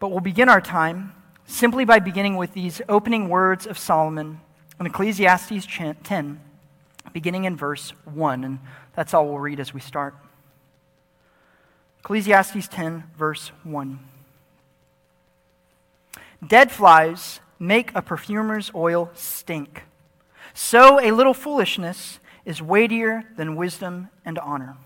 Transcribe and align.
But 0.00 0.10
we'll 0.10 0.20
begin 0.20 0.48
our 0.48 0.60
time 0.60 1.14
simply 1.46 1.84
by 1.84 1.98
beginning 1.98 2.36
with 2.36 2.52
these 2.54 2.80
opening 2.88 3.28
words 3.28 3.66
of 3.66 3.78
Solomon 3.78 4.40
in 4.78 4.86
Ecclesiastes 4.86 5.66
10, 5.66 6.40
beginning 7.12 7.44
in 7.44 7.56
verse 7.56 7.90
1. 8.04 8.44
And 8.44 8.58
that's 8.94 9.12
all 9.12 9.26
we'll 9.26 9.38
read 9.38 9.58
as 9.58 9.74
we 9.74 9.80
start. 9.80 10.14
Ecclesiastes 12.00 12.68
10, 12.68 13.04
verse 13.16 13.50
1. 13.64 13.98
Dead 16.46 16.70
flies 16.70 17.40
make 17.58 17.90
a 17.94 18.02
perfumer's 18.02 18.70
oil 18.74 19.10
stink. 19.14 19.82
So 20.54 21.00
a 21.00 21.10
little 21.10 21.34
foolishness 21.34 22.20
is 22.44 22.62
weightier 22.62 23.24
than 23.36 23.56
wisdom 23.56 24.08
and 24.24 24.38
honor. 24.38 24.76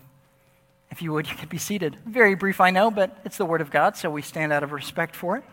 If 0.93 1.01
you 1.01 1.11
would, 1.13 1.27
you 1.27 1.35
could 1.35 1.49
be 1.49 1.57
seated. 1.57 1.97
Very 2.05 2.35
brief, 2.35 2.61
I 2.61 2.69
know, 2.69 2.91
but 2.91 3.17
it's 3.25 3.37
the 3.37 3.45
Word 3.45 3.61
of 3.61 3.71
God, 3.71 3.97
so 3.97 4.11
we 4.11 4.21
stand 4.21 4.53
out 4.53 4.61
of 4.61 4.71
respect 4.71 5.15
for 5.15 5.37
it. 5.37 5.43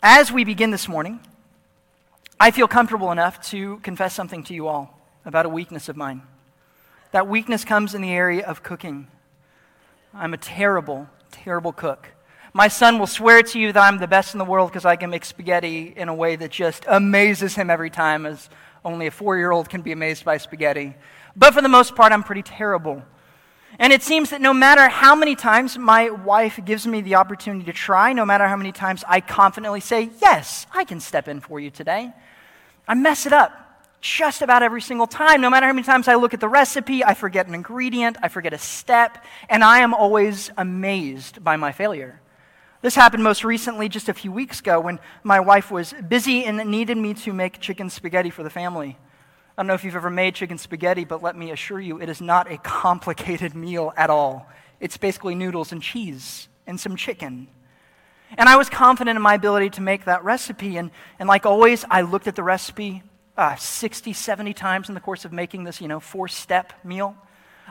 As 0.00 0.30
we 0.30 0.44
begin 0.44 0.70
this 0.70 0.86
morning, 0.86 1.18
I 2.38 2.52
feel 2.52 2.68
comfortable 2.68 3.10
enough 3.10 3.44
to 3.48 3.78
confess 3.78 4.14
something 4.14 4.44
to 4.44 4.54
you 4.54 4.68
all 4.68 4.96
about 5.24 5.46
a 5.46 5.48
weakness 5.48 5.88
of 5.88 5.96
mine. 5.96 6.22
That 7.10 7.26
weakness 7.26 7.64
comes 7.64 7.92
in 7.92 8.02
the 8.02 8.12
area 8.12 8.46
of 8.46 8.62
cooking. 8.62 9.08
I'm 10.14 10.32
a 10.32 10.38
terrible, 10.38 11.08
terrible 11.32 11.72
cook. 11.72 12.10
My 12.52 12.68
son 12.68 13.00
will 13.00 13.08
swear 13.08 13.42
to 13.42 13.58
you 13.58 13.72
that 13.72 13.82
I'm 13.82 13.98
the 13.98 14.06
best 14.06 14.32
in 14.32 14.38
the 14.38 14.44
world 14.44 14.70
because 14.70 14.84
I 14.84 14.94
can 14.94 15.10
make 15.10 15.24
spaghetti 15.24 15.92
in 15.96 16.08
a 16.08 16.14
way 16.14 16.36
that 16.36 16.52
just 16.52 16.84
amazes 16.86 17.56
him 17.56 17.68
every 17.68 17.90
time, 17.90 18.26
as 18.26 18.48
only 18.84 19.06
a 19.06 19.10
four 19.10 19.36
year 19.36 19.50
old 19.50 19.68
can 19.68 19.82
be 19.82 19.92
amazed 19.92 20.24
by 20.24 20.36
spaghetti. 20.38 20.94
But 21.36 21.54
for 21.54 21.62
the 21.62 21.68
most 21.68 21.94
part, 21.94 22.12
I'm 22.12 22.22
pretty 22.22 22.42
terrible. 22.42 23.02
And 23.78 23.92
it 23.92 24.02
seems 24.02 24.30
that 24.30 24.40
no 24.40 24.52
matter 24.52 24.88
how 24.88 25.14
many 25.14 25.36
times 25.36 25.78
my 25.78 26.10
wife 26.10 26.58
gives 26.64 26.86
me 26.86 27.00
the 27.02 27.14
opportunity 27.14 27.64
to 27.66 27.72
try, 27.72 28.12
no 28.12 28.26
matter 28.26 28.46
how 28.48 28.56
many 28.56 28.72
times 28.72 29.04
I 29.06 29.20
confidently 29.20 29.80
say, 29.80 30.10
Yes, 30.20 30.66
I 30.72 30.84
can 30.84 31.00
step 31.00 31.28
in 31.28 31.40
for 31.40 31.60
you 31.60 31.70
today, 31.70 32.12
I 32.88 32.94
mess 32.94 33.26
it 33.26 33.32
up 33.32 33.52
just 34.00 34.42
about 34.42 34.62
every 34.62 34.80
single 34.80 35.06
time. 35.06 35.40
No 35.40 35.50
matter 35.50 35.66
how 35.66 35.72
many 35.72 35.84
times 35.84 36.08
I 36.08 36.14
look 36.14 36.34
at 36.34 36.40
the 36.40 36.48
recipe, 36.48 37.04
I 37.04 37.14
forget 37.14 37.46
an 37.46 37.54
ingredient, 37.54 38.16
I 38.22 38.28
forget 38.28 38.52
a 38.52 38.58
step, 38.58 39.24
and 39.48 39.62
I 39.62 39.80
am 39.80 39.94
always 39.94 40.50
amazed 40.56 41.44
by 41.44 41.56
my 41.56 41.72
failure. 41.72 42.20
This 42.82 42.94
happened 42.94 43.22
most 43.22 43.44
recently 43.44 43.90
just 43.90 44.08
a 44.08 44.14
few 44.14 44.32
weeks 44.32 44.60
ago 44.60 44.80
when 44.80 45.00
my 45.22 45.38
wife 45.38 45.70
was 45.70 45.92
busy 46.08 46.44
and 46.44 46.56
needed 46.70 46.96
me 46.96 47.12
to 47.12 47.32
make 47.34 47.60
chicken 47.60 47.90
spaghetti 47.90 48.30
for 48.30 48.42
the 48.42 48.48
family. 48.48 48.96
I 48.98 49.62
don't 49.62 49.66
know 49.66 49.74
if 49.74 49.84
you've 49.84 49.96
ever 49.96 50.08
made 50.08 50.34
chicken 50.34 50.56
spaghetti, 50.56 51.04
but 51.04 51.22
let 51.22 51.36
me 51.36 51.50
assure 51.50 51.78
you, 51.78 52.00
it 52.00 52.08
is 52.08 52.22
not 52.22 52.50
a 52.50 52.56
complicated 52.62 53.54
meal 53.54 53.92
at 53.98 54.08
all. 54.08 54.48
It's 54.80 54.96
basically 54.96 55.34
noodles 55.34 55.72
and 55.72 55.82
cheese 55.82 56.48
and 56.66 56.80
some 56.80 56.96
chicken. 56.96 57.48
And 58.38 58.48
I 58.48 58.56
was 58.56 58.70
confident 58.70 59.16
in 59.16 59.22
my 59.22 59.34
ability 59.34 59.70
to 59.70 59.82
make 59.82 60.06
that 60.06 60.24
recipe. 60.24 60.78
And, 60.78 60.90
and 61.18 61.28
like 61.28 61.44
always, 61.44 61.84
I 61.90 62.00
looked 62.00 62.28
at 62.28 62.36
the 62.36 62.42
recipe 62.42 63.02
uh, 63.36 63.56
60, 63.56 64.14
70 64.14 64.54
times 64.54 64.88
in 64.88 64.94
the 64.94 65.00
course 65.00 65.26
of 65.26 65.32
making 65.32 65.64
this, 65.64 65.82
you 65.82 65.88
know, 65.88 66.00
four 66.00 66.28
step 66.28 66.72
meal. 66.82 67.14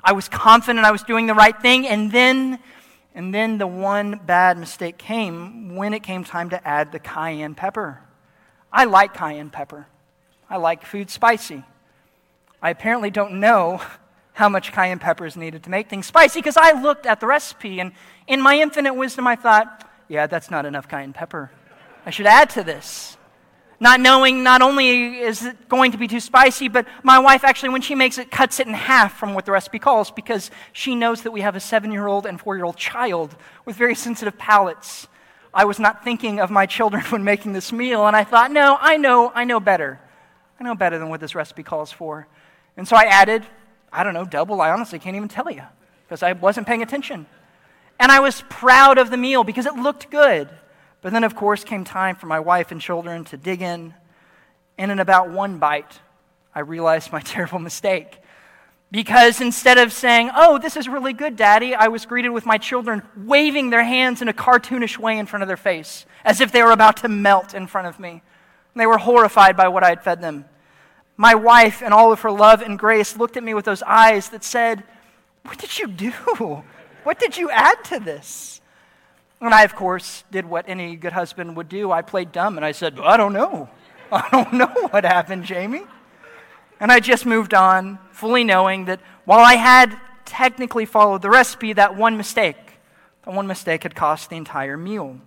I 0.04 0.14
was 0.14 0.30
confident 0.30 0.86
I 0.86 0.92
was 0.92 1.04
doing 1.04 1.26
the 1.26 1.34
right 1.34 1.60
thing. 1.60 1.88
And 1.88 2.12
then, 2.12 2.60
and 3.14 3.34
then 3.34 3.58
the 3.58 3.68
one 3.68 4.20
bad 4.26 4.58
mistake 4.58 4.98
came 4.98 5.76
when 5.76 5.94
it 5.94 6.04
came 6.04 6.24
time 6.24 6.50
to 6.52 6.68
add 6.68 6.92
the 6.92 7.00
cayenne 7.00 7.56
pepper. 7.56 8.02
I 8.72 8.86
like 8.86 9.14
cayenne 9.14 9.50
pepper, 9.50 9.88
I 10.50 10.58
like 10.58 10.86
food 10.86 11.10
spicy. 11.10 11.64
I 12.62 12.72
apparently 12.72 13.10
don't 13.10 13.40
know 13.40 13.82
how 14.34 14.50
much 14.50 14.72
cayenne 14.72 15.00
pepper 15.00 15.26
is 15.26 15.36
needed 15.36 15.64
to 15.64 15.70
make 15.70 15.90
things 15.90 16.06
spicy 16.06 16.40
because 16.40 16.58
I 16.58 16.80
looked 16.82 17.06
at 17.06 17.20
the 17.20 17.28
recipe 17.28 17.80
and 17.80 17.92
in 18.28 18.42
my 18.42 18.58
infinite 18.60 18.94
wisdom 18.94 19.28
I 19.28 19.36
thought, 19.36 19.90
yeah, 20.08 20.28
that's 20.28 20.50
not 20.50 20.66
enough 20.66 20.88
cayenne 20.88 21.14
pepper. 21.14 21.52
I 22.06 22.10
should 22.10 22.26
add 22.26 22.50
to 22.52 22.64
this. 22.64 23.18
Not 23.82 24.02
knowing 24.02 24.44
not 24.44 24.62
only 24.62 25.20
is 25.20 25.46
it 25.46 25.70
going 25.70 25.94
to 25.94 25.98
be 25.98 26.08
too 26.08 26.20
spicy, 26.20 26.68
but 26.68 26.86
my 27.02 27.18
wife 27.20 27.46
actually, 27.46 27.70
when 27.70 27.82
she 27.82 27.96
makes 27.96 28.18
it, 28.18 28.30
cuts 28.30 28.60
it 28.60 28.68
in 28.68 28.74
half 28.74 29.18
from 29.18 29.34
what 29.34 29.46
the 29.46 29.54
recipe 29.54 29.80
calls 29.80 30.12
because 30.12 30.52
she 30.74 30.96
knows 30.96 31.22
that 31.22 31.32
we 31.32 31.42
have 31.42 31.56
a 31.56 31.62
seven 31.62 31.92
year 31.92 32.06
old 32.06 32.26
and 32.26 32.40
four 32.42 32.58
year 32.58 32.66
old 32.66 32.76
child 32.76 33.36
with 33.66 33.78
very 33.78 33.96
sensitive 33.96 34.38
palates. 34.38 35.08
I 35.54 35.66
was 35.66 35.80
not 35.80 36.04
thinking 36.04 36.40
of 36.40 36.52
my 36.52 36.66
children 36.66 37.04
when 37.10 37.24
making 37.24 37.54
this 37.54 37.72
meal, 37.72 38.06
and 38.06 38.16
I 38.16 38.26
thought, 38.26 38.52
no, 38.52 38.78
I 38.80 38.98
know, 38.98 39.32
I 39.34 39.46
know 39.46 39.60
better. 39.60 40.00
I 40.60 40.64
know 40.64 40.76
better 40.76 41.00
than 41.00 41.08
what 41.08 41.22
this 41.22 41.34
recipe 41.34 41.64
calls 41.64 41.92
for. 41.92 42.28
And 42.76 42.86
so 42.86 42.98
I 42.98 43.04
added, 43.04 43.46
I 43.94 44.04
don't 44.04 44.14
know, 44.14 44.26
double. 44.26 44.60
I 44.60 44.72
honestly 44.72 45.00
can't 45.00 45.16
even 45.16 45.30
tell 45.30 45.50
you 45.50 45.64
because 46.06 46.22
I 46.22 46.34
wasn't 46.34 46.68
paying 46.68 46.82
attention. 46.82 47.28
And 47.98 48.12
I 48.12 48.20
was 48.20 48.44
proud 48.50 48.98
of 48.98 49.10
the 49.10 49.18
meal 49.18 49.46
because 49.46 49.66
it 49.66 49.76
looked 49.76 50.10
good. 50.10 50.50
But 51.02 51.14
then, 51.14 51.24
of 51.24 51.36
course, 51.36 51.64
came 51.64 51.84
time 51.84 52.16
for 52.16 52.28
my 52.28 52.40
wife 52.40 52.72
and 52.72 52.82
children 52.82 53.24
to 53.26 53.38
dig 53.38 53.62
in. 53.62 53.94
And 54.78 54.92
in 54.92 55.00
about 55.00 55.30
one 55.30 55.58
bite, 55.58 56.00
I 56.54 56.62
realized 56.62 57.12
my 57.12 57.22
terrible 57.26 57.60
mistake. 57.60 58.20
Because 58.92 59.40
instead 59.40 59.78
of 59.78 59.94
saying, 59.94 60.32
Oh, 60.36 60.58
this 60.58 60.76
is 60.76 60.88
really 60.88 61.14
good, 61.14 61.36
Daddy, 61.36 61.76
I 61.76 61.88
was 61.90 62.06
greeted 62.06 62.30
with 62.30 62.46
my 62.46 62.58
children 62.58 63.04
waving 63.16 63.70
their 63.70 63.84
hands 63.84 64.22
in 64.22 64.28
a 64.28 64.34
cartoonish 64.34 64.98
way 64.98 65.18
in 65.18 65.28
front 65.28 65.44
of 65.44 65.48
their 65.48 65.58
face, 65.58 66.06
as 66.26 66.42
if 66.42 66.52
they 66.52 66.64
were 66.64 66.72
about 66.72 66.98
to 66.98 67.08
melt 67.08 67.54
in 67.54 67.68
front 67.68 67.88
of 67.88 68.00
me. 68.00 68.24
They 68.76 68.88
were 68.88 68.98
horrified 68.98 69.56
by 69.56 69.68
what 69.68 69.84
I 69.84 69.90
had 69.90 70.04
fed 70.04 70.22
them. 70.22 70.46
My 71.18 71.36
wife, 71.36 71.82
in 71.82 71.92
all 71.92 72.12
of 72.12 72.22
her 72.22 72.32
love 72.32 72.62
and 72.62 72.80
grace, 72.80 73.18
looked 73.18 73.38
at 73.38 73.44
me 73.44 73.54
with 73.54 73.66
those 73.66 73.84
eyes 73.84 74.30
that 74.30 74.44
said, 74.44 74.84
What 75.44 75.58
did 75.58 75.78
you 75.78 75.88
do? 75.88 76.14
What 77.04 77.18
did 77.18 77.38
you 77.38 77.50
add 77.50 77.84
to 77.86 78.00
this? 78.00 78.60
And 79.42 79.54
I, 79.54 79.64
of 79.64 79.76
course, 79.76 80.24
did 80.32 80.46
what 80.46 80.66
any 80.68 80.96
good 80.96 81.14
husband 81.14 81.56
would 81.56 81.70
do. 81.70 81.92
I 81.92 82.02
played 82.02 82.32
dumb 82.32 82.58
and 82.58 82.66
I 82.66 82.74
said, 82.74 83.00
I 83.00 83.16
don't 83.16 83.34
know. 83.34 83.70
I 84.12 84.28
don't 84.32 84.54
know 84.54 84.88
what 84.90 85.04
happened, 85.06 85.46
Jamie. 85.46 85.84
And 86.80 86.92
I 86.92 87.00
just 87.00 87.26
moved 87.26 87.54
on, 87.54 88.00
fully 88.12 88.44
knowing 88.44 88.86
that 88.86 89.00
while 89.26 89.40
I 89.40 89.56
had 89.56 90.00
technically 90.26 90.86
followed 90.86 91.22
the 91.22 91.30
recipe, 91.30 91.74
that 91.74 91.96
one 91.96 92.18
mistake, 92.18 92.58
that 93.24 93.34
one 93.34 93.48
mistake 93.48 93.84
had 93.84 93.96
cost 93.96 94.30
the 94.30 94.38
entire 94.38 94.78
meal. 94.78 95.20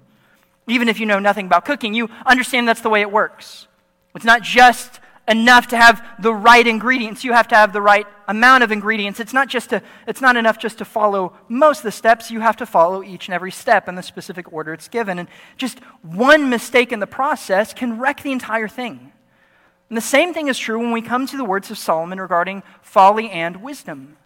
Even 0.67 0.89
if 0.89 1.01
you 1.01 1.07
know 1.07 1.19
nothing 1.19 1.47
about 1.47 1.65
cooking, 1.65 1.95
you 1.95 2.09
understand 2.25 2.69
that's 2.69 2.81
the 2.81 2.91
way 2.91 3.01
it 3.01 3.11
works. 3.11 3.67
It's 4.15 4.25
not 4.25 4.43
just 4.43 5.01
enough 5.29 5.69
to 5.69 5.77
have 5.77 6.05
the 6.19 6.35
right 6.35 6.67
ingredients. 6.67 7.23
You 7.25 7.33
have 7.33 7.49
to 7.49 7.55
have 7.55 7.73
the 7.73 7.81
right 7.81 8.07
amount 8.27 8.65
of 8.65 8.73
ingredients. 8.73 9.21
It's 9.21 9.33
not, 9.33 9.49
just 9.49 9.71
to, 9.71 9.83
it's 10.07 10.21
not 10.21 10.37
enough 10.37 10.59
just 10.59 10.79
to 10.79 10.85
follow 10.85 11.33
most 11.49 11.79
of 11.79 11.85
the 11.85 11.93
steps. 11.93 12.31
You 12.31 12.41
have 12.41 12.57
to 12.57 12.67
follow 12.67 13.03
each 13.03 13.29
and 13.29 13.35
every 13.35 13.53
step 13.53 13.89
in 13.89 13.95
the 13.95 14.03
specific 14.03 14.53
order 14.53 14.73
it's 14.73 14.89
given. 14.89 15.19
And 15.19 15.29
just 15.57 15.79
one 16.03 16.51
mistake 16.51 16.93
in 16.93 17.01
the 17.01 17.07
process 17.07 17.73
can 17.73 17.99
wreck 17.99 18.23
the 18.23 18.33
entire 18.33 18.69
thing. 18.69 19.13
And 19.89 19.97
the 19.97 20.01
same 20.01 20.33
thing 20.33 20.49
is 20.49 20.59
true 20.59 20.79
when 20.79 20.93
we 20.93 21.03
come 21.03 21.27
to 21.27 21.37
the 21.37 21.45
words 21.45 21.71
of 21.71 21.79
Solomon 21.79 22.21
regarding 22.21 22.63
folly 22.81 23.31
and 23.31 23.63
wisdom. 23.63 24.17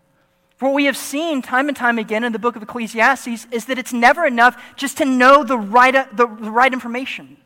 For 0.57 0.67
what 0.67 0.75
we 0.75 0.87
have 0.87 0.97
seen 0.97 1.43
time 1.43 1.69
and 1.69 1.77
time 1.77 1.99
again 1.99 2.25
in 2.25 2.33
the 2.33 2.39
book 2.39 2.57
of 2.57 2.63
Ecclesiastes 2.63 3.47
is 3.51 3.67
that 3.67 3.78
it's 3.78 3.93
never 3.93 4.25
enough 4.25 4.63
just 4.77 4.97
to 4.99 5.05
know 5.05 5.45
the 5.45 5.59
right, 5.59 5.93
the, 6.17 6.27
the 6.27 6.51
right 6.51 6.73
information. 6.73 7.37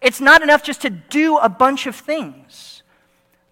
It's 0.00 0.20
not 0.20 0.42
enough 0.42 0.62
just 0.62 0.82
to 0.82 0.90
do 0.90 1.36
a 1.38 1.48
bunch 1.48 1.86
of 1.86 1.96
things. 1.96 2.67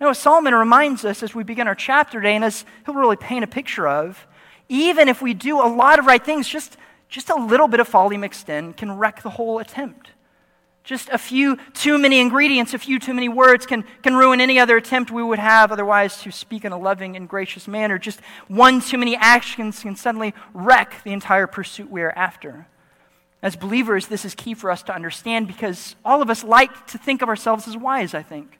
Now, 0.01 0.11
as 0.11 0.19
Solomon 0.19 0.55
reminds 0.55 1.05
us 1.05 1.23
as 1.23 1.35
we 1.35 1.43
begin 1.43 1.67
our 1.67 1.75
chapter 1.75 2.21
today, 2.21 2.37
and 2.37 2.45
as 2.45 2.65
he'll 2.85 2.95
really 2.95 3.17
paint 3.17 3.45
a 3.45 3.47
picture 3.47 3.89
of, 3.89 4.27
even 4.69 5.09
if 5.09 5.23
we 5.23 5.33
do 5.33 5.61
a 5.61 5.69
lot 5.69 5.99
of 5.99 6.07
right 6.07 6.23
things, 6.23 6.49
just, 6.49 6.77
just 7.09 7.31
a 7.31 7.37
little 7.37 7.69
bit 7.69 7.81
of 7.81 7.89
folly 7.89 8.17
mixed 8.17 8.49
in 8.49 8.73
can 8.75 8.99
wreck 8.99 9.23
the 9.23 9.31
whole 9.31 9.59
attempt. 9.59 10.11
Just 10.85 11.09
a 11.09 11.19
few 11.19 11.57
too 11.73 11.99
many 11.99 12.21
ingredients, 12.21 12.73
a 12.73 12.79
few 12.79 13.01
too 13.01 13.15
many 13.15 13.29
words 13.29 13.67
can, 13.67 13.85
can 14.03 14.15
ruin 14.15 14.41
any 14.41 14.59
other 14.59 14.77
attempt 14.77 15.11
we 15.11 15.23
would 15.23 15.41
have 15.41 15.73
otherwise 15.73 16.23
to 16.23 16.31
speak 16.31 16.65
in 16.65 16.71
a 16.71 16.79
loving 16.79 17.17
and 17.17 17.29
gracious 17.29 17.67
manner. 17.67 17.99
Just 17.99 18.21
one 18.47 18.81
too 18.81 18.99
many 18.99 19.17
actions 19.17 19.81
can 19.81 19.97
suddenly 19.97 20.33
wreck 20.55 21.03
the 21.03 21.13
entire 21.13 21.49
pursuit 21.49 21.91
we 21.91 22.03
are 22.03 22.13
after. 22.13 22.69
As 23.43 23.57
believers, 23.57 24.07
this 24.07 24.25
is 24.25 24.35
key 24.35 24.55
for 24.55 24.71
us 24.71 24.83
to 24.85 24.95
understand 24.95 25.49
because 25.49 25.97
all 26.05 26.23
of 26.23 26.31
us 26.31 26.45
like 26.45 26.87
to 26.89 26.99
think 26.99 27.21
of 27.21 27.29
ourselves 27.29 27.67
as 27.67 27.77
wise, 27.77 28.15
I 28.15 28.23
think. 28.23 28.59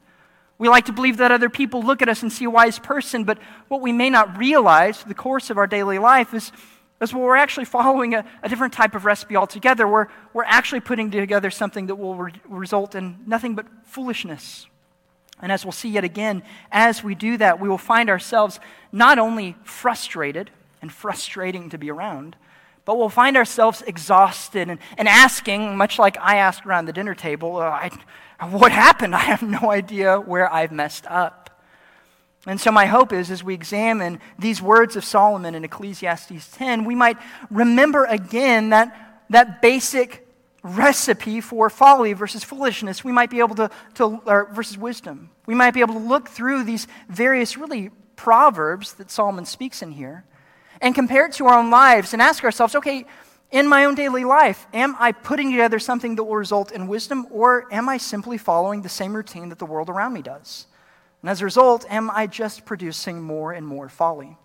We 0.59 0.69
like 0.69 0.85
to 0.85 0.93
believe 0.93 1.17
that 1.17 1.31
other 1.31 1.49
people 1.49 1.83
look 1.83 2.01
at 2.01 2.09
us 2.09 2.23
and 2.23 2.31
see 2.31 2.45
a 2.45 2.49
wise 2.49 2.79
person, 2.79 3.23
but 3.23 3.37
what 3.67 3.81
we 3.81 3.91
may 3.91 4.09
not 4.09 4.37
realize 4.37 4.99
through 4.99 5.09
the 5.09 5.15
course 5.15 5.49
of 5.49 5.57
our 5.57 5.67
daily 5.67 5.99
life 5.99 6.33
is, 6.33 6.51
is 6.99 7.13
well, 7.13 7.23
we're 7.23 7.35
actually 7.35 7.65
following 7.65 8.15
a, 8.15 8.25
a 8.41 8.49
different 8.49 8.73
type 8.73 8.95
of 8.95 9.05
recipe 9.05 9.35
altogether. 9.35 9.87
We're, 9.87 10.07
we're 10.33 10.45
actually 10.45 10.79
putting 10.79 11.11
together 11.11 11.51
something 11.51 11.87
that 11.87 11.95
will 11.95 12.15
re- 12.15 12.33
result 12.45 12.95
in 12.95 13.19
nothing 13.27 13.53
but 13.53 13.67
foolishness. 13.83 14.65
And 15.39 15.51
as 15.51 15.63
we'll 15.63 15.73
see 15.73 15.89
yet 15.89 16.03
again, 16.03 16.41
as 16.71 17.03
we 17.03 17.13
do 17.13 17.37
that, 17.37 17.59
we 17.59 17.69
will 17.69 17.77
find 17.77 18.09
ourselves 18.09 18.59
not 18.91 19.19
only 19.19 19.55
frustrated 19.63 20.49
and 20.81 20.91
frustrating 20.91 21.69
to 21.69 21.77
be 21.77 21.91
around, 21.91 22.35
but 22.87 22.97
we'll 22.97 23.09
find 23.09 23.35
ourselves 23.35 23.83
exhausted 23.85 24.69
and, 24.69 24.79
and 24.97 25.09
asking, 25.09 25.75
much 25.75 25.99
like 25.99 26.17
I 26.21 26.37
asked 26.37 26.65
around 26.65 26.85
the 26.85 26.93
dinner 26.93 27.13
table, 27.13 27.57
I, 27.57 27.91
what 28.49 28.71
happened? 28.71 29.13
I 29.15 29.19
have 29.19 29.41
no 29.41 29.69
idea 29.69 30.21
where 30.21 30.51
I've 30.51 30.71
messed 30.71 31.05
up. 31.07 31.61
And 32.45 32.61
so, 32.61 32.71
my 32.71 32.85
hope 32.85 33.11
is 33.11 33.29
as 33.29 33.43
we 33.43 33.53
examine 33.53 34.21
these 34.39 34.61
words 34.61 34.95
of 34.95 35.03
Solomon 35.03 35.53
in 35.53 35.65
Ecclesiastes 35.65 36.49
10, 36.53 36.85
we 36.85 36.95
might 36.95 37.17
remember 37.51 38.05
again 38.05 38.69
that, 38.69 39.25
that 39.31 39.61
basic 39.61 40.25
recipe 40.63 41.41
for 41.41 41.69
folly 41.69 42.13
versus 42.13 42.45
foolishness. 42.45 43.03
We 43.03 43.11
might 43.11 43.29
be 43.29 43.39
able 43.39 43.55
to, 43.55 43.69
to 43.95 44.21
or 44.25 44.45
versus 44.53 44.77
wisdom. 44.77 45.29
We 45.45 45.55
might 45.55 45.73
be 45.73 45.81
able 45.81 45.95
to 45.95 45.99
look 45.99 46.29
through 46.29 46.63
these 46.63 46.87
various, 47.09 47.57
really, 47.57 47.91
proverbs 48.15 48.93
that 48.93 49.11
Solomon 49.11 49.43
speaks 49.43 49.81
in 49.81 49.91
here 49.91 50.23
and 50.81 50.95
compare 50.95 51.25
it 51.25 51.33
to 51.33 51.47
our 51.47 51.57
own 51.57 51.69
lives 51.69 52.13
and 52.13 52.21
ask 52.21 52.43
ourselves 52.43 52.75
okay, 52.75 53.05
in 53.51 53.67
my 53.67 53.85
own 53.85 53.95
daily 53.95 54.25
life, 54.25 54.67
am 54.73 54.95
I 54.99 55.13
putting 55.13 55.51
together 55.51 55.79
something 55.79 56.15
that 56.15 56.23
will 56.23 56.35
result 56.35 56.71
in 56.71 56.87
wisdom, 56.87 57.27
or 57.31 57.65
am 57.71 57.87
I 57.87 57.97
simply 57.97 58.37
following 58.37 58.81
the 58.81 58.89
same 58.89 59.15
routine 59.15 59.49
that 59.49 59.59
the 59.59 59.65
world 59.65 59.89
around 59.89 60.13
me 60.13 60.21
does? 60.21 60.67
And 61.21 61.29
as 61.29 61.41
a 61.41 61.45
result, 61.45 61.85
am 61.89 62.11
I 62.11 62.27
just 62.27 62.65
producing 62.65 63.21
more 63.21 63.53
and 63.53 63.65
more 63.65 63.87
folly? 63.87 64.37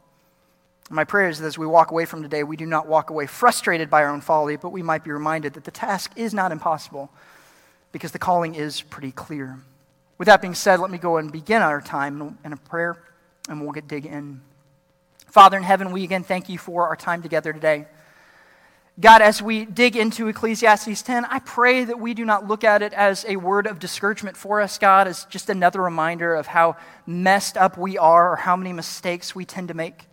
My 0.88 1.04
prayer 1.04 1.28
is 1.28 1.38
that 1.40 1.46
as 1.46 1.58
we 1.58 1.66
walk 1.66 1.90
away 1.90 2.04
from 2.04 2.22
today, 2.22 2.44
we 2.44 2.56
do 2.56 2.66
not 2.66 2.86
walk 2.86 3.10
away 3.10 3.26
frustrated 3.26 3.90
by 3.90 4.02
our 4.02 4.10
own 4.10 4.20
folly, 4.20 4.56
but 4.56 4.70
we 4.70 4.82
might 4.82 5.02
be 5.02 5.10
reminded 5.10 5.54
that 5.54 5.64
the 5.64 5.70
task 5.70 6.12
is 6.16 6.32
not 6.32 6.52
impossible 6.52 7.10
because 7.92 8.12
the 8.12 8.18
calling 8.18 8.54
is 8.54 8.82
pretty 8.82 9.10
clear. 9.10 9.58
With 10.18 10.26
that 10.26 10.40
being 10.40 10.54
said, 10.54 10.80
let 10.80 10.90
me 10.90 10.98
go 10.98 11.16
and 11.16 11.32
begin 11.32 11.62
our 11.62 11.80
time 11.80 12.38
in 12.44 12.52
a 12.52 12.56
prayer, 12.56 12.96
and 13.48 13.60
we'll 13.60 13.72
get 13.72 13.88
dig 13.88 14.06
in. 14.06 14.40
Father 15.32 15.56
in 15.56 15.62
heaven, 15.62 15.92
we 15.92 16.04
again 16.04 16.24
thank 16.24 16.50
you 16.50 16.58
for 16.58 16.88
our 16.88 16.94
time 16.94 17.22
together 17.22 17.54
today. 17.54 17.86
God, 19.00 19.22
as 19.22 19.40
we 19.40 19.64
dig 19.64 19.96
into 19.96 20.28
Ecclesiastes 20.28 21.00
10, 21.00 21.24
I 21.24 21.38
pray 21.38 21.84
that 21.84 21.98
we 21.98 22.12
do 22.12 22.26
not 22.26 22.46
look 22.46 22.64
at 22.64 22.82
it 22.82 22.92
as 22.92 23.24
a 23.26 23.36
word 23.36 23.66
of 23.66 23.78
discouragement 23.78 24.36
for 24.36 24.60
us, 24.60 24.76
God, 24.76 25.08
as 25.08 25.24
just 25.30 25.48
another 25.48 25.80
reminder 25.80 26.34
of 26.34 26.48
how 26.48 26.76
messed 27.06 27.56
up 27.56 27.78
we 27.78 27.96
are 27.96 28.32
or 28.32 28.36
how 28.36 28.56
many 28.56 28.74
mistakes 28.74 29.34
we 29.34 29.46
tend 29.46 29.68
to 29.68 29.74
make. 29.74 30.04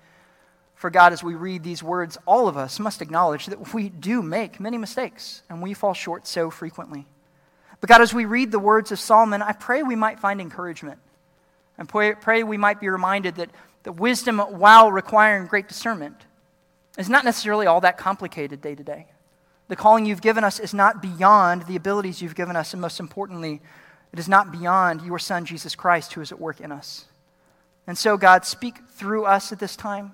For 0.75 0.89
God, 0.89 1.11
as 1.11 1.21
we 1.21 1.35
read 1.35 1.63
these 1.63 1.83
words, 1.83 2.17
all 2.25 2.47
of 2.47 2.55
us 2.55 2.79
must 2.79 3.01
acknowledge 3.01 3.47
that 3.47 3.73
we 3.73 3.89
do 3.89 4.21
make 4.21 4.61
many 4.61 4.77
mistakes 4.77 5.43
and 5.49 5.61
we 5.61 5.73
fall 5.73 5.93
short 5.93 6.27
so 6.27 6.49
frequently. 6.49 7.05
But 7.81 7.89
God, 7.89 7.99
as 7.99 8.13
we 8.13 8.23
read 8.23 8.53
the 8.53 8.57
words 8.59 8.93
of 8.93 9.01
Solomon, 9.01 9.41
I 9.41 9.51
pray 9.51 9.83
we 9.83 9.97
might 9.97 10.21
find 10.21 10.39
encouragement 10.39 10.99
and 11.77 11.89
pray, 11.89 12.13
pray 12.13 12.43
we 12.43 12.55
might 12.55 12.79
be 12.79 12.87
reminded 12.87 13.35
that, 13.35 13.49
that 13.83 13.93
wisdom, 13.93 14.39
while 14.39 14.91
requiring 14.91 15.47
great 15.47 15.67
discernment, 15.67 16.15
is 16.97 17.09
not 17.09 17.23
necessarily 17.25 17.65
all 17.65 17.81
that 17.81 17.97
complicated 17.97 18.61
day 18.61 18.75
to 18.75 18.83
day. 18.83 19.07
The 19.67 19.75
calling 19.75 20.05
you've 20.05 20.21
given 20.21 20.43
us 20.43 20.59
is 20.59 20.73
not 20.73 21.01
beyond 21.01 21.63
the 21.63 21.75
abilities 21.75 22.21
you've 22.21 22.35
given 22.35 22.55
us, 22.55 22.73
and 22.73 22.81
most 22.81 22.99
importantly, 22.99 23.61
it 24.11 24.19
is 24.19 24.27
not 24.27 24.51
beyond 24.51 25.03
your 25.03 25.19
Son, 25.19 25.45
Jesus 25.45 25.75
Christ, 25.75 26.13
who 26.13 26.21
is 26.21 26.31
at 26.31 26.39
work 26.41 26.59
in 26.59 26.71
us. 26.71 27.05
And 27.85 27.97
so, 27.97 28.17
God, 28.17 28.45
speak 28.45 28.79
through 28.89 29.25
us 29.25 29.51
at 29.51 29.59
this 29.59 29.75
time. 29.75 30.13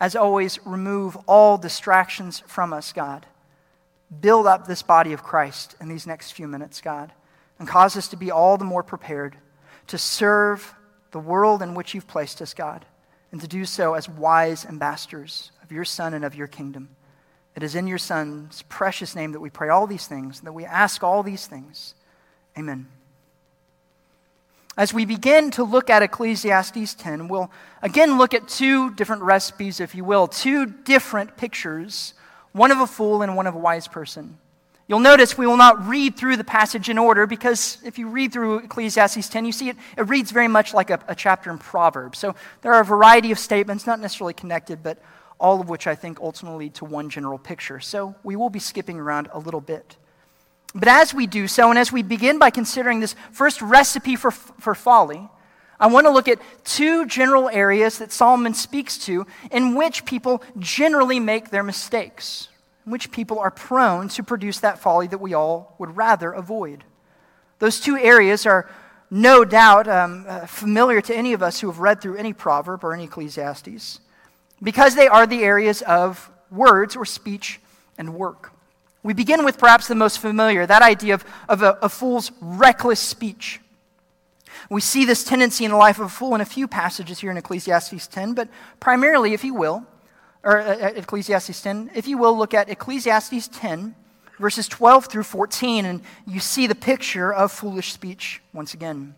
As 0.00 0.16
always, 0.16 0.58
remove 0.64 1.16
all 1.26 1.58
distractions 1.58 2.42
from 2.46 2.72
us, 2.72 2.92
God. 2.92 3.26
Build 4.20 4.46
up 4.46 4.66
this 4.66 4.82
body 4.82 5.12
of 5.12 5.22
Christ 5.22 5.76
in 5.80 5.88
these 5.88 6.06
next 6.06 6.32
few 6.32 6.48
minutes, 6.48 6.80
God, 6.80 7.12
and 7.58 7.68
cause 7.68 7.96
us 7.96 8.08
to 8.08 8.16
be 8.16 8.30
all 8.30 8.56
the 8.56 8.64
more 8.64 8.82
prepared 8.82 9.36
to 9.88 9.98
serve 9.98 10.74
the 11.10 11.18
world 11.18 11.62
in 11.62 11.74
which 11.74 11.94
you've 11.94 12.06
placed 12.06 12.42
us, 12.42 12.54
God, 12.54 12.84
and 13.32 13.40
to 13.40 13.48
do 13.48 13.64
so 13.64 13.94
as 13.94 14.08
wise 14.08 14.64
ambassadors 14.64 15.50
of 15.62 15.72
your 15.72 15.84
Son 15.84 16.14
and 16.14 16.24
of 16.24 16.34
your 16.34 16.46
kingdom. 16.46 16.88
It 17.54 17.62
is 17.62 17.74
in 17.74 17.86
your 17.86 17.98
Son's 17.98 18.62
precious 18.62 19.14
name 19.14 19.32
that 19.32 19.40
we 19.40 19.50
pray 19.50 19.68
all 19.68 19.86
these 19.86 20.06
things, 20.06 20.40
that 20.42 20.52
we 20.52 20.64
ask 20.64 21.02
all 21.02 21.22
these 21.22 21.46
things. 21.46 21.94
Amen. 22.56 22.86
As 24.76 24.94
we 24.94 25.04
begin 25.04 25.50
to 25.52 25.64
look 25.64 25.90
at 25.90 26.04
Ecclesiastes 26.04 26.94
10, 26.94 27.26
we'll 27.26 27.50
again 27.82 28.16
look 28.16 28.32
at 28.32 28.46
two 28.46 28.94
different 28.94 29.22
recipes, 29.22 29.80
if 29.80 29.94
you 29.94 30.04
will, 30.04 30.28
two 30.28 30.66
different 30.66 31.36
pictures 31.36 32.14
one 32.52 32.70
of 32.70 32.80
a 32.80 32.86
fool 32.86 33.22
and 33.22 33.36
one 33.36 33.46
of 33.46 33.54
a 33.54 33.58
wise 33.58 33.86
person. 33.86 34.38
You'll 34.88 35.00
notice 35.00 35.36
we 35.36 35.46
will 35.46 35.58
not 35.58 35.86
read 35.86 36.16
through 36.16 36.38
the 36.38 36.44
passage 36.44 36.88
in 36.88 36.96
order 36.96 37.26
because 37.26 37.76
if 37.84 37.98
you 37.98 38.08
read 38.08 38.32
through 38.32 38.60
Ecclesiastes 38.60 39.28
10, 39.28 39.44
you 39.44 39.52
see 39.52 39.68
it, 39.68 39.76
it 39.98 40.08
reads 40.08 40.30
very 40.30 40.48
much 40.48 40.72
like 40.72 40.88
a, 40.88 40.98
a 41.06 41.14
chapter 41.14 41.50
in 41.50 41.58
Proverbs. 41.58 42.18
So 42.18 42.34
there 42.62 42.72
are 42.72 42.80
a 42.80 42.84
variety 42.84 43.30
of 43.30 43.38
statements, 43.38 43.86
not 43.86 44.00
necessarily 44.00 44.32
connected, 44.32 44.82
but 44.82 44.98
all 45.38 45.60
of 45.60 45.68
which 45.68 45.86
I 45.86 45.94
think 45.94 46.20
ultimately 46.20 46.66
lead 46.66 46.74
to 46.76 46.86
one 46.86 47.10
general 47.10 47.38
picture. 47.38 47.80
So 47.80 48.14
we 48.22 48.34
will 48.34 48.48
be 48.48 48.58
skipping 48.58 48.98
around 48.98 49.28
a 49.30 49.38
little 49.38 49.60
bit. 49.60 49.96
But 50.74 50.88
as 50.88 51.12
we 51.12 51.26
do 51.26 51.48
so, 51.48 51.68
and 51.68 51.78
as 51.78 51.92
we 51.92 52.02
begin 52.02 52.38
by 52.38 52.48
considering 52.48 53.00
this 53.00 53.14
first 53.30 53.60
recipe 53.60 54.16
for, 54.16 54.30
for 54.30 54.74
folly, 54.74 55.28
I 55.80 55.86
want 55.86 56.06
to 56.06 56.10
look 56.10 56.28
at 56.28 56.40
two 56.64 57.06
general 57.06 57.48
areas 57.48 57.98
that 57.98 58.10
Solomon 58.10 58.54
speaks 58.54 58.98
to 59.06 59.26
in 59.50 59.74
which 59.74 60.04
people 60.04 60.42
generally 60.58 61.20
make 61.20 61.50
their 61.50 61.62
mistakes, 61.62 62.47
which 62.90 63.10
people 63.10 63.38
are 63.38 63.50
prone 63.50 64.08
to 64.08 64.22
produce 64.22 64.60
that 64.60 64.78
folly 64.78 65.06
that 65.08 65.20
we 65.20 65.34
all 65.34 65.74
would 65.78 65.96
rather 65.96 66.32
avoid. 66.32 66.84
Those 67.58 67.80
two 67.80 67.96
areas 67.96 68.46
are 68.46 68.70
no 69.10 69.44
doubt 69.44 69.88
um, 69.88 70.24
uh, 70.28 70.46
familiar 70.46 71.00
to 71.00 71.14
any 71.14 71.32
of 71.32 71.42
us 71.42 71.60
who 71.60 71.66
have 71.68 71.78
read 71.78 72.00
through 72.00 72.16
any 72.16 72.32
proverb 72.32 72.84
or 72.84 72.92
any 72.92 73.04
Ecclesiastes 73.04 74.00
because 74.62 74.94
they 74.94 75.08
are 75.08 75.26
the 75.26 75.42
areas 75.42 75.82
of 75.82 76.30
words 76.50 76.96
or 76.96 77.04
speech 77.04 77.60
and 77.96 78.14
work. 78.14 78.52
We 79.02 79.14
begin 79.14 79.44
with 79.44 79.58
perhaps 79.58 79.88
the 79.88 79.94
most 79.94 80.18
familiar, 80.18 80.66
that 80.66 80.82
idea 80.82 81.14
of, 81.14 81.24
of 81.48 81.62
a, 81.62 81.78
a 81.82 81.88
fool's 81.88 82.32
reckless 82.40 83.00
speech. 83.00 83.60
We 84.68 84.80
see 84.80 85.04
this 85.04 85.24
tendency 85.24 85.64
in 85.64 85.70
the 85.70 85.76
life 85.76 85.98
of 85.98 86.06
a 86.06 86.10
fool 86.10 86.34
in 86.34 86.40
a 86.40 86.46
few 86.46 86.68
passages 86.68 87.20
here 87.20 87.30
in 87.30 87.36
Ecclesiastes 87.36 88.06
10, 88.08 88.34
but 88.34 88.48
primarily, 88.80 89.32
if 89.32 89.44
you 89.44 89.54
will, 89.54 89.86
or 90.48 90.60
uh, 90.60 90.76
uh 90.76 90.92
Ecclesiastes 90.96 91.60
10, 91.60 91.90
if 91.94 92.08
you 92.08 92.16
will, 92.16 92.36
look 92.36 92.54
at 92.54 92.70
Ecclesiastes 92.70 93.48
10, 93.48 93.94
verses 94.38 94.66
12 94.66 95.04
through 95.04 95.24
14, 95.24 95.84
and 95.84 96.00
you 96.26 96.40
see 96.40 96.66
the 96.66 96.74
picture 96.74 97.32
of 97.32 97.52
foolish 97.52 97.92
speech 97.92 98.40
once 98.54 98.72
again. 98.72 99.14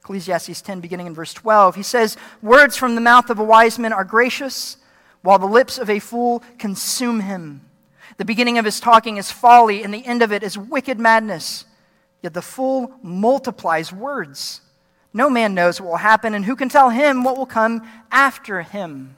Ecclesiastes 0.00 0.60
10, 0.60 0.80
beginning 0.80 1.06
in 1.06 1.14
verse 1.14 1.32
12. 1.32 1.76
He 1.76 1.84
says, 1.84 2.16
Words 2.42 2.76
from 2.76 2.96
the 2.96 3.00
mouth 3.00 3.30
of 3.30 3.38
a 3.38 3.44
wise 3.44 3.78
man 3.78 3.92
are 3.92 4.04
gracious, 4.04 4.78
while 5.22 5.38
the 5.38 5.46
lips 5.46 5.78
of 5.78 5.88
a 5.88 6.00
fool 6.00 6.42
consume 6.58 7.20
him. 7.20 7.60
The 8.16 8.24
beginning 8.24 8.58
of 8.58 8.64
his 8.64 8.80
talking 8.80 9.16
is 9.16 9.30
folly, 9.30 9.84
and 9.84 9.94
the 9.94 10.04
end 10.04 10.22
of 10.22 10.32
it 10.32 10.42
is 10.42 10.58
wicked 10.58 10.98
madness. 10.98 11.66
Yet 12.20 12.34
the 12.34 12.42
fool 12.42 12.92
multiplies 13.00 13.92
words. 13.92 14.60
No 15.14 15.30
man 15.30 15.54
knows 15.54 15.80
what 15.80 15.90
will 15.90 15.96
happen, 15.98 16.34
and 16.34 16.44
who 16.44 16.56
can 16.56 16.68
tell 16.68 16.90
him 16.90 17.22
what 17.22 17.36
will 17.36 17.46
come 17.46 17.88
after 18.10 18.62
him? 18.62 19.14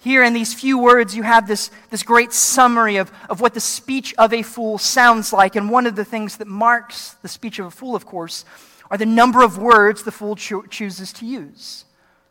Here 0.00 0.24
in 0.24 0.32
these 0.32 0.54
few 0.54 0.78
words, 0.78 1.14
you 1.14 1.22
have 1.22 1.46
this, 1.46 1.70
this 1.90 2.02
great 2.02 2.32
summary 2.32 2.96
of, 2.96 3.12
of 3.28 3.42
what 3.42 3.52
the 3.52 3.60
speech 3.60 4.14
of 4.16 4.32
a 4.32 4.42
fool 4.42 4.78
sounds 4.78 5.30
like. 5.30 5.56
And 5.56 5.70
one 5.70 5.86
of 5.86 5.94
the 5.94 6.06
things 6.06 6.38
that 6.38 6.48
marks 6.48 7.12
the 7.20 7.28
speech 7.28 7.58
of 7.58 7.66
a 7.66 7.70
fool, 7.70 7.94
of 7.94 8.06
course, 8.06 8.46
are 8.90 8.96
the 8.96 9.04
number 9.04 9.42
of 9.42 9.58
words 9.58 10.02
the 10.02 10.10
fool 10.10 10.36
cho- 10.36 10.62
chooses 10.62 11.12
to 11.14 11.26
use. 11.26 11.84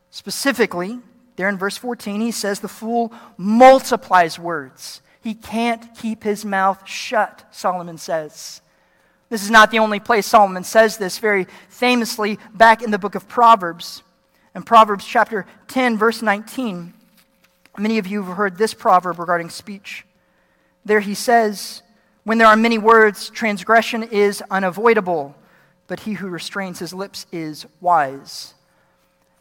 Specifically, 0.10 1.00
there 1.36 1.48
in 1.48 1.60
verse 1.60 1.78
14, 1.78 2.20
he 2.20 2.32
says 2.32 2.60
the 2.60 2.68
fool 2.68 3.14
multiplies 3.38 4.40
words. 4.40 5.02
He 5.22 5.36
can't 5.36 5.96
keep 5.96 6.24
his 6.24 6.44
mouth 6.44 6.88
shut, 6.88 7.46
Solomon 7.52 8.00
says. 8.00 8.62
This 9.30 9.44
is 9.44 9.52
not 9.52 9.70
the 9.70 9.78
only 9.78 10.00
place 10.00 10.26
Solomon 10.26 10.64
says 10.64 10.98
this, 10.98 11.20
very 11.20 11.46
famously 11.70 12.40
back 12.52 12.82
in 12.82 12.90
the 12.90 12.98
book 12.98 13.14
of 13.14 13.28
Proverbs. 13.28 14.02
In 14.56 14.64
Proverbs 14.64 15.06
chapter 15.06 15.46
10, 15.68 16.00
verse 16.00 16.24
19, 16.24 16.96
many 17.80 17.98
of 17.98 18.08
you 18.08 18.24
have 18.24 18.36
heard 18.36 18.58
this 18.58 18.74
proverb 18.74 19.20
regarding 19.20 19.50
speech. 19.50 20.06
There 20.86 21.00
he 21.00 21.16
says, 21.16 21.82
When 22.24 22.38
there 22.38 22.48
are 22.48 22.56
many 22.56 22.78
words, 22.78 23.30
transgression 23.30 24.04
is 24.04 24.44
unavoidable 24.50 25.36
but 25.90 26.02
he 26.02 26.14
who 26.14 26.30
restrains 26.30 26.80
his 26.80 26.94
lips 26.94 27.26
is 27.34 27.66
wise. 27.82 28.54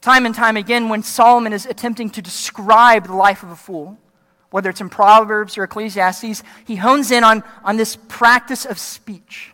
Time 0.01 0.27
and 0.27 0.35
time 0.35 0.57
again, 0.57 0.89
when 0.89 1.03
Solomon 1.03 1.53
is 1.53 1.67
attempting 1.67 2.11
to 2.11 2.23
describe 2.23 3.07
the 3.07 3.15
life 3.15 3.43
of 3.43 3.51
a 3.51 3.57
fool, 3.57 3.99
whether 4.51 4.71
it's 4.71 4.81
in 4.81 4.89
Proverbs 4.89 5.59
or 5.59 5.65
Ecclesiastes, 5.65 6.43
he 6.67 6.77
hones 6.77 7.11
in 7.11 7.23
on, 7.23 7.45
on 7.63 7.77
this 7.77 7.97
practice 8.09 8.65
of 8.65 8.79
speech. 8.79 9.53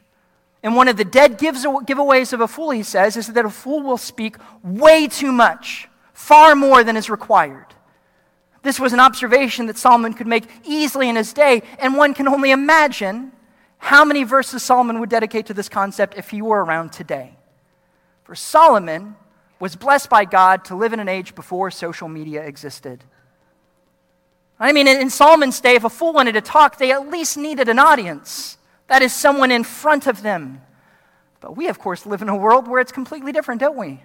And 0.62 0.76
one 0.76 0.86
of 0.86 0.96
the 0.96 1.04
dead 1.04 1.36
gives, 1.36 1.64
giveaways 1.64 2.32
of 2.32 2.40
a 2.40 2.48
fool, 2.48 2.70
he 2.70 2.84
says, 2.84 3.16
is 3.16 3.26
that 3.26 3.44
a 3.44 3.50
fool 3.50 3.82
will 3.82 3.98
speak 3.98 4.36
way 4.62 5.08
too 5.08 5.32
much, 5.32 5.88
far 6.12 6.54
more 6.54 6.84
than 6.84 6.96
is 6.96 7.10
required. 7.10 7.66
This 8.64 8.80
was 8.80 8.94
an 8.94 8.98
observation 9.00 9.66
that 9.66 9.76
Solomon 9.76 10.14
could 10.14 10.26
make 10.26 10.44
easily 10.64 11.10
in 11.10 11.16
his 11.16 11.34
day, 11.34 11.62
and 11.78 11.96
one 11.96 12.14
can 12.14 12.26
only 12.26 12.50
imagine 12.50 13.30
how 13.76 14.06
many 14.06 14.24
verses 14.24 14.62
Solomon 14.62 14.98
would 15.00 15.10
dedicate 15.10 15.44
to 15.46 15.54
this 15.54 15.68
concept 15.68 16.16
if 16.16 16.30
he 16.30 16.40
were 16.40 16.64
around 16.64 16.90
today? 16.90 17.36
For 18.24 18.34
Solomon 18.34 19.16
was 19.60 19.76
blessed 19.76 20.08
by 20.08 20.24
God 20.24 20.64
to 20.64 20.74
live 20.74 20.94
in 20.94 21.00
an 21.00 21.10
age 21.10 21.34
before 21.34 21.70
social 21.70 22.08
media 22.08 22.42
existed. 22.42 23.04
I 24.58 24.72
mean, 24.72 24.88
in 24.88 25.10
Solomon's 25.10 25.60
day, 25.60 25.74
if 25.74 25.84
a 25.84 25.90
fool 25.90 26.14
wanted 26.14 26.32
to 26.32 26.40
talk, 26.40 26.78
they 26.78 26.90
at 26.90 27.10
least 27.10 27.36
needed 27.36 27.68
an 27.68 27.78
audience. 27.78 28.56
That 28.86 29.02
is, 29.02 29.12
someone 29.12 29.50
in 29.50 29.62
front 29.62 30.06
of 30.06 30.22
them. 30.22 30.62
But 31.40 31.54
we, 31.54 31.68
of 31.68 31.78
course, 31.78 32.06
live 32.06 32.22
in 32.22 32.30
a 32.30 32.36
world 32.36 32.66
where 32.66 32.80
it's 32.80 32.92
completely 32.92 33.32
different, 33.32 33.60
don't 33.60 33.76
we? 33.76 34.02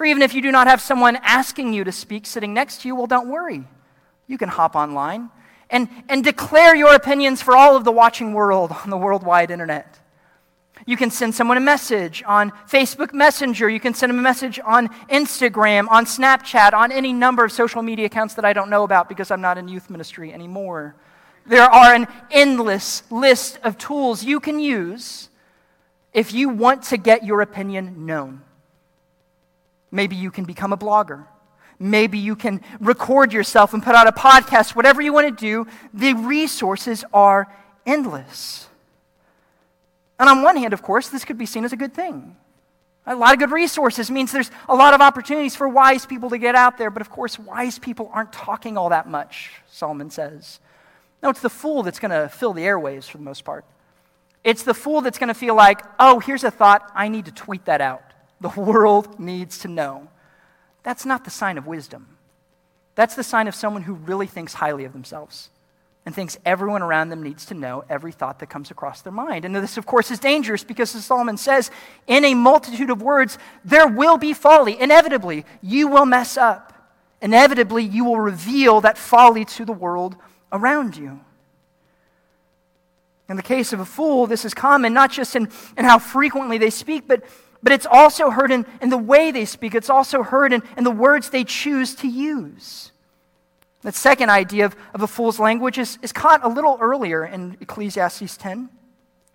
For 0.00 0.06
even 0.06 0.22
if 0.22 0.32
you 0.32 0.40
do 0.40 0.50
not 0.50 0.66
have 0.66 0.80
someone 0.80 1.16
asking 1.16 1.74
you 1.74 1.84
to 1.84 1.92
speak 1.92 2.24
sitting 2.24 2.54
next 2.54 2.80
to 2.80 2.88
you, 2.88 2.94
well, 2.94 3.06
don't 3.06 3.28
worry. 3.28 3.64
You 4.28 4.38
can 4.38 4.48
hop 4.48 4.74
online 4.74 5.28
and, 5.68 5.90
and 6.08 6.24
declare 6.24 6.74
your 6.74 6.94
opinions 6.94 7.42
for 7.42 7.54
all 7.54 7.76
of 7.76 7.84
the 7.84 7.92
watching 7.92 8.32
world 8.32 8.72
on 8.82 8.88
the 8.88 8.96
worldwide 8.96 9.50
internet. 9.50 9.98
You 10.86 10.96
can 10.96 11.10
send 11.10 11.34
someone 11.34 11.58
a 11.58 11.60
message 11.60 12.22
on 12.26 12.50
Facebook 12.66 13.12
Messenger. 13.12 13.68
You 13.68 13.78
can 13.78 13.92
send 13.92 14.08
them 14.08 14.18
a 14.18 14.22
message 14.22 14.58
on 14.64 14.88
Instagram, 15.10 15.86
on 15.90 16.06
Snapchat, 16.06 16.72
on 16.72 16.92
any 16.92 17.12
number 17.12 17.44
of 17.44 17.52
social 17.52 17.82
media 17.82 18.06
accounts 18.06 18.32
that 18.36 18.44
I 18.46 18.54
don't 18.54 18.70
know 18.70 18.84
about 18.84 19.06
because 19.06 19.30
I'm 19.30 19.42
not 19.42 19.58
in 19.58 19.68
youth 19.68 19.90
ministry 19.90 20.32
anymore. 20.32 20.96
There 21.44 21.60
are 21.60 21.94
an 21.94 22.06
endless 22.30 23.02
list 23.10 23.58
of 23.62 23.76
tools 23.76 24.24
you 24.24 24.40
can 24.40 24.60
use 24.60 25.28
if 26.14 26.32
you 26.32 26.48
want 26.48 26.84
to 26.84 26.96
get 26.96 27.22
your 27.22 27.42
opinion 27.42 28.06
known. 28.06 28.44
Maybe 29.90 30.16
you 30.16 30.30
can 30.30 30.44
become 30.44 30.72
a 30.72 30.76
blogger. 30.76 31.26
Maybe 31.78 32.18
you 32.18 32.36
can 32.36 32.60
record 32.78 33.32
yourself 33.32 33.72
and 33.72 33.82
put 33.82 33.94
out 33.94 34.06
a 34.06 34.12
podcast, 34.12 34.76
whatever 34.76 35.00
you 35.00 35.12
want 35.12 35.26
to 35.28 35.44
do. 35.44 35.66
The 35.94 36.12
resources 36.12 37.04
are 37.12 37.52
endless. 37.86 38.68
And 40.18 40.28
on 40.28 40.42
one 40.42 40.56
hand, 40.56 40.74
of 40.74 40.82
course, 40.82 41.08
this 41.08 41.24
could 41.24 41.38
be 41.38 41.46
seen 41.46 41.64
as 41.64 41.72
a 41.72 41.76
good 41.76 41.94
thing. 41.94 42.36
A 43.06 43.16
lot 43.16 43.32
of 43.32 43.38
good 43.38 43.50
resources 43.50 44.10
means 44.10 44.30
there's 44.30 44.50
a 44.68 44.74
lot 44.74 44.92
of 44.92 45.00
opportunities 45.00 45.56
for 45.56 45.66
wise 45.66 46.04
people 46.04 46.28
to 46.30 46.38
get 46.38 46.54
out 46.54 46.76
there, 46.76 46.90
but 46.90 47.00
of 47.00 47.08
course, 47.08 47.38
wise 47.38 47.78
people 47.78 48.10
aren't 48.12 48.32
talking 48.32 48.76
all 48.76 48.90
that 48.90 49.08
much, 49.08 49.52
Solomon 49.70 50.10
says. 50.10 50.60
No, 51.22 51.30
it's 51.30 51.40
the 51.40 51.50
fool 51.50 51.82
that's 51.82 51.98
going 51.98 52.10
to 52.10 52.28
fill 52.28 52.52
the 52.52 52.62
airwaves 52.62 53.04
for 53.04 53.16
the 53.16 53.24
most 53.24 53.44
part. 53.44 53.64
It's 54.44 54.62
the 54.62 54.74
fool 54.74 55.00
that's 55.00 55.18
going 55.18 55.28
to 55.28 55.34
feel 55.34 55.54
like, 55.54 55.82
oh, 55.98 56.20
here's 56.20 56.44
a 56.44 56.50
thought, 56.50 56.90
I 56.94 57.08
need 57.08 57.24
to 57.24 57.32
tweet 57.32 57.64
that 57.64 57.80
out. 57.80 58.02
The 58.40 58.48
world 58.50 59.20
needs 59.20 59.58
to 59.60 59.68
know. 59.68 60.08
That's 60.82 61.04
not 61.04 61.24
the 61.24 61.30
sign 61.30 61.58
of 61.58 61.66
wisdom. 61.66 62.16
That's 62.94 63.14
the 63.14 63.22
sign 63.22 63.48
of 63.48 63.54
someone 63.54 63.82
who 63.82 63.94
really 63.94 64.26
thinks 64.26 64.54
highly 64.54 64.84
of 64.84 64.92
themselves 64.92 65.50
and 66.06 66.14
thinks 66.14 66.38
everyone 66.46 66.82
around 66.82 67.10
them 67.10 67.22
needs 67.22 67.44
to 67.46 67.54
know 67.54 67.84
every 67.88 68.12
thought 68.12 68.38
that 68.38 68.48
comes 68.48 68.70
across 68.70 69.02
their 69.02 69.12
mind. 69.12 69.44
And 69.44 69.54
this, 69.54 69.76
of 69.76 69.84
course, 69.84 70.10
is 70.10 70.18
dangerous 70.18 70.64
because, 70.64 70.94
as 70.94 71.04
Solomon 71.04 71.36
says, 71.36 71.70
in 72.06 72.24
a 72.24 72.34
multitude 72.34 72.90
of 72.90 73.02
words, 73.02 73.38
there 73.64 73.86
will 73.86 74.16
be 74.16 74.32
folly. 74.32 74.80
Inevitably, 74.80 75.44
you 75.62 75.88
will 75.88 76.06
mess 76.06 76.36
up. 76.36 76.72
Inevitably, 77.20 77.84
you 77.84 78.06
will 78.06 78.18
reveal 78.18 78.80
that 78.80 78.96
folly 78.96 79.44
to 79.44 79.64
the 79.66 79.72
world 79.72 80.16
around 80.50 80.96
you. 80.96 81.20
In 83.28 83.36
the 83.36 83.42
case 83.42 83.72
of 83.72 83.78
a 83.78 83.84
fool, 83.84 84.26
this 84.26 84.44
is 84.44 84.54
common 84.54 84.92
not 84.92 85.12
just 85.12 85.36
in, 85.36 85.50
in 85.76 85.84
how 85.84 85.98
frequently 85.98 86.58
they 86.58 86.70
speak, 86.70 87.06
but, 87.06 87.22
but 87.62 87.72
it's 87.72 87.86
also 87.86 88.30
heard 88.30 88.50
in, 88.50 88.64
in 88.80 88.88
the 88.88 88.98
way 88.98 89.30
they 89.30 89.44
speak. 89.44 89.74
It's 89.74 89.90
also 89.90 90.22
heard 90.22 90.52
in, 90.52 90.62
in 90.76 90.84
the 90.84 90.90
words 90.90 91.30
they 91.30 91.44
choose 91.44 91.94
to 91.96 92.08
use. 92.08 92.92
That 93.82 93.94
second 93.94 94.30
idea 94.30 94.66
of, 94.66 94.76
of 94.94 95.02
a 95.02 95.06
fool's 95.06 95.38
language 95.38 95.78
is, 95.78 95.98
is 96.02 96.12
caught 96.12 96.44
a 96.44 96.48
little 96.48 96.78
earlier 96.80 97.24
in 97.24 97.56
Ecclesiastes 97.60 98.36
10. 98.36 98.68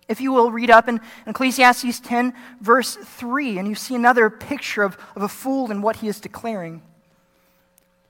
If 0.08 0.20
you 0.20 0.32
will 0.32 0.52
read 0.52 0.70
up 0.70 0.88
in, 0.88 1.00
Ecclesiastes 1.26 1.98
10, 2.00 2.32
verse 2.60 2.94
3, 2.94 3.58
and 3.58 3.66
you 3.68 3.74
see 3.74 3.96
another 3.96 4.30
picture 4.30 4.84
of, 4.84 4.96
of 5.16 5.22
a 5.22 5.28
fool 5.28 5.70
and 5.70 5.82
what 5.82 5.96
he 5.96 6.06
is 6.06 6.20
declaring. 6.20 6.82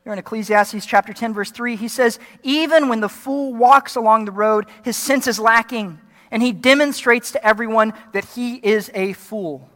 Here 0.05 0.13
in 0.13 0.19
Ecclesiastes 0.19 0.85
chapter 0.85 1.15
10, 1.15 1.33
verse 1.33 1.51
3, 1.51 1.75
he 1.75 1.89
says, 1.89 2.19
Even 2.43 2.89
when 2.89 3.01
the 3.01 3.09
fool 3.09 3.55
walks 3.55 3.97
along 3.97 4.27
the 4.27 4.31
road, 4.31 4.67
his 4.85 4.97
sense 4.97 5.27
is 5.27 5.41
lacking, 5.41 5.99
and 6.31 6.43
he 6.43 6.53
demonstrates 6.53 7.33
to 7.33 7.45
everyone 7.45 7.95
that 8.13 8.27
he 8.27 8.57
is 8.57 8.91
a 8.95 9.15
fool. 9.15 9.69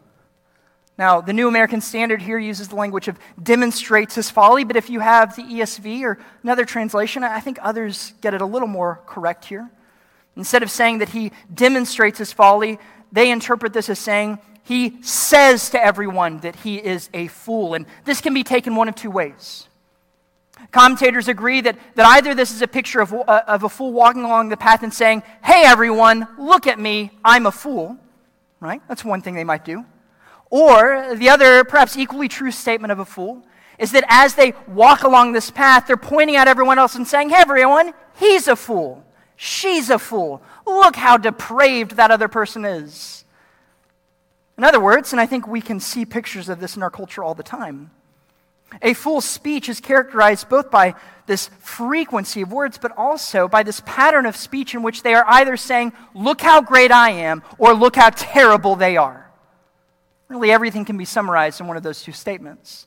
Now, 1.00 1.22
the 1.22 1.32
New 1.32 1.48
American 1.48 1.80
Standard 1.80 2.20
here 2.20 2.38
uses 2.38 2.68
the 2.68 2.74
language 2.74 3.08
of 3.08 3.18
demonstrates 3.42 4.16
his 4.16 4.28
folly, 4.28 4.64
but 4.64 4.76
if 4.76 4.90
you 4.90 5.00
have 5.00 5.34
the 5.34 5.40
ESV 5.40 6.02
or 6.02 6.18
another 6.42 6.66
translation, 6.66 7.24
I 7.24 7.40
think 7.40 7.58
others 7.62 8.12
get 8.20 8.34
it 8.34 8.42
a 8.42 8.44
little 8.44 8.68
more 8.68 9.00
correct 9.06 9.46
here. 9.46 9.70
Instead 10.36 10.62
of 10.62 10.70
saying 10.70 10.98
that 10.98 11.08
he 11.08 11.32
demonstrates 11.54 12.18
his 12.18 12.34
folly, 12.34 12.78
they 13.10 13.30
interpret 13.30 13.72
this 13.72 13.88
as 13.88 13.98
saying 13.98 14.40
he 14.62 15.02
says 15.02 15.70
to 15.70 15.82
everyone 15.82 16.40
that 16.40 16.54
he 16.56 16.76
is 16.76 17.08
a 17.14 17.28
fool. 17.28 17.72
And 17.72 17.86
this 18.04 18.20
can 18.20 18.34
be 18.34 18.44
taken 18.44 18.76
one 18.76 18.86
of 18.86 18.94
two 18.94 19.10
ways. 19.10 19.68
Commentators 20.70 21.28
agree 21.28 21.62
that, 21.62 21.78
that 21.94 22.04
either 22.04 22.34
this 22.34 22.52
is 22.52 22.60
a 22.60 22.68
picture 22.68 23.00
of, 23.00 23.14
uh, 23.14 23.40
of 23.46 23.62
a 23.62 23.70
fool 23.70 23.94
walking 23.94 24.24
along 24.24 24.50
the 24.50 24.56
path 24.58 24.82
and 24.82 24.92
saying, 24.92 25.22
Hey, 25.42 25.62
everyone, 25.64 26.28
look 26.38 26.66
at 26.66 26.78
me, 26.78 27.10
I'm 27.24 27.46
a 27.46 27.52
fool. 27.52 27.96
Right? 28.60 28.82
That's 28.86 29.02
one 29.02 29.22
thing 29.22 29.34
they 29.34 29.44
might 29.44 29.64
do. 29.64 29.86
Or 30.50 31.14
the 31.14 31.28
other, 31.28 31.64
perhaps 31.64 31.96
equally 31.96 32.28
true 32.28 32.50
statement 32.50 32.92
of 32.92 32.98
a 32.98 33.04
fool 33.04 33.44
is 33.78 33.92
that 33.92 34.04
as 34.08 34.34
they 34.34 34.52
walk 34.68 35.04
along 35.04 35.32
this 35.32 35.50
path, 35.50 35.86
they're 35.86 35.96
pointing 35.96 36.36
at 36.36 36.48
everyone 36.48 36.78
else 36.78 36.96
and 36.96 37.08
saying, 37.08 37.30
Hey, 37.30 37.36
everyone, 37.38 37.94
he's 38.18 38.46
a 38.46 38.56
fool. 38.56 39.04
She's 39.36 39.88
a 39.88 39.98
fool. 39.98 40.42
Look 40.66 40.96
how 40.96 41.16
depraved 41.16 41.92
that 41.92 42.10
other 42.10 42.28
person 42.28 42.66
is. 42.66 43.24
In 44.58 44.64
other 44.64 44.80
words, 44.80 45.12
and 45.12 45.20
I 45.20 45.24
think 45.24 45.48
we 45.48 45.62
can 45.62 45.80
see 45.80 46.04
pictures 46.04 46.50
of 46.50 46.60
this 46.60 46.76
in 46.76 46.82
our 46.82 46.90
culture 46.90 47.24
all 47.24 47.34
the 47.34 47.42
time, 47.42 47.90
a 48.82 48.92
fool's 48.92 49.24
speech 49.24 49.68
is 49.70 49.80
characterized 49.80 50.50
both 50.50 50.70
by 50.70 50.94
this 51.26 51.48
frequency 51.58 52.42
of 52.42 52.52
words, 52.52 52.76
but 52.76 52.92
also 52.96 53.48
by 53.48 53.62
this 53.62 53.80
pattern 53.86 54.26
of 54.26 54.36
speech 54.36 54.74
in 54.74 54.82
which 54.82 55.02
they 55.02 55.14
are 55.14 55.24
either 55.26 55.56
saying, 55.56 55.92
Look 56.14 56.42
how 56.42 56.60
great 56.60 56.92
I 56.92 57.10
am, 57.10 57.42
or 57.56 57.72
Look 57.72 57.96
how 57.96 58.10
terrible 58.10 58.76
they 58.76 58.98
are. 58.98 59.29
Really, 60.30 60.52
everything 60.52 60.84
can 60.84 60.96
be 60.96 61.04
summarized 61.04 61.60
in 61.60 61.66
one 61.66 61.76
of 61.76 61.82
those 61.82 62.02
two 62.02 62.12
statements. 62.12 62.86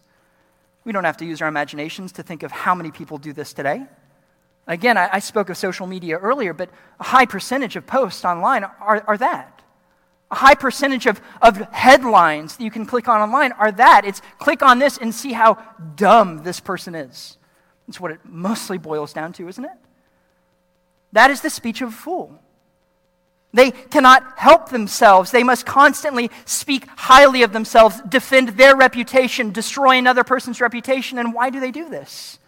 We 0.86 0.94
don't 0.94 1.04
have 1.04 1.18
to 1.18 1.26
use 1.26 1.42
our 1.42 1.50
imaginations 1.50 2.14
to 2.14 2.24
think 2.24 2.42
of 2.42 2.52
how 2.52 2.74
many 2.74 2.90
people 2.90 3.18
do 3.18 3.34
this 3.34 3.52
today. 3.52 3.86
Again, 4.66 4.98
I, 4.98 5.10
I 5.12 5.20
spoke 5.20 5.50
of 5.50 5.58
social 5.58 5.86
media 5.86 6.18
earlier, 6.18 6.54
but 6.54 6.70
a 7.02 7.04
high 7.04 7.26
percentage 7.26 7.76
of 7.76 7.86
posts 7.86 8.24
online 8.24 8.64
are, 8.64 9.04
are 9.06 9.18
that. 9.18 9.62
A 10.32 10.36
high 10.36 10.56
percentage 10.56 11.06
of, 11.06 11.20
of 11.42 11.58
headlines 11.74 12.56
that 12.56 12.64
you 12.64 12.72
can 12.72 12.86
click 12.86 13.10
on 13.10 13.20
online 13.20 13.52
are 13.52 13.74
that. 13.74 14.06
It's 14.06 14.22
click 14.40 14.64
on 14.64 14.80
this 14.80 14.98
and 14.98 15.14
see 15.14 15.34
how 15.34 15.62
dumb 15.96 16.44
this 16.44 16.62
person 16.62 16.96
is. 16.96 17.38
That's 17.88 18.00
what 18.00 18.12
it 18.12 18.22
mostly 18.24 18.78
boils 18.78 19.12
down 19.12 19.34
to, 19.34 19.50
isn't 19.50 19.66
it? 19.66 19.78
That 21.12 21.30
is 21.30 21.42
the 21.42 21.50
speech 21.50 21.82
of 21.82 21.90
a 21.90 21.92
fool. 21.92 22.40
They 23.54 23.72
cannot 23.72 24.38
help 24.38 24.70
themselves. 24.70 25.30
They 25.30 25.44
must 25.44 25.66
constantly 25.66 26.32
speak 26.46 26.88
highly 26.96 27.44
of 27.44 27.54
themselves, 27.54 28.02
defend 28.02 28.50
their 28.50 28.76
reputation, 28.76 29.52
destroy 29.52 29.98
another 29.98 30.24
person's 30.24 30.60
reputation. 30.60 31.20
And 31.20 31.34
why 31.34 31.52
do 31.52 31.60
they 31.60 31.70
do 31.70 31.88
this? 31.88 32.40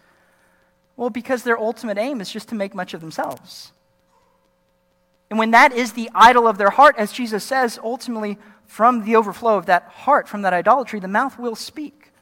Well, 0.96 1.10
because 1.10 1.44
their 1.44 1.58
ultimate 1.58 1.96
aim 1.96 2.20
is 2.20 2.30
just 2.30 2.48
to 2.48 2.56
make 2.56 2.74
much 2.74 2.92
of 2.92 3.00
themselves. 3.00 3.70
And 5.30 5.38
when 5.38 5.52
that 5.52 5.72
is 5.72 5.92
the 5.92 6.10
idol 6.14 6.48
of 6.48 6.58
their 6.58 6.70
heart, 6.70 6.96
as 6.98 7.12
Jesus 7.12 7.44
says, 7.44 7.78
ultimately 7.82 8.38
from 8.66 9.04
the 9.04 9.14
overflow 9.14 9.56
of 9.56 9.66
that 9.66 9.84
heart, 9.84 10.28
from 10.28 10.42
that 10.42 10.52
idolatry, 10.52 10.98
the 10.98 11.08
mouth 11.08 11.38
will 11.38 11.54
speak. 11.54 12.12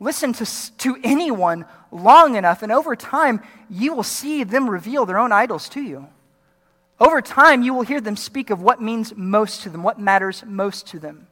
Listen 0.00 0.32
to, 0.32 0.76
to 0.78 0.96
anyone 1.04 1.66
long 1.90 2.36
enough, 2.36 2.62
and 2.62 2.72
over 2.72 2.96
time, 2.96 3.42
you 3.68 3.94
will 3.94 4.02
see 4.02 4.44
them 4.44 4.68
reveal 4.68 5.04
their 5.06 5.18
own 5.18 5.30
idols 5.30 5.68
to 5.70 5.80
you. 5.80 6.08
Over 7.02 7.20
time, 7.20 7.64
you 7.64 7.74
will 7.74 7.82
hear 7.82 8.00
them 8.00 8.14
speak 8.14 8.50
of 8.50 8.62
what 8.62 8.80
means 8.80 9.12
most 9.16 9.62
to 9.62 9.70
them, 9.70 9.82
what 9.82 9.98
matters 9.98 10.44
most 10.46 10.86
to 10.86 11.00
them. 11.00 11.26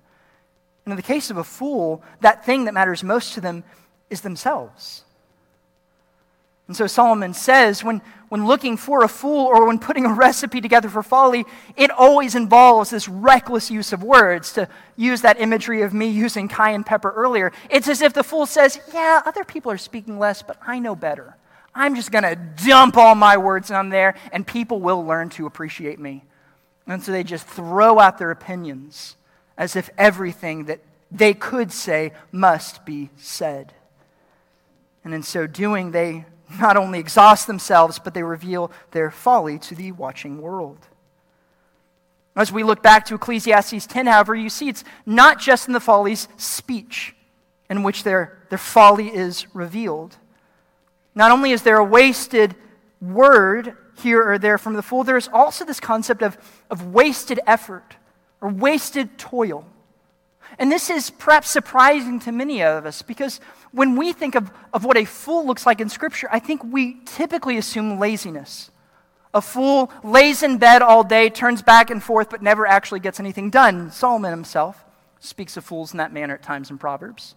And 0.85 0.93
in 0.93 0.97
the 0.97 1.03
case 1.03 1.31
of 1.31 1.37
a 1.37 1.45
fool, 1.45 2.03
that 2.23 2.45
thing 2.45 2.65
that 2.65 2.75
matters 2.75 3.05
most 3.05 3.35
to 3.35 3.41
them 3.41 3.63
is 4.11 4.23
themselves. 4.23 5.05
And 6.67 6.77
so 6.77 6.89
Solomon 6.89 7.35
says 7.35 7.85
when, 7.85 8.03
when 8.31 8.49
looking 8.49 8.77
for 8.77 9.05
a 9.05 9.09
fool 9.09 9.47
or 9.47 9.65
when 9.65 9.79
putting 9.79 10.07
a 10.07 10.13
recipe 10.27 10.61
together 10.61 10.89
for 10.89 11.05
folly, 11.05 11.47
it 11.77 11.93
always 11.93 12.35
involves 12.35 12.91
this 12.91 13.09
reckless 13.09 13.71
use 13.71 13.93
of 13.93 14.03
words. 14.03 14.53
To 14.55 14.69
use 14.97 15.21
that 15.21 15.41
imagery 15.41 15.83
of 15.83 15.95
me 15.95 16.09
using 16.09 16.49
cayenne 16.49 16.83
pepper 16.83 17.13
earlier, 17.13 17.53
it's 17.69 17.87
as 17.87 18.03
if 18.03 18.13
the 18.13 18.25
fool 18.25 18.47
says, 18.47 18.81
Yeah, 18.93 19.23
other 19.25 19.45
people 19.45 19.71
are 19.71 19.79
speaking 19.79 20.19
less, 20.19 20.43
but 20.43 20.59
I 20.67 20.81
know 20.81 20.97
better. 20.97 21.37
I'm 21.81 21.95
just 21.95 22.13
going 22.13 22.25
to 22.25 22.37
dump 22.37 22.99
all 22.99 23.15
my 23.15 23.39
words 23.39 23.71
on 23.71 23.89
there, 23.89 24.15
and 24.33 24.47
people 24.47 24.81
will 24.81 25.03
learn 25.03 25.31
to 25.31 25.47
appreciate 25.47 25.99
me. 25.99 26.25
And 26.87 27.03
so 27.03 27.11
they 27.11 27.25
just 27.25 27.47
throw 27.47 27.99
out 27.99 28.19
their 28.19 28.31
opinions 28.31 29.17
as 29.57 29.77
if 29.77 29.89
everything 29.97 30.67
that 30.67 30.81
they 31.11 31.33
could 31.33 31.73
say 31.73 32.13
must 32.33 32.85
be 32.85 33.09
said. 33.17 33.73
And 35.05 35.15
in 35.15 35.23
so 35.23 35.47
doing, 35.47 35.93
they 35.93 36.27
not 36.61 36.77
only 36.77 36.99
exhaust 36.99 37.47
themselves, 37.47 37.99
but 37.99 38.13
they 38.13 38.23
reveal 38.23 38.71
their 38.91 39.11
folly 39.11 39.59
to 39.61 39.75
the 39.75 39.93
watching 39.93 40.43
world. 40.43 40.87
As 42.37 42.53
we 42.53 42.63
look 42.63 42.83
back 42.83 43.07
to 43.07 43.15
Ecclesiastes 43.15 43.87
10, 43.87 44.07
however, 44.07 44.35
you 44.35 44.51
see 44.51 44.69
it's 44.69 44.85
not 45.07 45.41
just 45.41 45.67
in 45.67 45.73
the 45.73 45.81
folly's 45.81 46.29
speech 46.37 47.17
in 47.71 47.83
which 47.83 48.05
their, 48.05 48.39
their 48.51 48.59
folly 48.59 49.09
is 49.09 49.47
revealed. 49.55 50.19
Not 51.15 51.31
only 51.31 51.53
is 51.53 51.63
there 51.63 51.79
a 51.79 51.85
wasted 51.85 52.55
word 53.01 53.77
here 53.99 54.23
or 54.23 54.39
there 54.39 54.59
from 54.59 54.75
the 54.75 54.83
fool, 54.83 55.05
there 55.05 55.17
is 55.17 55.29
also 55.33 55.65
this 55.65 55.81
concept 55.81 56.23
of, 56.23 56.39
of 56.71 56.87
wasted 56.87 57.41
effort 57.47 57.97
or 58.41 58.49
wasted 58.49 59.19
toil. 59.19 59.67
And 60.59 60.71
this 60.71 60.91
is 60.91 61.11
perhaps 61.11 61.49
surprising 61.49 62.19
to 62.21 62.33
many 62.33 62.63
of 62.63 62.87
us 62.87 63.03
because 63.03 63.41
when 63.73 63.97
we 63.97 64.13
think 64.13 64.35
of, 64.35 64.51
of 64.73 64.85
what 64.85 64.97
a 64.97 65.05
fool 65.05 65.47
looks 65.47 65.65
like 65.65 65.81
in 65.81 65.89
Scripture, 65.89 66.29
I 66.31 66.39
think 66.39 66.63
we 66.65 67.01
typically 67.05 67.57
assume 67.57 67.99
laziness. 67.99 68.71
A 69.33 69.41
fool 69.41 69.93
lays 70.03 70.43
in 70.43 70.59
bed 70.59 70.83
all 70.83 71.05
day, 71.05 71.31
turns 71.31 71.63
back 71.63 71.91
and 71.91 72.03
forth, 72.03 72.31
but 72.31 72.43
never 72.43 72.67
actually 72.67 73.01
gets 73.01 73.21
anything 73.21 73.49
done. 73.49 73.91
Solomon 73.93 74.33
himself 74.33 74.85
speaks 75.21 75.57
of 75.57 75.65
fools 75.65 75.93
in 75.93 75.99
that 75.99 76.13
manner 76.13 76.35
at 76.35 76.43
times 76.43 76.71
in 76.71 76.79
Proverbs. 76.79 77.37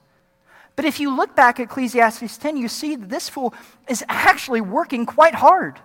But 0.76 0.86
if 0.86 1.00
you 1.00 1.16
look 1.16 1.36
back 1.36 1.60
at 1.60 1.66
Ecclesiastes 1.66 2.38
10, 2.38 2.58
you 2.58 2.68
see 2.68 2.96
that 2.96 3.10
this 3.10 3.30
fool 3.30 3.54
is 3.88 4.04
actually 4.10 4.62
working 4.62 5.06
quite 5.06 5.36
hard. 5.36 5.80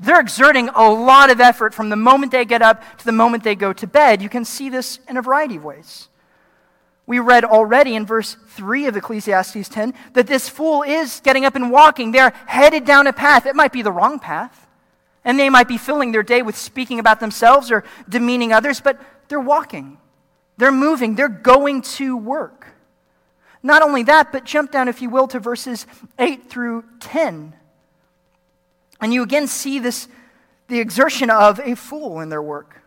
They're 0.00 0.20
exerting 0.20 0.68
a 0.68 0.88
lot 0.88 1.30
of 1.30 1.40
effort 1.40 1.74
from 1.74 1.88
the 1.88 1.96
moment 1.96 2.30
they 2.30 2.44
get 2.44 2.62
up 2.62 2.98
to 2.98 3.04
the 3.04 3.12
moment 3.12 3.42
they 3.42 3.56
go 3.56 3.72
to 3.72 3.86
bed. 3.86 4.22
You 4.22 4.28
can 4.28 4.44
see 4.44 4.68
this 4.68 5.00
in 5.08 5.16
a 5.16 5.22
variety 5.22 5.56
of 5.56 5.64
ways. 5.64 6.08
We 7.04 7.18
read 7.18 7.44
already 7.44 7.96
in 7.96 8.06
verse 8.06 8.36
3 8.50 8.86
of 8.86 8.96
Ecclesiastes 8.96 9.68
10 9.70 9.94
that 10.12 10.26
this 10.26 10.48
fool 10.48 10.82
is 10.82 11.20
getting 11.24 11.44
up 11.44 11.56
and 11.56 11.70
walking. 11.70 12.12
They're 12.12 12.34
headed 12.46 12.84
down 12.84 13.06
a 13.06 13.12
path. 13.12 13.46
It 13.46 13.56
might 13.56 13.72
be 13.72 13.82
the 13.82 13.90
wrong 13.90 14.18
path. 14.18 14.66
And 15.24 15.38
they 15.38 15.50
might 15.50 15.68
be 15.68 15.78
filling 15.78 16.12
their 16.12 16.22
day 16.22 16.42
with 16.42 16.56
speaking 16.56 17.00
about 17.00 17.18
themselves 17.18 17.72
or 17.72 17.82
demeaning 18.08 18.52
others, 18.52 18.80
but 18.80 19.00
they're 19.28 19.40
walking. 19.40 19.98
They're 20.58 20.70
moving. 20.70 21.14
They're 21.14 21.28
going 21.28 21.82
to 21.82 22.16
work. 22.16 22.57
Not 23.68 23.82
only 23.82 24.02
that, 24.04 24.32
but 24.32 24.44
jump 24.44 24.72
down, 24.72 24.88
if 24.88 25.02
you 25.02 25.10
will, 25.10 25.28
to 25.28 25.38
verses 25.38 25.86
8 26.18 26.48
through 26.48 26.84
10. 27.00 27.54
And 28.98 29.12
you 29.12 29.22
again 29.22 29.46
see 29.46 29.78
this, 29.78 30.08
the 30.68 30.80
exertion 30.80 31.28
of 31.28 31.60
a 31.60 31.76
fool 31.76 32.20
in 32.20 32.30
their 32.30 32.40
work. 32.40 32.80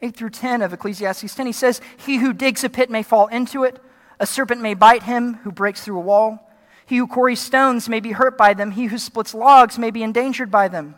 8 0.00 0.16
through 0.16 0.30
10 0.30 0.62
of 0.62 0.72
Ecclesiastes 0.72 1.34
10, 1.34 1.44
he 1.44 1.52
says, 1.52 1.82
He 2.06 2.16
who 2.16 2.32
digs 2.32 2.64
a 2.64 2.70
pit 2.70 2.88
may 2.88 3.02
fall 3.02 3.26
into 3.26 3.64
it, 3.64 3.80
a 4.18 4.24
serpent 4.24 4.62
may 4.62 4.72
bite 4.72 5.02
him 5.02 5.34
who 5.42 5.52
breaks 5.52 5.82
through 5.82 5.98
a 5.98 6.00
wall. 6.00 6.50
He 6.86 6.96
who 6.96 7.06
quarries 7.06 7.40
stones 7.40 7.86
may 7.86 8.00
be 8.00 8.12
hurt 8.12 8.38
by 8.38 8.54
them, 8.54 8.70
he 8.70 8.86
who 8.86 8.96
splits 8.96 9.34
logs 9.34 9.78
may 9.78 9.90
be 9.90 10.02
endangered 10.02 10.50
by 10.50 10.68
them. 10.68 10.94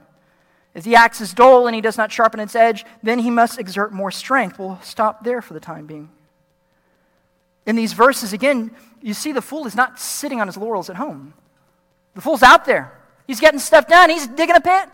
If 0.73 0.85
the 0.85 0.95
axe 0.95 1.21
is 1.21 1.35
dull 1.35 1.67
and 1.67 1.75
he 1.75 1.81
does 1.81 1.99
not 1.99 2.13
sharpen 2.13 2.39
its 2.39 2.55
edge, 2.55 2.85
then 3.03 3.19
he 3.19 3.31
must 3.31 3.59
exert 3.59 3.93
more 3.93 4.13
strength. 4.13 4.57
We'll 4.57 4.79
stop 4.83 5.25
there 5.25 5.43
for 5.43 5.53
the 5.53 5.59
time 5.59 5.87
being. 5.87 6.11
In 7.71 7.77
these 7.77 7.93
verses, 7.93 8.33
again, 8.33 8.73
you 9.01 9.15
see 9.15 9.31
the 9.31 9.41
fool 9.41 9.65
is 9.65 9.77
not 9.77 10.01
sitting 10.01 10.41
on 10.41 10.49
his 10.49 10.57
laurels 10.57 10.91
at 10.91 10.97
home. 10.97 11.35
The 12.17 12.21
fool's 12.21 12.43
out 12.43 12.65
there. 12.65 12.99
He's 13.29 13.39
getting 13.39 13.61
stuff 13.61 13.87
done. 13.87 14.11
He's 14.11 14.27
digging 14.27 14.57
a 14.57 14.61
pit. 14.61 14.89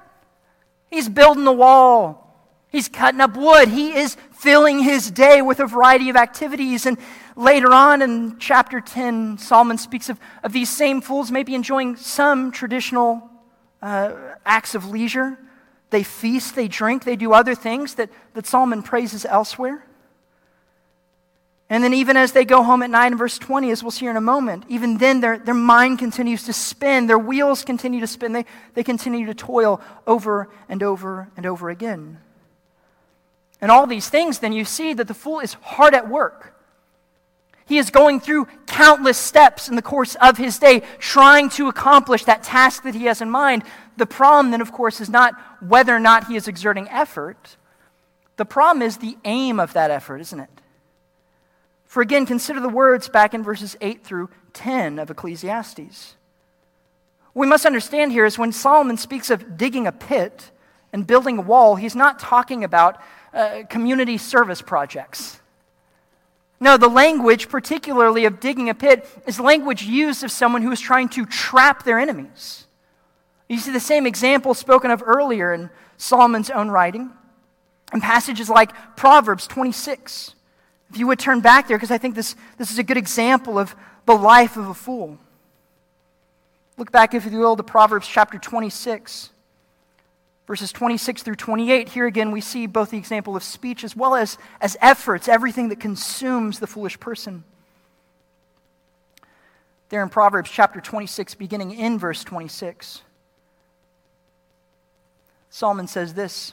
He's 0.90 1.09
building 1.09 1.47
a 1.47 1.54
wall. 1.54 2.38
He's 2.68 2.87
cutting 2.87 3.23
up 3.23 3.35
wood. 3.35 3.71
He 3.71 3.95
is 3.95 4.18
filling 4.30 4.80
his 4.80 5.11
day 5.11 5.40
with 5.40 5.61
a 5.61 5.66
variety 5.66 6.11
of 6.11 6.16
activities. 6.16 6.85
And 6.85 6.99
later 7.35 7.73
on 7.73 8.02
in 8.02 8.38
chapter 8.38 8.83
10, 8.83 9.38
Solomon 9.38 9.78
speaks 9.78 10.11
of, 10.11 10.21
of 10.42 10.52
these 10.52 10.68
same 10.68 11.00
fools 11.00 11.30
maybe 11.30 11.54
enjoying 11.54 11.97
some 11.97 12.52
traditional 12.52 13.26
uh, 13.80 14.12
acts 14.45 14.75
of 14.75 14.90
leisure. 14.90 15.38
They 15.88 16.02
feast, 16.02 16.54
they 16.54 16.68
drink, 16.68 17.04
they 17.04 17.16
do 17.16 17.33
other 17.33 17.54
things 17.54 17.95
that, 17.95 18.11
that 18.35 18.47
Solomon 18.47 18.83
praises 18.83 19.25
elsewhere. 19.25 19.83
And 21.68 21.82
then, 21.82 21.94
even 21.94 22.16
as 22.16 22.30
they 22.30 22.44
go 22.44 22.62
home 22.62 22.82
at 22.82 22.90
night 22.90 23.11
in 23.11 23.18
verse 23.18 23.38
20, 23.38 23.73
as 23.73 23.82
we'll 23.82 23.90
see 23.90 24.06
in 24.06 24.16
a 24.16 24.20
moment, 24.20 24.64
even 24.68 24.99
then 24.99 25.20
their, 25.20 25.37
their 25.37 25.54
mind 25.54 25.99
continues 25.99 26.44
to 26.44 26.52
spin, 26.52 27.08
their 27.08 27.18
wheels 27.18 27.64
continue 27.64 27.99
to 27.99 28.06
spin, 28.06 28.32
they, 28.32 28.44
they 28.75 28.85
continue 28.85 29.26
to 29.26 29.35
toil 29.35 29.80
over 30.06 30.49
and 30.68 30.82
over 30.85 31.28
and 31.37 31.44
over 31.44 31.68
again. 31.68 32.18
And 33.61 33.73
all 33.73 33.87
these 33.87 34.08
things, 34.08 34.38
then 34.38 34.52
you 34.52 34.64
see 34.64 34.94
that 34.94 35.08
the 35.08 35.14
fool 35.14 35.40
is 35.40 35.54
hard 35.54 35.92
at 35.92 36.08
work. 36.08 36.54
He 37.66 37.78
is 37.78 37.90
going 37.90 38.20
through 38.20 38.46
countless 38.66 39.18
steps 39.18 39.68
in 39.68 39.75
the 39.75 39.82
course 39.82 40.14
of 40.16 40.38
his 40.38 40.61
day, 40.61 40.82
trying 41.00 41.50
to 41.50 41.66
accomplish 41.66 42.25
that 42.26 42.44
task 42.44 42.85
that 42.85 42.94
he 42.94 43.06
has 43.06 43.20
in 43.20 43.28
mind. 43.28 43.64
The 43.96 44.06
problem, 44.06 44.52
then, 44.52 44.61
of 44.61 44.70
course, 44.70 45.00
is 45.00 45.11
not 45.11 45.35
whether 45.61 45.96
or 45.96 45.99
not 45.99 46.28
he 46.28 46.37
is 46.37 46.46
exerting 46.46 46.88
effort. 46.90 47.56
The 48.37 48.44
problem 48.44 48.83
is 48.83 48.98
the 48.98 49.18
aim 49.24 49.59
of 49.59 49.72
that 49.72 49.90
effort, 49.90 50.18
isn't 50.18 50.38
it? 50.38 50.50
For 51.96 52.02
again, 52.02 52.26
consider 52.26 52.61
the 52.61 52.68
words 52.68 53.09
back 53.09 53.32
in 53.32 53.42
verses 53.42 53.74
8 53.80 54.04
through 54.04 54.28
10 54.52 54.98
of 54.98 55.11
Ecclesiastes. 55.11 56.16
What 57.32 57.46
we 57.46 57.48
must 57.48 57.64
understand 57.64 58.12
here 58.12 58.26
is 58.26 58.38
when 58.38 58.52
Solomon 58.52 58.98
speaks 58.98 59.30
of 59.30 59.56
digging 59.56 59.87
a 59.87 59.92
pit 59.92 60.50
and 60.92 61.06
building 61.06 61.38
a 61.38 61.40
wall, 61.40 61.76
he's 61.76 61.96
not 61.96 62.18
talking 62.18 62.64
about 62.64 63.00
uh, 63.32 63.62
community 63.70 64.18
service 64.18 64.61
projects. 64.61 65.40
No, 66.61 66.76
the 66.76 66.87
language, 66.87 67.48
particularly 67.48 68.26
of 68.26 68.40
digging 68.40 68.68
a 68.68 68.74
pit, 68.74 69.09
is 69.26 69.40
language 69.40 69.82
used 69.85 70.22
of 70.22 70.30
someone 70.30 70.61
who 70.61 70.72
is 70.72 70.80
trying 70.80 71.09
to 71.09 71.24
trap 71.24 71.85
their 71.85 71.98
enemies. 71.98 72.66
You 73.48 73.56
see 73.56 73.72
the 73.72 73.80
same 73.80 74.06
example 74.06 74.52
spoken 74.52 74.90
of 74.90 75.02
earlier 75.02 75.54
in 75.54 75.70
Solomon's 75.96 76.50
own 76.50 76.68
writing, 76.68 77.12
in 77.94 78.02
passages 78.02 78.50
like 78.50 78.96
Proverbs 78.98 79.46
26. 79.46 80.35
If 80.90 80.99
you 80.99 81.07
would 81.07 81.18
turn 81.18 81.40
back 81.40 81.68
there, 81.68 81.77
because 81.77 81.90
I 81.90 81.99
think 81.99 82.14
this, 82.14 82.37
this 82.59 82.70
is 82.70 82.79
a 82.79 82.83
good 82.83 82.96
example 82.96 83.59
of 83.59 83.75
the 84.05 84.14
life 84.14 84.57
of 84.57 84.68
a 84.68 84.75
fool. 84.75 85.18
Look 86.79 86.92
back, 86.92 87.14
if 87.14 87.25
you 87.25 87.38
will, 87.38 87.57
to 87.57 87.62
Proverbs 87.62 88.07
chapter 88.07 88.38
26, 88.38 89.31
verses 90.46 90.72
26 90.72 91.22
through 91.22 91.37
28. 91.37 91.88
Here 91.88 92.07
again, 92.07 92.31
we 92.31 92.40
see 92.40 92.66
both 92.66 92.90
the 92.90 92.99
example 92.99 93.35
of 93.35 93.42
speech 93.42 93.83
as 93.83 93.96
well 93.96 94.14
as, 94.14 94.38
as 94.61 94.77
efforts, 94.81 95.27
everything 95.27 95.70
that 95.70 95.81
consumes 95.81 96.59
the 96.59 96.66
foolish 96.66 97.01
person. 97.01 97.44
There 99.88 100.03
in 100.03 100.09
Proverbs 100.09 100.51
chapter 100.51 100.81
26, 100.81 101.35
beginning 101.35 101.72
in 101.72 101.99
verse 101.99 102.25
26, 102.25 103.03
Solomon 105.49 105.87
says 105.87 106.14
this. 106.14 106.53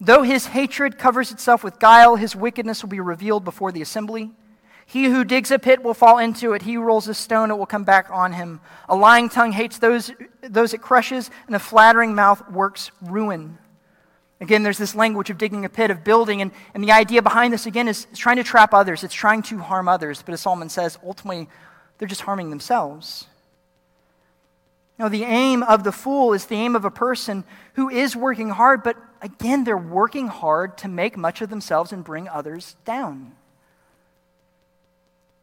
Though 0.00 0.22
his 0.22 0.46
hatred 0.46 0.98
covers 0.98 1.32
itself 1.32 1.64
with 1.64 1.78
guile, 1.78 2.16
his 2.16 2.36
wickedness 2.36 2.82
will 2.82 2.90
be 2.90 3.00
revealed 3.00 3.44
before 3.44 3.72
the 3.72 3.82
assembly. 3.82 4.30
He 4.84 5.06
who 5.06 5.24
digs 5.24 5.50
a 5.50 5.58
pit 5.58 5.82
will 5.82 5.94
fall 5.94 6.18
into 6.18 6.52
it. 6.52 6.62
He 6.62 6.74
who 6.74 6.82
rolls 6.82 7.08
a 7.08 7.14
stone, 7.14 7.50
it 7.50 7.56
will 7.56 7.66
come 7.66 7.82
back 7.82 8.08
on 8.10 8.34
him. 8.34 8.60
A 8.88 8.94
lying 8.94 9.28
tongue 9.28 9.52
hates 9.52 9.78
those, 9.78 10.12
those 10.42 10.74
it 10.74 10.80
crushes, 10.80 11.30
and 11.46 11.56
a 11.56 11.58
flattering 11.58 12.14
mouth 12.14 12.48
works 12.50 12.92
ruin. 13.02 13.58
Again, 14.40 14.62
there's 14.62 14.78
this 14.78 14.94
language 14.94 15.30
of 15.30 15.38
digging 15.38 15.64
a 15.64 15.68
pit, 15.68 15.90
of 15.90 16.04
building, 16.04 16.42
and, 16.42 16.52
and 16.74 16.84
the 16.84 16.92
idea 16.92 17.22
behind 17.22 17.52
this, 17.52 17.66
again, 17.66 17.88
is, 17.88 18.06
is 18.12 18.18
trying 18.18 18.36
to 18.36 18.44
trap 18.44 18.74
others. 18.74 19.02
It's 19.02 19.14
trying 19.14 19.42
to 19.44 19.58
harm 19.58 19.88
others. 19.88 20.22
But 20.22 20.34
as 20.34 20.42
Solomon 20.42 20.68
says, 20.68 20.98
ultimately, 21.04 21.48
they're 21.98 22.06
just 22.06 22.20
harming 22.20 22.50
themselves. 22.50 23.26
Now, 24.98 25.08
the 25.08 25.24
aim 25.24 25.62
of 25.62 25.84
the 25.84 25.92
fool 25.92 26.32
is 26.32 26.46
the 26.46 26.54
aim 26.54 26.76
of 26.76 26.84
a 26.84 26.90
person 26.90 27.44
who 27.74 27.88
is 27.88 28.14
working 28.14 28.50
hard, 28.50 28.82
but 28.82 28.96
again, 29.22 29.64
they're 29.64 29.76
working 29.76 30.28
hard 30.28 30.78
to 30.78 30.88
make 30.88 31.16
much 31.16 31.40
of 31.40 31.50
themselves 31.50 31.92
and 31.92 32.04
bring 32.04 32.28
others 32.28 32.76
down. 32.84 33.32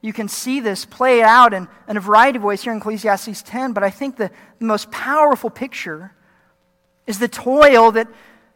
You 0.01 0.11
can 0.11 0.27
see 0.27 0.59
this 0.59 0.83
play 0.83 1.21
out 1.21 1.53
in, 1.53 1.67
in 1.87 1.95
a 1.95 2.01
variety 2.01 2.37
of 2.37 2.43
ways 2.43 2.61
here 2.61 2.73
in 2.73 2.79
Ecclesiastes 2.79 3.41
10, 3.43 3.71
but 3.71 3.83
I 3.83 3.89
think 3.89 4.17
the, 4.17 4.31
the 4.59 4.65
most 4.65 4.91
powerful 4.91 5.49
picture 5.49 6.13
is 7.07 7.19
the 7.19 7.29
toil 7.29 7.91
that, 7.91 8.07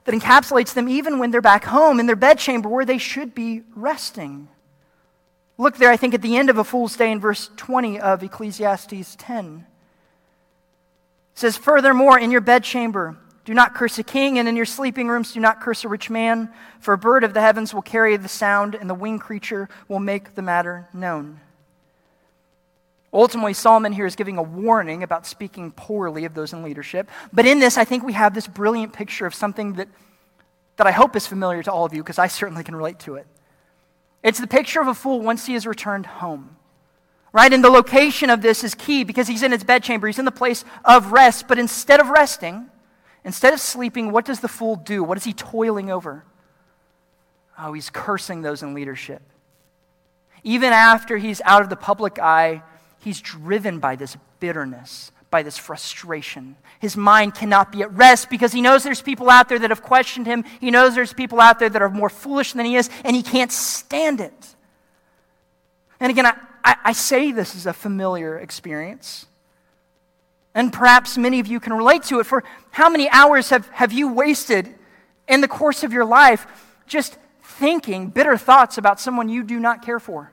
that 0.04 0.14
encapsulates 0.14 0.74
them 0.74 0.90
even 0.90 1.20
when 1.20 1.32
they're 1.32 1.42
back 1.42 1.64
home 1.64 2.02
in 2.02 2.06
their 2.06 2.18
bedchamber 2.18 2.68
where 2.68 2.84
they 2.84 2.98
should 2.98 3.34
be 3.34 3.64
resting. 3.76 4.50
Look 5.58 5.78
there, 5.78 5.90
I 5.90 5.98
think, 5.98 6.14
at 6.14 6.22
the 6.22 6.36
end 6.36 6.50
of 6.50 6.58
a 6.58 6.66
fool's 6.66 6.98
day 6.98 7.12
in 7.12 7.20
verse 7.22 7.50
20 7.56 8.00
of 8.00 8.24
Ecclesiastes 8.24 9.16
10 9.16 9.66
It 11.34 11.40
says, 11.40 11.56
Furthermore, 11.56 12.20
in 12.20 12.30
your 12.30 12.42
bedchamber, 12.42 13.18
do 13.48 13.54
not 13.54 13.74
curse 13.74 13.98
a 13.98 14.04
king, 14.04 14.38
and 14.38 14.50
in 14.50 14.58
your 14.58 14.66
sleeping 14.66 15.08
rooms, 15.08 15.32
do 15.32 15.40
not 15.40 15.62
curse 15.62 15.86
a 15.86 15.88
rich 15.88 16.10
man, 16.10 16.50
for 16.82 16.94
a 16.94 16.98
bird 16.98 17.24
of 17.24 17.34
the 17.34 17.40
heavens 17.40 17.74
will 17.74 17.82
carry 17.82 18.18
the 18.18 18.28
sound, 18.28 18.76
and 18.76 18.90
the 18.90 18.94
winged 18.94 19.22
creature 19.22 19.70
will 19.88 20.02
make 20.02 20.36
the 20.36 20.42
matter 20.42 20.90
known. 20.94 21.40
Ultimately, 23.14 23.54
Solomon 23.54 23.94
here 23.94 24.06
is 24.06 24.18
giving 24.18 24.38
a 24.38 24.44
warning 24.44 25.02
about 25.02 25.26
speaking 25.26 25.72
poorly 25.72 26.26
of 26.26 26.34
those 26.34 26.52
in 26.52 26.62
leadership. 26.62 27.10
But 27.32 27.46
in 27.46 27.60
this, 27.60 27.78
I 27.78 27.86
think 27.86 28.04
we 28.04 28.12
have 28.12 28.34
this 28.34 28.48
brilliant 28.48 28.92
picture 28.92 29.26
of 29.26 29.34
something 29.34 29.76
that, 29.76 29.88
that 30.76 30.86
I 30.86 30.92
hope 30.92 31.16
is 31.16 31.26
familiar 31.26 31.64
to 31.64 31.72
all 31.72 31.86
of 31.86 31.94
you, 31.94 32.04
because 32.04 32.20
I 32.20 32.28
certainly 32.28 32.66
can 32.66 32.76
relate 32.76 33.00
to 33.00 33.16
it. 33.16 33.28
It's 34.24 34.42
the 34.42 34.48
picture 34.48 34.82
of 34.82 34.90
a 34.90 34.94
fool 34.94 35.22
once 35.22 35.46
he 35.46 35.54
has 35.54 35.66
returned 35.66 36.06
home. 36.06 36.58
Right? 37.32 37.54
And 37.54 37.64
the 37.64 37.70
location 37.70 38.30
of 38.30 38.42
this 38.42 38.66
is 38.66 38.76
key 38.76 39.06
because 39.06 39.30
he's 39.30 39.42
in 39.42 39.54
his 39.54 39.64
bedchamber, 39.64 40.08
he's 40.08 40.20
in 40.20 40.26
the 40.26 40.32
place 40.32 40.66
of 40.84 41.14
rest. 41.14 41.48
But 41.48 41.60
instead 41.60 42.02
of 42.02 42.10
resting, 42.10 42.70
instead 43.28 43.54
of 43.54 43.60
sleeping, 43.60 44.12
what 44.12 44.24
does 44.24 44.40
the 44.40 44.48
fool 44.48 44.78
do? 44.78 45.04
What 45.04 45.18
is 45.18 45.26
he 45.26 45.34
toiling 45.34 45.92
over? 45.92 46.24
Oh, 47.60 47.74
he's 47.74 47.90
cursing 47.90 48.42
those 48.42 48.64
in 48.64 48.74
leadership. 48.74 49.22
Even 50.44 50.72
after 50.72 51.18
he's 51.18 51.42
out 51.42 51.62
of 51.62 51.70
the 51.70 51.76
public 51.76 52.20
eye, 52.20 52.64
he's 53.00 53.20
driven 53.20 53.80
by 53.80 53.98
this 53.98 54.16
bitterness, 54.40 55.12
by 55.30 55.44
this 55.44 55.58
frustration. 55.58 56.56
His 56.80 56.96
mind 56.96 57.36
cannot 57.36 57.72
be 57.72 57.82
at 57.82 57.92
rest 57.94 58.30
because 58.30 58.54
he 58.54 58.62
knows 58.62 58.84
there's 58.84 59.02
people 59.02 59.30
out 59.30 59.50
there 59.50 59.60
that 59.60 59.72
have 59.72 59.82
questioned 59.82 60.26
him. 60.26 60.46
He 60.62 60.72
knows 60.72 60.96
there's 60.96 61.14
people 61.14 61.42
out 61.42 61.60
there 61.60 61.70
that 61.70 61.82
are 61.82 61.90
more 61.90 62.10
foolish 62.10 62.54
than 62.54 62.66
he 62.66 62.78
is, 62.78 62.90
and 63.04 63.14
he 63.14 63.24
can't 63.24 63.52
stand 63.52 64.22
it. 64.22 64.56
And 66.00 66.12
again, 66.12 66.28
I, 66.28 66.38
I, 66.64 66.76
I 66.86 66.92
say 66.94 67.34
this 67.34 67.56
is 67.56 67.66
a 67.66 67.74
familiar 67.74 68.38
experience. 68.38 69.26
And 70.58 70.74
perhaps 70.74 71.20
many 71.20 71.40
of 71.40 71.46
you 71.46 71.60
can 71.60 71.72
relate 71.72 72.02
to 72.06 72.20
it. 72.20 72.24
For 72.24 72.44
how 72.72 72.90
many 72.90 73.08
hours 73.12 73.52
have, 73.52 73.68
have 73.68 73.94
you 73.94 74.12
wasted 74.12 74.74
in 75.28 75.42
the 75.42 75.48
course 75.48 75.84
of 75.84 75.94
your 75.94 76.04
life 76.04 76.48
just 76.88 77.16
thinking 77.44 78.08
bitter 78.10 78.38
thoughts 78.38 78.80
about 78.80 79.00
someone 79.00 79.30
you 79.30 79.44
do 79.44 79.60
not 79.60 79.86
care 79.86 80.00
for? 80.00 80.32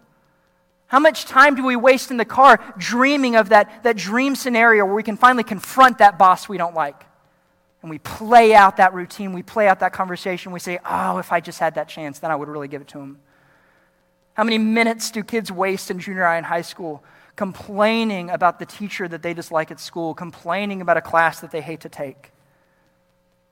How 0.87 0.99
much 0.99 1.27
time 1.27 1.57
do 1.57 1.63
we 1.63 1.77
waste 1.77 2.11
in 2.11 2.17
the 2.17 2.25
car 2.25 2.59
dreaming 2.79 3.37
of 3.37 3.51
that, 3.51 3.83
that 3.83 3.99
dream 3.99 4.35
scenario 4.35 4.87
where 4.87 4.95
we 4.95 5.03
can 5.03 5.19
finally 5.19 5.45
confront 5.45 5.99
that 5.99 6.17
boss 6.19 6.49
we 6.49 6.57
don't 6.57 6.75
like? 6.75 7.05
And 7.83 7.91
we 7.91 7.99
play 7.99 8.55
out 8.55 8.79
that 8.79 8.95
routine, 8.95 9.35
we 9.35 9.43
play 9.43 9.69
out 9.69 9.81
that 9.81 9.93
conversation, 9.93 10.53
we 10.53 10.59
say, 10.59 10.79
oh, 10.87 11.19
if 11.19 11.33
I 11.33 11.41
just 11.41 11.59
had 11.59 11.75
that 11.75 11.87
chance, 11.87 12.21
then 12.21 12.31
I 12.31 12.37
would 12.37 12.49
really 12.49 12.69
give 12.69 12.81
it 12.81 12.89
to 12.89 12.99
him. 12.99 13.19
How 14.33 14.45
many 14.45 14.57
minutes 14.57 15.11
do 15.11 15.23
kids 15.23 15.53
waste 15.53 15.91
in 15.91 15.99
junior 15.99 16.25
high 16.25 16.39
and 16.39 16.47
high 16.47 16.63
school 16.63 17.05
complaining 17.37 18.31
about 18.31 18.59
the 18.59 18.67
teacher 18.67 19.09
that 19.09 19.23
they 19.23 19.35
dislike 19.35 19.71
at 19.71 19.81
school, 19.81 20.15
complaining 20.15 20.81
about 20.81 20.97
a 20.97 21.03
class 21.03 21.41
that 21.41 21.51
they 21.51 21.61
hate 21.61 21.81
to 21.81 21.89
take? 21.89 22.31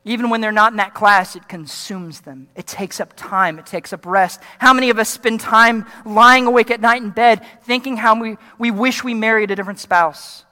Even 0.04 0.30
when 0.30 0.40
they're 0.40 0.50
not 0.50 0.72
in 0.72 0.78
that 0.78 0.94
class, 0.94 1.36
it 1.36 1.48
consumes 1.48 2.22
them. 2.22 2.48
It 2.56 2.66
takes 2.66 2.98
up 3.00 3.12
time. 3.14 3.58
It 3.60 3.66
takes 3.66 3.92
up 3.92 4.04
rest. 4.04 4.40
How 4.58 4.72
many 4.72 4.90
of 4.90 4.98
us 4.98 5.08
spend 5.08 5.40
time 5.40 5.86
lying 6.04 6.46
awake 6.46 6.72
at 6.72 6.80
night 6.80 7.02
in 7.02 7.10
bed 7.10 7.46
thinking 7.62 7.96
how 7.96 8.20
we, 8.20 8.36
we 8.58 8.72
wish 8.72 9.04
we 9.04 9.14
married 9.14 9.52
a 9.52 9.56
different 9.56 9.78
spouse? 9.78 10.44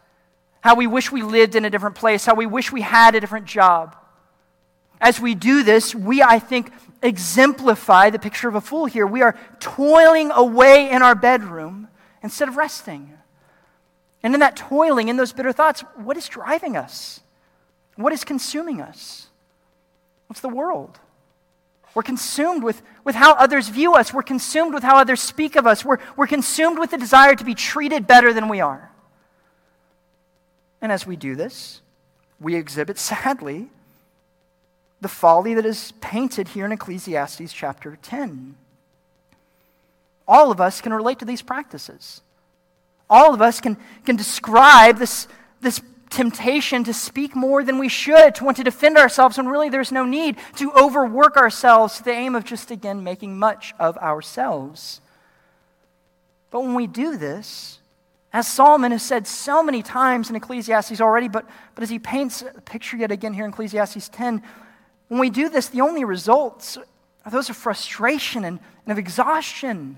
How 0.61 0.77
we 0.77 0.87
wish 0.87 1.11
we 1.11 1.23
lived 1.23 1.57
in 1.57 1.65
a 1.65 1.71
different 1.71 1.97
place? 1.97 2.25
How 2.25 2.35
we 2.35 2.47
wish 2.47 2.71
we 2.71 2.83
had 2.83 3.17
a 3.17 3.21
different 3.21 3.47
job? 3.47 3.97
As 5.01 5.19
we 5.19 5.35
do 5.35 5.65
this, 5.65 5.95
we, 5.95 6.23
I 6.23 6.39
think, 6.39 6.71
exemplify 7.03 8.11
the 8.11 8.19
picture 8.19 8.49
of 8.49 8.55
a 8.55 8.61
fool 8.61 8.85
here. 8.85 9.07
We 9.07 9.23
are 9.23 9.37
toiling 9.59 10.31
away 10.31 10.91
in 10.91 11.03
our 11.03 11.15
bedroom 11.17 11.89
instead 12.23 12.49
of 12.49 12.57
resting. 12.57 13.15
And 14.23 14.35
in 14.35 14.41
that 14.41 14.57
toiling, 14.57 15.09
in 15.09 15.17
those 15.17 15.33
bitter 15.33 15.53
thoughts, 15.53 15.81
what 15.97 16.17
is 16.17 16.29
driving 16.29 16.77
us? 16.77 17.21
What 17.97 18.13
is 18.13 18.25
consuming 18.25 18.81
us? 18.81 19.29
What's 20.27 20.41
the 20.41 20.49
world? 20.49 20.99
We're 21.95 22.03
consumed 22.03 22.63
with, 22.63 22.83
with 23.03 23.15
how 23.15 23.35
others 23.35 23.69
view 23.69 23.95
us. 23.95 24.13
We're 24.13 24.23
consumed 24.23 24.75
with 24.75 24.83
how 24.83 24.97
others 24.97 25.21
speak 25.21 25.57
of 25.57 25.67
us. 25.67 25.85
We're, 25.85 25.99
we're 26.17 26.27
consumed 26.27 26.79
with 26.79 26.91
the 26.91 26.99
desire 26.99 27.35
to 27.35 27.45
be 27.45 27.55
treated 27.55 28.07
better 28.07 28.33
than 28.33 28.49
we 28.49 28.61
are. 28.61 28.91
And 30.81 30.93
as 30.93 31.07
we 31.07 31.17
do 31.17 31.35
this, 31.35 31.81
we 32.39 32.55
exhibit, 32.55 32.99
sadly, 32.99 33.69
the 35.01 35.09
folly 35.09 35.55
that 35.55 35.67
is 35.67 35.93
painted 36.01 36.49
here 36.49 36.65
in 36.65 36.73
Ecclesiastes 36.73 37.53
chapter 37.53 37.99
10. 38.03 38.55
All 40.29 40.53
of 40.53 40.61
us 40.61 40.81
can 40.81 40.93
relate 40.93 41.19
to 41.19 41.25
these 41.25 41.43
practices. 41.43 42.21
All 43.11 43.35
of 43.35 43.43
us 43.43 43.61
can, 43.61 43.77
can 44.07 44.15
describe 44.17 44.99
this, 44.99 45.27
this 45.61 45.83
temptation 46.11 46.85
to 46.85 46.95
speak 46.95 47.35
more 47.35 47.65
than 47.65 47.79
we 47.79 47.89
should, 47.89 48.37
to 48.37 48.45
want 48.45 48.57
to 48.59 48.65
defend 48.65 48.97
ourselves 48.97 49.37
when 49.37 49.49
really 49.49 49.69
there's 49.69 49.93
no 49.93 50.05
need, 50.05 50.37
to 50.57 50.73
overwork 50.73 51.37
ourselves 51.37 51.99
to 51.99 52.05
the 52.05 52.13
aim 52.13 52.35
of 52.35 52.45
just 52.45 52.71
again 52.71 53.03
making 53.03 53.39
much 53.39 53.75
of 53.79 53.99
ourselves. 53.99 55.01
But 56.51 56.63
when 56.63 56.75
we 56.75 56.87
do 56.87 57.17
this, 57.17 57.81
as 58.33 58.47
Solomon 58.47 58.93
has 58.93 59.03
said 59.03 59.27
so 59.27 59.63
many 59.63 59.83
times 59.83 60.31
in 60.31 60.37
Ecclesiastes 60.37 61.01
already, 61.01 61.29
but, 61.29 61.49
but 61.75 61.83
as 61.83 61.91
he 61.91 61.99
paints 61.99 62.43
a 62.43 62.61
picture 62.61 62.97
yet 62.97 63.11
again 63.11 63.35
here 63.35 63.45
in 63.45 63.51
Ecclesiastes 63.51 64.09
10, 64.09 64.43
when 65.09 65.21
we 65.21 65.31
do 65.31 65.49
this, 65.49 65.69
the 65.69 65.81
only 65.81 66.05
results 66.05 66.79
are 67.25 67.31
those 67.31 67.51
of 67.51 67.57
frustration 67.57 68.45
and, 68.45 68.61
and 68.87 68.93
of 68.93 68.99
exhaustion. 68.99 69.97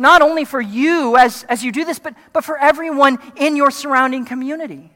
Not 0.00 0.22
only 0.22 0.46
for 0.46 0.62
you 0.62 1.18
as, 1.18 1.44
as 1.44 1.62
you 1.62 1.70
do 1.70 1.84
this, 1.84 1.98
but, 1.98 2.14
but 2.32 2.42
for 2.42 2.56
everyone 2.56 3.18
in 3.36 3.54
your 3.54 3.70
surrounding 3.70 4.24
community. 4.24 4.90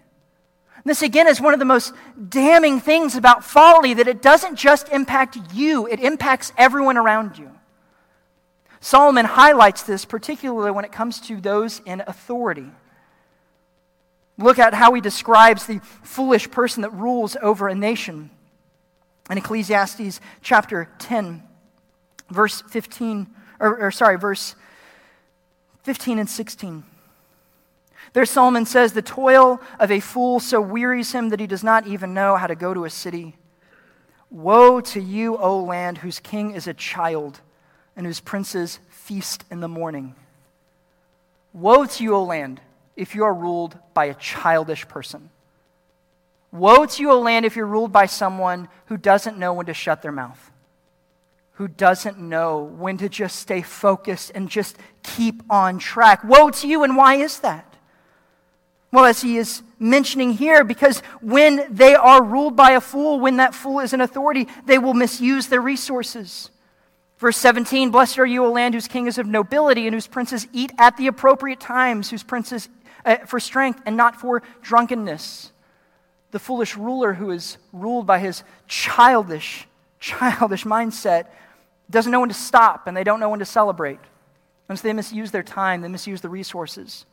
This, 0.87 1.03
again, 1.03 1.27
is 1.29 1.43
one 1.43 1.53
of 1.53 1.59
the 1.59 1.67
most 1.67 1.93
damning 2.31 2.81
things 2.81 3.15
about 3.15 3.45
folly 3.45 3.93
that 3.93 4.09
it 4.09 4.23
doesn't 4.23 4.57
just 4.57 4.89
impact 4.89 5.37
you, 5.53 5.87
it 5.87 6.01
impacts 6.01 6.55
everyone 6.57 6.97
around 6.97 7.37
you. 7.37 7.51
Solomon 8.81 9.27
highlights 9.27 9.83
this 9.83 10.07
particularly 10.07 10.71
when 10.71 10.87
it 10.87 10.93
comes 10.93 11.21
to 11.21 11.39
those 11.39 11.83
in 11.85 12.03
authority. 12.07 12.71
Look 14.39 14.59
at 14.59 14.73
how 14.73 14.95
he 14.95 15.03
describes 15.03 15.67
the 15.67 15.81
foolish 16.03 16.51
person 16.51 16.81
that 16.81 16.95
rules 16.95 17.37
over 17.43 17.69
a 17.69 17.75
nation. 17.75 18.31
In 19.29 19.37
Ecclesiastes 19.37 20.19
chapter 20.41 20.89
10, 20.99 21.43
verse 22.31 22.63
15, 22.71 23.27
or, 23.61 23.79
or 23.81 23.91
sorry, 23.91 24.17
verse 24.17 24.57
15 25.85 26.19
and 26.19 26.29
16. 26.29 26.83
There, 28.15 28.25
Solomon 28.25 28.65
says, 28.65 28.93
The 28.93 29.03
toil 29.03 29.61
of 29.79 29.91
a 29.91 30.01
fool 30.01 30.41
so 30.41 30.61
wearies 30.61 31.13
him 31.13 31.29
that 31.29 31.41
he 31.41 31.47
does 31.47 31.63
not 31.63 31.87
even 31.87 32.15
know 32.15 32.37
how 32.37 32.47
to 32.47 32.55
go 32.55 32.75
to 32.75 32.85
a 32.85 32.91
city. 32.91 33.37
Woe 34.31 34.81
to 34.81 35.01
you, 35.01 35.37
O 35.37 35.61
land, 35.61 35.99
whose 35.99 36.21
king 36.21 36.53
is 36.53 36.67
a 36.67 36.75
child 36.75 37.41
and 37.97 38.07
whose 38.07 38.21
princes 38.21 38.81
feast 38.89 39.45
in 39.51 39.61
the 39.61 39.69
morning. 39.69 40.15
Woe 41.53 41.85
to 41.87 42.03
you, 42.03 42.15
O 42.15 42.25
land, 42.25 42.61
if 42.97 43.15
you 43.15 43.25
are 43.25 43.35
ruled 43.35 43.77
by 43.93 44.07
a 44.07 44.15
childish 44.15 44.89
person. 44.89 45.29
Woe 46.51 46.87
to 46.87 47.03
you, 47.03 47.11
O 47.11 47.21
land, 47.21 47.45
if 47.45 47.57
you're 47.57 47.67
ruled 47.67 47.93
by 47.93 48.07
someone 48.07 48.69
who 48.87 48.97
doesn't 48.97 49.39
know 49.39 49.53
when 49.53 49.67
to 49.67 49.75
shut 49.75 50.03
their 50.03 50.13
mouth, 50.13 50.51
who 51.55 51.69
doesn't 51.69 52.19
know 52.19 52.59
when 52.63 52.99
to 52.99 53.09
just 53.09 53.37
stay 53.37 53.63
focused 53.63 54.33
and 54.35 54.49
just 54.49 54.77
keep 55.03 55.43
on 55.49 55.79
track. 55.79 56.25
Woe 56.25 56.51
to 56.51 56.69
you, 56.69 56.83
and 56.83 56.97
why 56.97 57.15
is 57.15 57.41
that? 57.41 57.77
Well, 58.93 59.05
as 59.05 59.23
he 59.23 59.39
is 59.39 59.63
mentioning 59.79 60.33
here, 60.33 60.65
because 60.65 61.01
when 61.21 61.67
they 61.69 61.95
are 61.95 62.23
ruled 62.23 62.57
by 62.57 62.73
a 62.73 62.81
fool, 62.81 63.21
when 63.21 63.37
that 63.39 63.55
fool 63.55 63.81
is 63.81 63.93
in 63.93 64.01
authority, 64.01 64.49
they 64.67 64.79
will 64.79 64.95
misuse 64.95 65.47
their 65.47 65.61
resources. 65.61 66.51
Verse 67.19 67.37
17 67.37 67.91
Blessed 67.91 68.19
are 68.19 68.27
you, 68.27 68.45
O 68.45 68.51
land 68.51 68.75
whose 68.75 68.89
king 68.89 69.07
is 69.07 69.19
of 69.19 69.27
nobility 69.27 69.87
and 69.87 69.95
whose 69.95 70.07
princes 70.07 70.47
eat 70.53 70.73
at 70.79 70.97
the 70.97 71.07
appropriate 71.07 71.61
times, 71.61 72.11
whose 72.11 72.23
princes 72.23 72.69
uh, 73.05 73.17
for 73.27 73.39
strength 73.39 73.81
and 73.87 73.97
not 73.97 74.21
for 74.21 74.43
drunkenness. 74.63 75.53
The 76.33 76.39
foolish 76.41 76.77
ruler 76.77 77.15
who 77.15 77.31
is 77.31 77.59
ruled 77.73 78.07
by 78.07 78.19
his 78.19 78.43
childish, 78.67 79.69
childish 80.01 80.65
mindset 80.65 81.27
doesn't 81.95 82.13
know 82.13 82.21
when 82.21 82.29
to 82.29 82.35
stop 82.35 82.87
and 82.87 82.97
they 82.97 83.05
don't 83.05 83.21
know 83.21 83.31
when 83.31 83.39
to 83.39 83.45
celebrate. 83.47 84.01
And 84.69 84.79
so 84.79 84.87
they 84.87 84.93
misuse 84.93 85.31
their 85.31 85.43
time, 85.43 85.81
they 85.83 85.89
misuse 85.89 86.21
the 86.21 86.29
resources. 86.29 87.07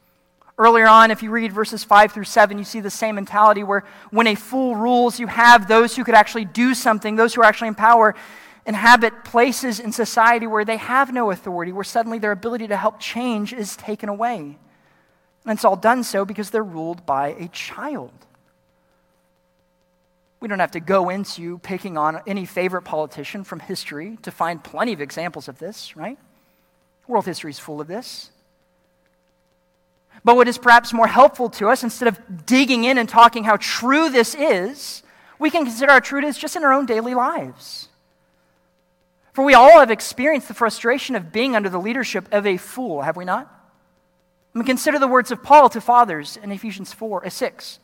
Earlier 0.57 0.87
on, 0.87 1.11
if 1.11 1.23
you 1.23 1.31
read 1.31 1.51
verses 1.51 1.83
5 1.83 2.11
through 2.11 2.25
7, 2.25 2.57
you 2.57 2.63
see 2.63 2.81
the 2.81 2.89
same 2.89 3.15
mentality 3.15 3.63
where 3.63 3.83
when 4.11 4.27
a 4.27 4.35
fool 4.35 4.75
rules, 4.75 5.19
you 5.19 5.27
have 5.27 5.67
those 5.67 5.95
who 5.95 6.03
could 6.03 6.13
actually 6.13 6.45
do 6.45 6.73
something, 6.73 7.15
those 7.15 7.33
who 7.33 7.41
are 7.41 7.45
actually 7.45 7.69
in 7.69 7.75
power, 7.75 8.15
inhabit 8.65 9.23
places 9.23 9.79
in 9.79 9.91
society 9.91 10.45
where 10.45 10.65
they 10.65 10.77
have 10.77 11.11
no 11.11 11.31
authority, 11.31 11.71
where 11.71 11.83
suddenly 11.83 12.19
their 12.19 12.31
ability 12.31 12.67
to 12.67 12.77
help 12.77 12.99
change 12.99 13.53
is 13.53 13.75
taken 13.75 14.07
away. 14.07 14.57
And 15.45 15.57
it's 15.57 15.65
all 15.65 15.75
done 15.75 16.03
so 16.03 16.25
because 16.25 16.51
they're 16.51 16.63
ruled 16.63 17.05
by 17.05 17.29
a 17.29 17.47
child. 17.47 18.11
We 20.41 20.47
don't 20.47 20.59
have 20.59 20.71
to 20.71 20.79
go 20.79 21.09
into 21.09 21.59
picking 21.59 21.97
on 21.97 22.21
any 22.25 22.45
favorite 22.45 22.81
politician 22.81 23.43
from 23.43 23.59
history 23.59 24.17
to 24.23 24.31
find 24.31 24.61
plenty 24.61 24.91
of 24.91 24.99
examples 24.99 25.47
of 25.47 25.59
this, 25.59 25.95
right? 25.95 26.17
World 27.07 27.25
history 27.25 27.51
is 27.51 27.59
full 27.59 27.79
of 27.79 27.87
this. 27.87 28.31
But 30.23 30.35
what 30.35 30.47
is 30.47 30.57
perhaps 30.57 30.93
more 30.93 31.07
helpful 31.07 31.49
to 31.51 31.69
us, 31.69 31.83
instead 31.83 32.07
of 32.07 32.45
digging 32.45 32.83
in 32.83 32.97
and 32.97 33.07
talking 33.07 33.43
how 33.43 33.57
true 33.57 34.09
this 34.09 34.33
is, 34.33 35.03
we 35.39 35.49
can 35.49 35.63
consider 35.63 35.91
how 35.91 35.99
true 35.99 36.25
is 36.25 36.37
just 36.37 36.55
in 36.55 36.63
our 36.63 36.73
own 36.73 36.85
daily 36.85 37.13
lives. 37.13 37.89
For 39.33 39.45
we 39.45 39.53
all 39.53 39.79
have 39.79 39.91
experienced 39.91 40.47
the 40.47 40.53
frustration 40.53 41.15
of 41.15 41.31
being 41.31 41.55
under 41.55 41.69
the 41.69 41.79
leadership 41.79 42.27
of 42.31 42.45
a 42.45 42.57
fool, 42.57 43.01
have 43.01 43.15
we 43.15 43.25
not? 43.25 43.47
I 44.53 44.57
mean, 44.57 44.65
consider 44.65 44.99
the 44.99 45.07
words 45.07 45.31
of 45.31 45.43
Paul 45.43 45.69
to 45.69 45.81
fathers 45.81 46.37
in 46.37 46.51
Ephesians 46.51 46.91
4, 46.93 47.25
uh, 47.25 47.29
6. 47.29 47.79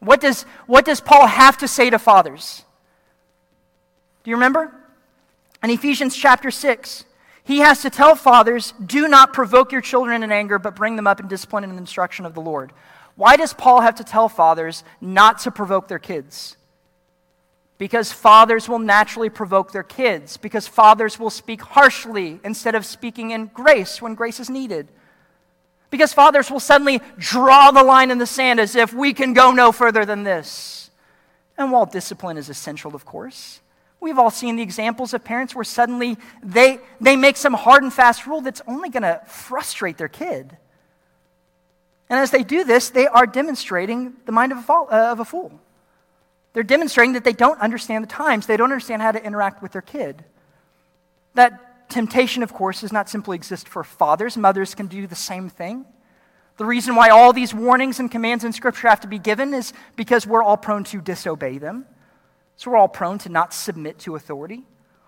What 0.00 0.20
does, 0.20 0.42
what 0.66 0.84
does 0.84 1.00
Paul 1.00 1.26
have 1.26 1.58
to 1.58 1.68
say 1.68 1.90
to 1.90 1.98
fathers? 1.98 2.64
Do 4.22 4.30
you 4.30 4.36
remember? 4.36 4.72
In 5.62 5.70
Ephesians 5.70 6.16
chapter 6.16 6.50
6, 6.50 7.04
he 7.42 7.58
has 7.58 7.82
to 7.82 7.90
tell 7.90 8.14
fathers, 8.14 8.74
do 8.84 9.08
not 9.08 9.32
provoke 9.32 9.72
your 9.72 9.80
children 9.80 10.22
in 10.22 10.30
anger, 10.30 10.58
but 10.58 10.76
bring 10.76 10.96
them 10.96 11.06
up 11.06 11.18
in 11.18 11.28
discipline 11.28 11.64
and 11.64 11.78
instruction 11.78 12.26
of 12.26 12.34
the 12.34 12.40
Lord. 12.40 12.72
Why 13.16 13.36
does 13.36 13.54
Paul 13.54 13.80
have 13.80 13.96
to 13.96 14.04
tell 14.04 14.28
fathers 14.28 14.84
not 15.00 15.40
to 15.40 15.50
provoke 15.50 15.88
their 15.88 15.98
kids? 15.98 16.56
Because 17.78 18.12
fathers 18.12 18.68
will 18.68 18.78
naturally 18.78 19.30
provoke 19.30 19.72
their 19.72 19.82
kids, 19.82 20.36
because 20.36 20.68
fathers 20.68 21.18
will 21.18 21.30
speak 21.30 21.62
harshly 21.62 22.38
instead 22.44 22.74
of 22.74 22.84
speaking 22.84 23.30
in 23.30 23.46
grace 23.46 24.02
when 24.02 24.14
grace 24.14 24.38
is 24.38 24.50
needed. 24.50 24.88
Because 25.90 26.12
fathers 26.12 26.50
will 26.50 26.60
suddenly 26.60 27.00
draw 27.18 27.70
the 27.70 27.82
line 27.82 28.10
in 28.10 28.18
the 28.18 28.26
sand 28.26 28.60
as 28.60 28.76
if 28.76 28.92
we 28.92 29.14
can 29.14 29.32
go 29.32 29.52
no 29.52 29.72
further 29.72 30.04
than 30.04 30.22
this. 30.22 30.90
And 31.56 31.72
while 31.72 31.86
discipline 31.86 32.36
is 32.36 32.48
essential, 32.48 32.94
of 32.94 33.04
course, 33.04 33.60
We've 34.00 34.18
all 34.18 34.30
seen 34.30 34.56
the 34.56 34.62
examples 34.62 35.12
of 35.12 35.24
parents 35.24 35.54
where 35.54 35.64
suddenly 35.64 36.16
they, 36.42 36.78
they 37.00 37.16
make 37.16 37.36
some 37.36 37.54
hard 37.54 37.82
and 37.82 37.92
fast 37.92 38.26
rule 38.26 38.40
that's 38.40 38.62
only 38.66 38.90
going 38.90 39.02
to 39.02 39.20
frustrate 39.26 39.98
their 39.98 40.08
kid. 40.08 40.56
And 42.08 42.18
as 42.18 42.30
they 42.30 42.44
do 42.44 42.64
this, 42.64 42.90
they 42.90 43.06
are 43.06 43.26
demonstrating 43.26 44.14
the 44.24 44.32
mind 44.32 44.52
of 44.52 44.58
a, 44.58 44.72
uh, 44.72 45.12
of 45.12 45.20
a 45.20 45.24
fool. 45.24 45.52
They're 46.52 46.62
demonstrating 46.62 47.14
that 47.14 47.24
they 47.24 47.32
don't 47.32 47.60
understand 47.60 48.04
the 48.04 48.08
times, 48.08 48.46
they 48.46 48.56
don't 48.56 48.70
understand 48.70 49.02
how 49.02 49.12
to 49.12 49.22
interact 49.22 49.62
with 49.62 49.72
their 49.72 49.82
kid. 49.82 50.24
That 51.34 51.67
temptation, 51.88 52.42
of 52.42 52.52
course, 52.52 52.80
does 52.80 52.92
not 52.92 53.08
simply 53.08 53.36
exist 53.36 53.68
for 53.68 53.84
fathers, 53.84 54.36
mothers 54.36 54.74
can 54.74 54.86
do 54.86 55.06
the 55.06 55.14
same 55.14 55.48
thing. 55.48 55.84
The 56.58 56.64
reason 56.64 56.96
why 56.96 57.10
all 57.10 57.32
these 57.32 57.54
warnings 57.54 58.00
and 58.00 58.10
commands 58.10 58.44
in 58.44 58.52
Scripture 58.52 58.88
have 58.88 59.00
to 59.00 59.08
be 59.08 59.18
given 59.18 59.54
is 59.54 59.72
because 59.94 60.26
we're 60.26 60.42
all 60.42 60.56
prone 60.56 60.84
to 60.84 61.00
disobey 61.00 61.58
them. 61.58 61.86
So 62.56 62.72
we're 62.72 62.76
all 62.76 62.88
prone 62.88 63.18
to 63.18 63.28
not 63.28 63.54
submit 63.54 64.00
to 64.00 64.16
authority. 64.16 64.64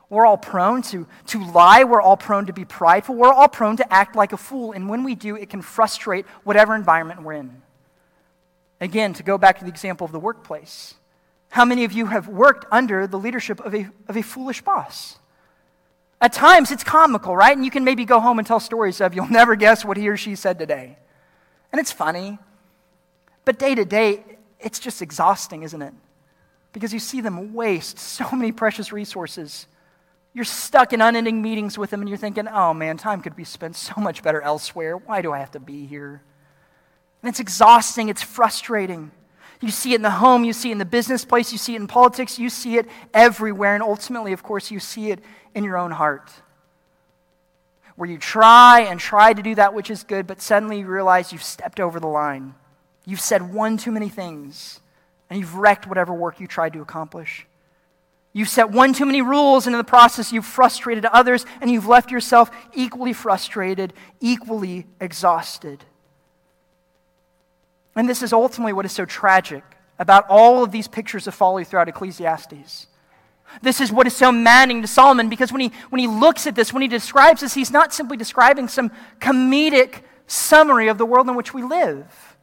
We're 0.09 0.27
all 0.27 0.37
prone 0.37 0.83
to, 0.83 1.07
to 1.29 1.45
lie. 1.45 1.85
We're 1.85 2.01
all 2.01 2.17
prone 2.17 2.47
to 2.47 2.53
be 2.53 2.65
prideful. 2.65 3.15
We're 3.15 3.33
all 3.33 3.49
prone 3.49 3.77
to 3.79 3.93
act 3.93 4.15
like 4.17 4.33
a 4.33 4.37
fool. 4.37 4.73
And 4.73 4.89
when 4.89 5.05
we 5.05 5.15
do, 5.15 5.37
it 5.37 5.51
can 5.51 5.63
frustrate 5.63 6.27
whatever 6.45 6.75
environment 6.75 7.23
we're 7.23 7.35
in. 7.35 7.63
Again, 8.81 9.13
to 9.15 9.23
go 9.23 9.39
back 9.39 9.59
to 9.59 9.65
the 9.65 9.71
example 9.71 10.05
of 10.05 10.13
the 10.13 10.19
workplace, 10.19 10.95
how 11.51 11.65
many 11.65 11.85
of 11.85 11.93
you 11.93 12.07
have 12.07 12.29
worked 12.29 12.65
under 12.73 13.07
the 13.07 13.19
leadership 13.19 13.61
of 13.61 13.75
a, 13.75 13.89
of 14.09 14.17
a 14.17 14.23
foolish 14.23 14.63
boss? 14.63 15.20
At 16.21 16.33
times, 16.33 16.71
it's 16.71 16.85
comical, 16.85 17.35
right? 17.35 17.57
And 17.57 17.65
you 17.65 17.71
can 17.71 17.85
maybe 17.85 18.05
go 18.05 18.21
home 18.21 18.39
and 18.39 18.47
tell 18.47 18.61
stories 18.61 19.01
of 19.01 19.15
you'll 19.15 19.31
never 19.31 19.57
guess 19.57 19.85
what 19.85 19.97
he 19.97 20.09
or 20.09 20.17
she 20.17 20.35
said 20.35 20.59
today. 20.59 20.99
And 21.73 21.81
it's 21.81 21.93
funny. 21.93 22.39
But 23.45 23.59
day 23.59 23.75
to 23.75 23.85
day, 23.85 24.25
it's 24.59 24.79
just 24.79 25.01
exhausting, 25.01 25.63
isn't 25.63 25.81
it? 25.81 25.95
Because 26.73 26.93
you 26.93 26.99
see 26.99 27.21
them 27.21 27.55
waste 27.55 27.99
so 27.99 28.31
many 28.33 28.53
precious 28.53 28.93
resources. 28.93 29.67
You're 30.35 30.45
stuck 30.45 30.93
in 30.93 31.01
unending 31.01 31.43
meetings 31.43 31.77
with 31.77 31.91
them, 31.91 32.01
and 32.01 32.09
you're 32.09 32.19
thinking, 32.19 32.47
oh 32.47 32.75
man, 32.75 32.97
time 32.97 33.23
could 33.23 33.35
be 33.35 33.45
spent 33.45 33.75
so 33.75 33.95
much 33.97 34.23
better 34.23 34.41
elsewhere. 34.43 34.97
Why 34.97 35.23
do 35.23 35.33
I 35.33 35.39
have 35.39 35.51
to 35.53 35.61
be 35.61 35.87
here? 35.87 36.23
And 37.23 37.29
it's 37.29 37.41
exhausting, 37.41 38.09
it's 38.09 38.23
frustrating. 38.23 39.11
You 39.61 39.71
see 39.71 39.93
it 39.93 39.97
in 39.97 40.03
the 40.03 40.11
home, 40.11 40.45
you 40.45 40.53
see 40.53 40.71
it 40.71 40.73
in 40.73 40.79
the 40.79 40.87
business 40.87 41.25
place, 41.25 41.53
you 41.53 41.59
see 41.59 41.75
it 41.75 41.81
in 41.81 41.87
politics, 41.87 42.39
you 42.39 42.49
see 42.49 42.79
it 42.79 42.87
everywhere. 43.13 43.75
And 43.75 43.83
ultimately, 43.83 44.33
of 44.33 44.43
course, 44.43 44.71
you 44.71 44.81
see 44.81 45.11
it 45.11 45.21
in 45.55 45.65
your 45.65 45.77
own 45.77 45.91
heart. 45.91 46.31
Where 47.97 48.09
you 48.09 48.17
try 48.17 48.81
and 48.81 48.99
try 48.99 49.35
to 49.35 49.43
do 49.43 49.55
that 49.57 49.75
which 49.75 49.91
is 49.91 50.03
good, 50.03 50.27
but 50.27 50.41
suddenly 50.41 50.79
you 50.79 50.87
realize 50.87 51.33
you've 51.33 51.43
stepped 51.43 51.79
over 51.79 52.01
the 52.01 52.07
line. 52.07 52.55
You've 53.05 53.21
said 53.21 53.53
one 53.53 53.77
too 53.77 53.93
many 53.93 54.09
things, 54.09 54.81
and 55.29 55.39
you've 55.39 55.57
wrecked 55.57 55.87
whatever 55.87 56.15
work 56.15 56.41
you 56.41 56.47
tried 56.47 56.73
to 56.73 56.81
accomplish. 56.81 57.47
You've 58.33 58.49
set 58.49 58.71
one 58.71 58.95
too 58.95 59.05
many 59.05 59.21
rules, 59.21 59.67
and 59.67 59.75
in 59.75 59.79
the 59.79 59.85
process, 59.85 60.33
you've 60.33 60.47
frustrated 60.47 61.05
others, 61.05 61.45
and 61.61 61.71
you've 61.71 61.87
left 61.87 62.11
yourself 62.11 62.51
equally 62.73 63.13
frustrated, 63.13 63.93
equally 64.21 64.87
exhausted. 65.01 65.85
And 67.97 68.09
this 68.09 68.23
is 68.23 68.33
ultimately 68.33 68.73
what 68.73 68.85
is 68.85 68.93
so 68.93 69.05
tragic 69.05 69.65
about 69.99 70.25
all 70.29 70.65
of 70.65 70.73
these 70.73 70.89
pictures 70.89 71.27
of 71.27 71.35
folly 71.35 71.65
throughout 71.65 71.89
Ecclesiastes. 71.89 72.87
This 73.63 73.81
is 73.81 73.91
what 73.91 74.07
is 74.07 74.15
so 74.15 74.31
maddening 74.31 74.83
to 74.83 74.89
Solomon 74.89 75.29
because 75.29 75.53
when 75.53 75.61
he, 75.61 75.73
when 75.91 75.99
he 75.99 76.07
looks 76.07 76.47
at 76.47 76.55
this, 76.55 76.73
when 76.73 76.83
he 76.83 76.89
describes 76.89 77.41
this, 77.41 77.55
he's 77.55 77.71
not 77.71 77.93
simply 77.93 78.17
describing 78.17 78.69
some 78.69 78.91
comedic 79.21 80.03
summary 80.27 80.89
of 80.89 80.99
the 80.99 81.07
world 81.07 81.29
in 81.29 81.35
which 81.35 81.53
we 81.53 81.63
live. 81.63 82.37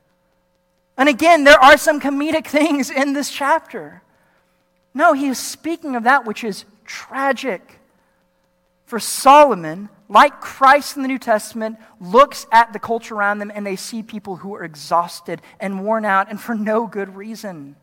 And 0.98 1.08
again, 1.08 1.44
there 1.44 1.60
are 1.64 1.78
some 1.78 2.02
comedic 2.02 2.48
things 2.48 2.90
in 2.90 3.14
this 3.14 3.32
chapter. 3.32 4.02
No, 4.94 5.14
he 5.14 5.28
is 5.28 5.38
speaking 5.40 5.96
of 5.96 6.04
that 6.04 6.26
which 6.26 6.44
is 6.44 6.66
tragic. 6.86 7.80
For 8.86 9.00
Solomon, 9.00 9.90
like 10.10 10.40
Christ 10.40 10.96
in 10.96 11.02
the 11.02 11.08
New 11.08 11.20
Testament, 11.20 11.78
looks 12.00 12.48
at 12.52 12.72
the 12.72 12.80
culture 12.80 13.16
around 13.16 13.40
them 13.40 13.52
and 13.54 13.66
they 13.66 13.76
see 13.76 14.02
people 14.02 14.38
who 14.38 14.56
are 14.56 14.64
exhausted 14.64 15.42
and 15.60 15.84
worn 15.84 16.06
out 16.06 16.30
and 16.30 16.40
for 16.40 16.56
no 16.56 16.88
good 16.88 17.16
reason. 17.16 17.76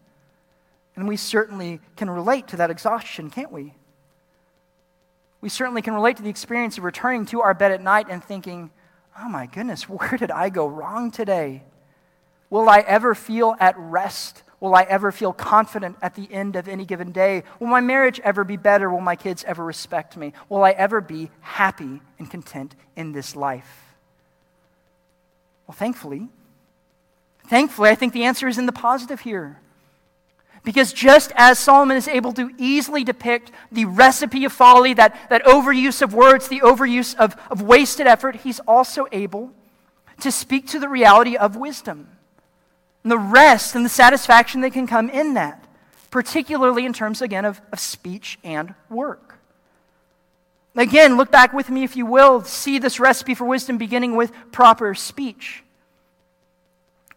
And 0.96 1.06
we 1.08 1.16
certainly 1.16 1.80
can 1.96 2.08
relate 2.08 2.48
to 2.48 2.56
that 2.56 2.70
exhaustion, 2.70 3.30
can't 3.30 3.52
we? 3.52 3.74
We 5.40 5.48
certainly 5.50 5.82
can 5.82 5.92
relate 5.92 6.16
to 6.16 6.22
the 6.22 6.30
experience 6.30 6.78
of 6.78 6.84
returning 6.84 7.26
to 7.26 7.42
our 7.42 7.52
bed 7.52 7.72
at 7.72 7.82
night 7.82 8.06
and 8.08 8.24
thinking, 8.24 8.70
oh 9.20 9.28
my 9.28 9.46
goodness, 9.46 9.82
where 9.88 10.16
did 10.16 10.30
I 10.30 10.48
go 10.48 10.66
wrong 10.66 11.10
today? 11.10 11.64
Will 12.48 12.68
I 12.68 12.80
ever 12.80 13.14
feel 13.14 13.54
at 13.60 13.74
rest? 13.76 14.42
Will 14.64 14.74
I 14.74 14.84
ever 14.84 15.12
feel 15.12 15.34
confident 15.34 15.98
at 16.00 16.14
the 16.14 16.26
end 16.32 16.56
of 16.56 16.68
any 16.68 16.86
given 16.86 17.12
day? 17.12 17.42
Will 17.60 17.66
my 17.66 17.82
marriage 17.82 18.18
ever 18.20 18.44
be 18.44 18.56
better? 18.56 18.88
Will 18.88 19.02
my 19.02 19.14
kids 19.14 19.44
ever 19.44 19.62
respect 19.62 20.16
me? 20.16 20.32
Will 20.48 20.64
I 20.64 20.70
ever 20.70 21.02
be 21.02 21.28
happy 21.42 22.00
and 22.18 22.30
content 22.30 22.74
in 22.96 23.12
this 23.12 23.36
life? 23.36 23.94
Well, 25.66 25.74
thankfully, 25.74 26.30
thankfully, 27.46 27.90
I 27.90 27.94
think 27.94 28.14
the 28.14 28.24
answer 28.24 28.48
is 28.48 28.56
in 28.56 28.64
the 28.64 28.72
positive 28.72 29.20
here. 29.20 29.60
Because 30.62 30.94
just 30.94 31.30
as 31.36 31.58
Solomon 31.58 31.98
is 31.98 32.08
able 32.08 32.32
to 32.32 32.50
easily 32.56 33.04
depict 33.04 33.50
the 33.70 33.84
recipe 33.84 34.46
of 34.46 34.52
folly, 34.54 34.94
that, 34.94 35.28
that 35.28 35.44
overuse 35.44 36.00
of 36.00 36.14
words, 36.14 36.48
the 36.48 36.60
overuse 36.60 37.14
of, 37.16 37.36
of 37.50 37.60
wasted 37.60 38.06
effort, 38.06 38.36
he's 38.36 38.60
also 38.60 39.08
able 39.12 39.52
to 40.22 40.32
speak 40.32 40.66
to 40.68 40.78
the 40.78 40.88
reality 40.88 41.36
of 41.36 41.54
wisdom 41.54 42.13
and 43.04 43.12
the 43.12 43.18
rest 43.18 43.76
and 43.76 43.84
the 43.84 43.90
satisfaction 43.90 44.62
that 44.62 44.72
can 44.72 44.86
come 44.86 45.10
in 45.10 45.34
that, 45.34 45.64
particularly 46.10 46.86
in 46.86 46.92
terms, 46.92 47.22
again, 47.22 47.44
of, 47.44 47.60
of 47.70 47.78
speech 47.78 48.38
and 48.42 48.74
work. 48.88 49.38
Again, 50.74 51.16
look 51.16 51.30
back 51.30 51.52
with 51.52 51.70
me, 51.70 51.84
if 51.84 51.96
you 51.96 52.06
will, 52.06 52.42
see 52.42 52.78
this 52.78 52.98
recipe 52.98 53.34
for 53.34 53.44
wisdom 53.44 53.78
beginning 53.78 54.16
with 54.16 54.32
proper 54.50 54.94
speech. 54.94 55.62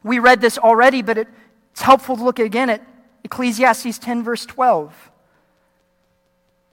We 0.04 0.20
read 0.20 0.42
this 0.42 0.58
already, 0.60 1.02
but 1.02 1.18
it, 1.18 1.28
it's 1.72 1.82
helpful 1.82 2.18
to 2.18 2.24
look 2.24 2.38
again 2.38 2.70
at 2.70 2.86
Ecclesiastes 3.24 3.98
10, 3.98 4.24
verse 4.24 4.46
12, 4.46 4.94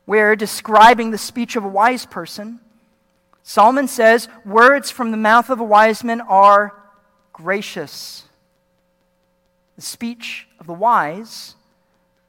where 0.05 0.37
describing 0.37 1.11
the 1.11 1.19
speech 1.19 1.57
of 1.57 1.65
a 1.65 1.69
wise 1.69 2.05
person, 2.05 2.61
Solomon 3.43 3.89
says, 3.89 4.29
Words 4.45 4.91
from 4.91 5.11
the 5.11 5.17
mouth 5.17 5.51
of 5.51 5.61
a 5.61 5.65
wise 5.65 6.05
man 6.05 6.21
are 6.21 6.75
gracious. 7.33 8.24
The 9.77 9.83
speech 9.83 10.47
of 10.61 10.67
the 10.67 10.73
wise 10.73 11.55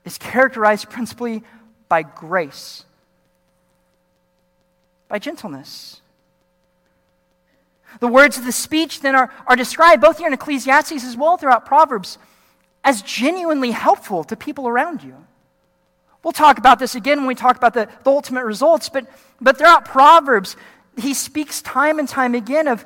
is 0.03 0.17
characterized 0.17 0.89
principally 0.89 1.43
by 1.88 2.03
grace, 2.03 2.86
by 5.08 5.19
gentleness. 5.19 6.01
The 7.99 8.08
words 8.08 8.38
of 8.38 8.45
the 8.45 8.51
speech 8.51 9.01
then 9.01 9.15
are, 9.15 9.31
are 9.47 9.55
described 9.55 10.01
both 10.01 10.17
here 10.17 10.27
in 10.27 10.34
Ecclesiastes 10.34 11.03
as 11.03 11.15
well 11.15 11.38
throughout 11.38 11.65
Proverbs 11.65 12.17
as 12.84 13.01
genuinely 13.01 13.71
helpful 13.71 14.23
to 14.25 14.36
people 14.36 14.67
around 14.67 15.03
you. 15.03 15.15
We'll 16.23 16.34
talk 16.34 16.58
about 16.58 16.79
this 16.79 16.95
again 16.95 17.19
when 17.19 17.27
we 17.27 17.36
talk 17.36 17.55
about 17.55 17.73
the, 17.73 17.88
the 18.03 18.10
ultimate 18.10 18.45
results, 18.45 18.89
but, 18.89 19.08
but 19.39 19.58
throughout 19.58 19.86
Proverbs, 19.86 20.55
he 20.97 21.13
speaks 21.13 21.62
time 21.62 21.99
and 21.99 22.10
time 22.10 22.34
again 22.34 22.67
of, 22.67 22.84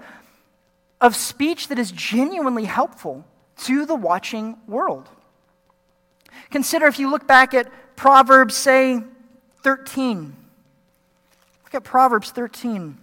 of 1.00 1.16
speech 1.16 1.70
that 1.70 1.80
is 1.80 1.92
genuinely 1.92 2.66
helpful 2.66 3.26
to 3.60 3.86
the 3.86 3.96
watching 3.96 4.58
world. 4.68 5.10
Consider 6.50 6.88
if 6.88 7.00
you 7.00 7.10
look 7.10 7.28
back 7.28 7.54
at 7.54 7.72
Proverbs, 7.96 8.56
say, 8.56 9.04
13. 9.64 10.36
Look 11.64 11.76
at 11.76 11.84
Proverbs 11.84 12.32
13. 12.32 12.98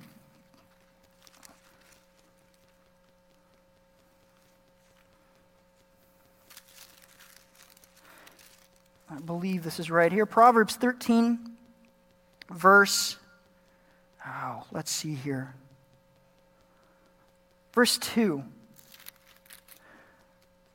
I 9.09 9.21
believe 9.21 9.62
this 9.62 9.79
is 9.79 9.90
right 9.90 10.11
here. 10.11 10.27
Proverbs 10.27 10.77
13, 10.77 11.38
verse, 12.51 13.16
oh, 14.27 14.64
let's 14.73 14.90
see 14.90 15.14
here. 15.14 15.55
Verse 17.73 17.99
2. 17.99 18.42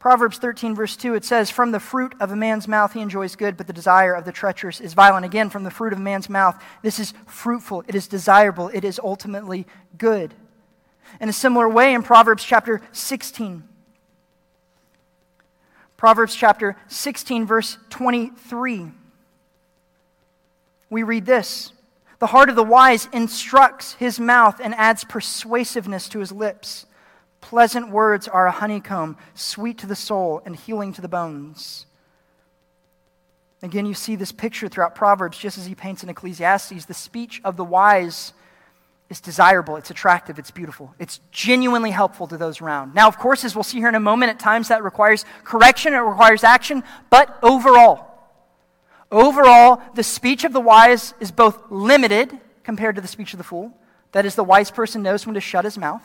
Proverbs 0.01 0.39
13, 0.39 0.73
verse 0.73 0.95
2, 0.95 1.13
it 1.13 1.23
says, 1.23 1.51
From 1.51 1.71
the 1.71 1.79
fruit 1.79 2.15
of 2.19 2.31
a 2.31 2.35
man's 2.35 2.67
mouth 2.67 2.93
he 2.93 3.01
enjoys 3.01 3.35
good, 3.35 3.55
but 3.55 3.67
the 3.67 3.73
desire 3.73 4.15
of 4.15 4.25
the 4.25 4.31
treacherous 4.31 4.81
is 4.81 4.95
violent. 4.95 5.27
Again, 5.27 5.51
from 5.51 5.63
the 5.63 5.69
fruit 5.69 5.93
of 5.93 5.99
a 5.99 6.01
man's 6.01 6.27
mouth, 6.27 6.59
this 6.81 6.97
is 6.97 7.13
fruitful, 7.27 7.83
it 7.87 7.93
is 7.93 8.07
desirable, 8.07 8.71
it 8.73 8.83
is 8.83 8.99
ultimately 9.03 9.67
good. 9.99 10.33
In 11.19 11.29
a 11.29 11.33
similar 11.33 11.69
way, 11.69 11.93
in 11.93 12.01
Proverbs 12.01 12.43
chapter 12.43 12.81
16, 12.91 13.61
Proverbs 15.97 16.35
chapter 16.35 16.75
16, 16.87 17.45
verse 17.45 17.77
23. 17.91 18.87
We 20.89 21.03
read 21.03 21.27
this 21.27 21.73
The 22.17 22.25
heart 22.25 22.49
of 22.49 22.55
the 22.55 22.63
wise 22.63 23.07
instructs 23.13 23.93
his 23.93 24.19
mouth 24.19 24.59
and 24.63 24.73
adds 24.73 25.03
persuasiveness 25.03 26.09
to 26.09 26.17
his 26.17 26.31
lips. 26.31 26.87
Pleasant 27.41 27.89
words 27.89 28.27
are 28.27 28.47
a 28.47 28.51
honeycomb, 28.51 29.17
sweet 29.33 29.77
to 29.79 29.87
the 29.87 29.95
soul 29.95 30.41
and 30.45 30.55
healing 30.55 30.93
to 30.93 31.01
the 31.01 31.09
bones. 31.09 31.85
Again, 33.63 33.85
you 33.85 33.93
see 33.93 34.15
this 34.15 34.31
picture 34.31 34.67
throughout 34.67 34.95
Proverbs, 34.95 35.37
just 35.37 35.57
as 35.57 35.65
he 35.65 35.75
paints 35.75 36.01
in 36.01 36.09
Ecclesiastes. 36.09 36.85
The 36.85 36.93
speech 36.93 37.41
of 37.43 37.57
the 37.57 37.63
wise 37.63 38.33
is 39.09 39.19
desirable, 39.19 39.75
it's 39.75 39.91
attractive, 39.91 40.39
it's 40.39 40.51
beautiful, 40.51 40.95
it's 40.97 41.19
genuinely 41.31 41.91
helpful 41.91 42.27
to 42.27 42.37
those 42.37 42.61
around. 42.61 42.95
Now, 42.95 43.07
of 43.07 43.17
course, 43.17 43.43
as 43.43 43.55
we'll 43.55 43.63
see 43.63 43.77
here 43.77 43.89
in 43.89 43.95
a 43.95 43.99
moment, 43.99 44.29
at 44.29 44.39
times 44.39 44.69
that 44.69 44.83
requires 44.83 45.25
correction, 45.43 45.93
it 45.93 45.97
requires 45.97 46.43
action, 46.43 46.83
but 47.09 47.37
overall, 47.43 48.07
overall, 49.11 49.81
the 49.95 50.03
speech 50.03 50.43
of 50.45 50.53
the 50.53 50.61
wise 50.61 51.13
is 51.19 51.31
both 51.31 51.69
limited 51.69 52.39
compared 52.63 52.95
to 52.95 53.01
the 53.01 53.07
speech 53.07 53.33
of 53.33 53.37
the 53.37 53.43
fool. 53.43 53.73
That 54.13 54.25
is, 54.25 54.35
the 54.35 54.43
wise 54.43 54.71
person 54.71 55.03
knows 55.03 55.25
when 55.25 55.35
to 55.35 55.41
shut 55.41 55.65
his 55.65 55.77
mouth. 55.77 56.03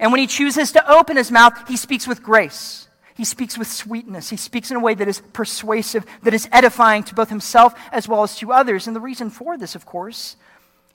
And 0.00 0.12
when 0.12 0.20
he 0.20 0.26
chooses 0.26 0.72
to 0.72 0.90
open 0.90 1.16
his 1.16 1.30
mouth, 1.30 1.68
he 1.68 1.76
speaks 1.76 2.06
with 2.06 2.22
grace. 2.22 2.88
He 3.14 3.24
speaks 3.24 3.56
with 3.56 3.68
sweetness. 3.68 4.28
He 4.28 4.36
speaks 4.36 4.70
in 4.70 4.76
a 4.76 4.80
way 4.80 4.94
that 4.94 5.06
is 5.06 5.22
persuasive, 5.32 6.04
that 6.24 6.34
is 6.34 6.48
edifying 6.50 7.04
to 7.04 7.14
both 7.14 7.28
himself 7.28 7.74
as 7.92 8.08
well 8.08 8.24
as 8.24 8.36
to 8.38 8.52
others. 8.52 8.86
And 8.86 8.96
the 8.96 9.00
reason 9.00 9.30
for 9.30 9.56
this, 9.56 9.74
of 9.74 9.86
course, 9.86 10.36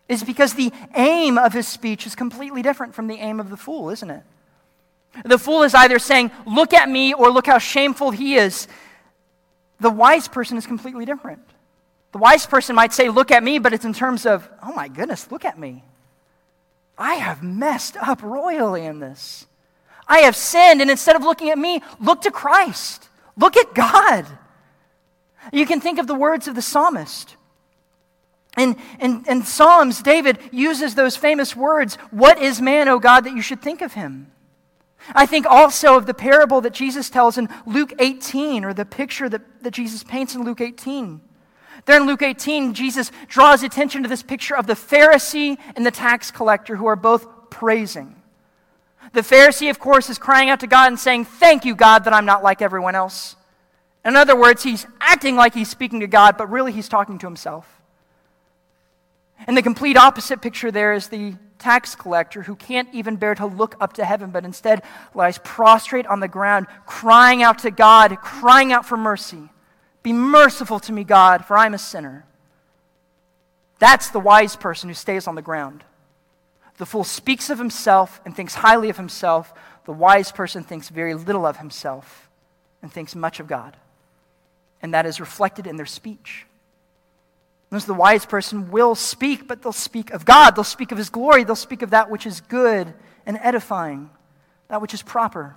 is 0.09 0.23
because 0.23 0.53
the 0.53 0.73
aim 0.95 1.37
of 1.37 1.53
his 1.53 1.67
speech 1.67 2.05
is 2.05 2.15
completely 2.15 2.61
different 2.61 2.93
from 2.93 3.07
the 3.07 3.15
aim 3.15 3.39
of 3.39 3.49
the 3.49 3.57
fool, 3.57 3.89
isn't 3.89 4.09
it? 4.09 4.23
The 5.23 5.37
fool 5.37 5.63
is 5.63 5.73
either 5.73 5.97
saying, 5.97 6.31
Look 6.45 6.73
at 6.73 6.89
me, 6.89 7.13
or 7.13 7.31
look 7.31 7.47
how 7.47 7.57
shameful 7.57 8.11
he 8.11 8.35
is. 8.35 8.67
The 9.79 9.89
wise 9.89 10.27
person 10.27 10.57
is 10.57 10.65
completely 10.65 11.05
different. 11.05 11.41
The 12.11 12.17
wise 12.17 12.45
person 12.45 12.75
might 12.75 12.93
say, 12.93 13.09
Look 13.09 13.31
at 13.31 13.43
me, 13.43 13.59
but 13.59 13.71
it's 13.71 13.85
in 13.85 13.93
terms 13.93 14.25
of, 14.25 14.47
Oh 14.61 14.73
my 14.73 14.87
goodness, 14.87 15.31
look 15.31 15.45
at 15.45 15.57
me. 15.57 15.83
I 16.99 17.15
have 17.15 17.41
messed 17.41 17.97
up 17.97 18.21
royally 18.21 18.85
in 18.85 18.99
this. 18.99 19.47
I 20.07 20.19
have 20.19 20.35
sinned, 20.35 20.81
and 20.81 20.91
instead 20.91 21.15
of 21.15 21.23
looking 21.23 21.49
at 21.49 21.57
me, 21.57 21.81
look 21.99 22.21
to 22.21 22.31
Christ. 22.31 23.09
Look 23.35 23.57
at 23.57 23.73
God. 23.73 24.27
You 25.51 25.65
can 25.65 25.81
think 25.81 25.97
of 25.97 26.05
the 26.05 26.15
words 26.15 26.47
of 26.47 26.53
the 26.53 26.61
psalmist 26.61 27.35
in, 28.59 28.75
in, 28.99 29.23
in 29.27 29.43
Psalms, 29.43 30.01
David 30.01 30.37
uses 30.51 30.95
those 30.95 31.15
famous 31.15 31.55
words 31.55 31.95
What 32.11 32.41
is 32.41 32.61
man, 32.61 32.87
O 32.87 32.99
God, 32.99 33.23
that 33.23 33.35
you 33.35 33.41
should 33.41 33.61
think 33.61 33.81
of 33.81 33.93
him? 33.93 34.31
I 35.15 35.25
think 35.25 35.45
also 35.45 35.95
of 35.95 36.05
the 36.05 36.13
parable 36.13 36.61
that 36.61 36.73
Jesus 36.73 37.09
tells 37.09 37.37
in 37.37 37.47
Luke 37.65 37.93
18, 37.99 38.65
or 38.65 38.73
the 38.73 38.85
picture 38.85 39.29
that, 39.29 39.63
that 39.63 39.71
Jesus 39.71 40.03
paints 40.03 40.35
in 40.35 40.43
Luke 40.43 40.61
18. 40.61 41.21
There 41.85 41.97
in 41.97 42.05
Luke 42.05 42.21
18, 42.21 42.73
Jesus 42.73 43.11
draws 43.27 43.63
attention 43.63 44.03
to 44.03 44.09
this 44.09 44.23
picture 44.23 44.55
of 44.55 44.67
the 44.67 44.73
Pharisee 44.73 45.57
and 45.75 45.85
the 45.85 45.91
tax 45.91 46.31
collector 46.31 46.75
who 46.75 46.87
are 46.87 46.95
both 46.95 47.49
praising. 47.49 48.15
The 49.13 49.21
Pharisee, 49.21 49.69
of 49.69 49.79
course, 49.79 50.09
is 50.09 50.17
crying 50.17 50.49
out 50.49 50.59
to 50.59 50.67
God 50.67 50.87
and 50.87 50.99
saying, 50.99 51.25
Thank 51.25 51.65
you, 51.65 51.75
God, 51.75 52.03
that 52.03 52.13
I'm 52.13 52.25
not 52.25 52.43
like 52.43 52.61
everyone 52.61 52.95
else. 52.95 53.35
In 54.05 54.15
other 54.15 54.35
words, 54.35 54.63
he's 54.63 54.85
acting 55.01 55.35
like 55.35 55.53
he's 55.53 55.69
speaking 55.69 56.01
to 56.01 56.07
God, 56.07 56.37
but 56.37 56.49
really 56.49 56.71
he's 56.71 56.89
talking 56.89 57.17
to 57.19 57.27
himself. 57.27 57.81
And 59.47 59.57
the 59.57 59.61
complete 59.61 59.97
opposite 59.97 60.41
picture 60.41 60.71
there 60.71 60.93
is 60.93 61.07
the 61.07 61.35
tax 61.59 61.95
collector 61.95 62.43
who 62.43 62.55
can't 62.55 62.87
even 62.93 63.17
bear 63.17 63.35
to 63.35 63.45
look 63.45 63.75
up 63.81 63.93
to 63.93 64.05
heaven, 64.05 64.31
but 64.31 64.45
instead 64.45 64.83
lies 65.13 65.39
prostrate 65.39 66.07
on 66.07 66.19
the 66.19 66.27
ground, 66.27 66.67
crying 66.85 67.43
out 67.43 67.59
to 67.59 67.71
God, 67.71 68.17
crying 68.21 68.71
out 68.71 68.85
for 68.85 68.97
mercy. 68.97 69.49
Be 70.03 70.13
merciful 70.13 70.79
to 70.81 70.91
me, 70.91 71.03
God, 71.03 71.45
for 71.45 71.57
I'm 71.57 71.73
a 71.73 71.77
sinner. 71.77 72.25
That's 73.79 74.09
the 74.09 74.19
wise 74.19 74.55
person 74.55 74.89
who 74.89 74.95
stays 74.95 75.27
on 75.27 75.35
the 75.35 75.41
ground. 75.41 75.83
The 76.77 76.85
fool 76.85 77.03
speaks 77.03 77.49
of 77.49 77.57
himself 77.57 78.21
and 78.25 78.35
thinks 78.35 78.55
highly 78.55 78.89
of 78.89 78.97
himself. 78.97 79.53
The 79.85 79.91
wise 79.91 80.31
person 80.31 80.63
thinks 80.63 80.89
very 80.89 81.13
little 81.13 81.45
of 81.45 81.57
himself 81.57 82.29
and 82.81 82.91
thinks 82.91 83.15
much 83.15 83.39
of 83.39 83.47
God. 83.47 83.75
And 84.81 84.93
that 84.93 85.05
is 85.05 85.19
reflected 85.19 85.67
in 85.67 85.75
their 85.75 85.85
speech. 85.85 86.45
Those 87.69 87.85
the 87.85 87.93
wise 87.93 88.25
person 88.25 88.71
will 88.71 88.95
speak, 88.95 89.47
but 89.47 89.61
they'll 89.61 89.71
speak 89.71 90.11
of 90.11 90.25
God. 90.25 90.55
They'll 90.55 90.63
speak 90.63 90.91
of 90.91 90.97
His 90.97 91.09
glory. 91.09 91.43
They'll 91.43 91.55
speak 91.55 91.81
of 91.81 91.91
that 91.91 92.09
which 92.09 92.25
is 92.25 92.41
good 92.41 92.93
and 93.25 93.37
edifying, 93.41 94.09
that 94.69 94.81
which 94.81 94.93
is 94.93 95.03
proper. 95.03 95.55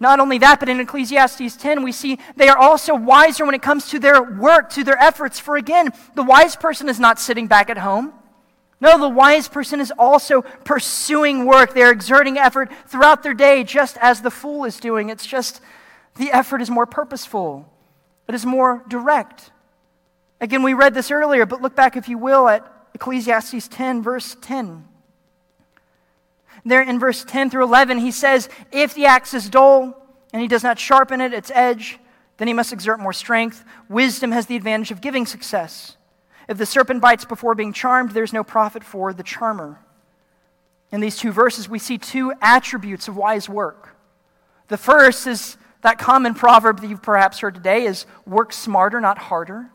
Not 0.00 0.20
only 0.20 0.38
that, 0.38 0.60
but 0.60 0.68
in 0.68 0.80
Ecclesiastes 0.80 1.56
10, 1.56 1.82
we 1.82 1.92
see 1.92 2.18
they 2.36 2.48
are 2.48 2.58
also 2.58 2.94
wiser 2.94 3.46
when 3.46 3.54
it 3.54 3.62
comes 3.62 3.88
to 3.90 3.98
their 3.98 4.22
work, 4.22 4.70
to 4.70 4.84
their 4.84 4.98
efforts. 4.98 5.38
For 5.38 5.56
again, 5.56 5.92
the 6.14 6.22
wise 6.22 6.56
person 6.56 6.88
is 6.88 7.00
not 7.00 7.18
sitting 7.18 7.46
back 7.46 7.70
at 7.70 7.78
home. 7.78 8.12
No, 8.78 8.98
the 8.98 9.08
wise 9.08 9.48
person 9.48 9.80
is 9.80 9.92
also 9.98 10.42
pursuing 10.64 11.46
work. 11.46 11.72
They're 11.72 11.90
exerting 11.90 12.36
effort 12.36 12.70
throughout 12.86 13.22
their 13.22 13.32
day, 13.32 13.64
just 13.64 13.96
as 13.98 14.20
the 14.20 14.30
fool 14.30 14.64
is 14.64 14.78
doing. 14.78 15.08
It's 15.08 15.26
just 15.26 15.62
the 16.16 16.30
effort 16.30 16.60
is 16.60 16.70
more 16.70 16.86
purposeful, 16.86 17.70
it 18.28 18.34
is 18.34 18.44
more 18.44 18.84
direct. 18.88 19.50
Again, 20.40 20.62
we 20.62 20.74
read 20.74 20.92
this 20.92 21.10
earlier, 21.10 21.46
but 21.46 21.62
look 21.62 21.74
back, 21.74 21.96
if 21.96 22.08
you 22.08 22.18
will, 22.18 22.48
at 22.48 22.70
Ecclesiastes 22.94 23.68
10, 23.68 24.02
verse 24.02 24.36
10. 24.42 24.84
There 26.66 26.82
in 26.82 26.98
verse 26.98 27.24
10 27.24 27.50
through 27.50 27.62
11, 27.62 27.98
he 27.98 28.10
says, 28.10 28.48
If 28.72 28.92
the 28.92 29.06
axe 29.06 29.32
is 29.34 29.48
dull 29.48 29.96
and 30.32 30.42
he 30.42 30.48
does 30.48 30.64
not 30.64 30.80
sharpen 30.80 31.20
it, 31.20 31.32
its 31.32 31.52
edge, 31.54 32.00
then 32.38 32.48
he 32.48 32.54
must 32.54 32.72
exert 32.72 32.98
more 32.98 33.12
strength. 33.12 33.64
Wisdom 33.88 34.32
has 34.32 34.46
the 34.46 34.56
advantage 34.56 34.90
of 34.90 35.00
giving 35.00 35.26
success. 35.26 35.96
If 36.48 36.58
the 36.58 36.66
serpent 36.66 37.00
bites 37.00 37.24
before 37.24 37.54
being 37.54 37.72
charmed, 37.72 38.10
there's 38.10 38.32
no 38.32 38.42
profit 38.42 38.82
for 38.82 39.12
the 39.12 39.22
charmer. 39.22 39.78
In 40.90 41.00
these 41.00 41.16
two 41.16 41.30
verses, 41.30 41.68
we 41.68 41.78
see 41.78 41.98
two 41.98 42.32
attributes 42.42 43.06
of 43.06 43.16
wise 43.16 43.48
work. 43.48 43.96
The 44.66 44.76
first 44.76 45.28
is 45.28 45.56
that 45.82 45.98
common 45.98 46.34
proverb 46.34 46.80
that 46.80 46.88
you've 46.88 47.02
perhaps 47.02 47.38
heard 47.38 47.54
today 47.54 47.84
is 47.84 48.06
work 48.26 48.52
smarter, 48.52 49.00
not 49.00 49.18
harder. 49.18 49.70